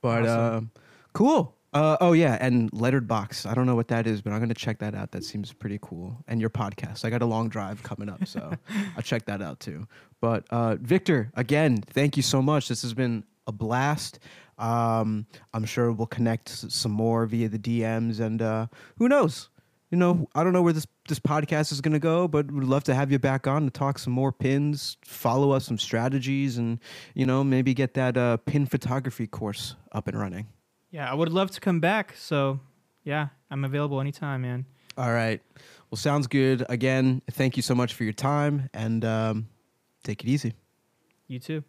[0.02, 0.56] but Awesome.
[0.56, 0.72] um,
[1.14, 1.56] cool.
[1.74, 3.45] Uh, oh yeah, and lettered box.
[3.45, 5.12] I don't know what that is, but I'm gonna check that out.
[5.12, 6.18] That seems pretty cool.
[6.28, 7.04] And your podcast.
[7.04, 8.52] I got a long drive coming up, so
[8.95, 9.88] I'll check that out too.
[10.22, 12.68] But uh, Victor, again, thank you so much.
[12.68, 14.20] This has been a blast.
[14.60, 18.68] Um, I'm sure we'll connect s- some more via the DMs, and uh,
[18.98, 19.50] who knows?
[19.90, 22.84] You know, I don't know where this this podcast is gonna go, but we'd love
[22.86, 26.80] to have you back on to talk some more pins, follow us some strategies, and
[27.16, 30.48] you know, maybe get that uh, pin photography course up and running.
[30.94, 32.14] Yeah, I would love to come back.
[32.15, 32.60] So
[33.03, 34.65] yeah, I'm available anytime, man.
[34.95, 35.41] All right.
[35.90, 36.64] Well, sounds good.
[36.70, 39.48] Again, thank you so much for your time, and um,
[40.03, 40.53] take it easy.
[41.28, 41.64] You too.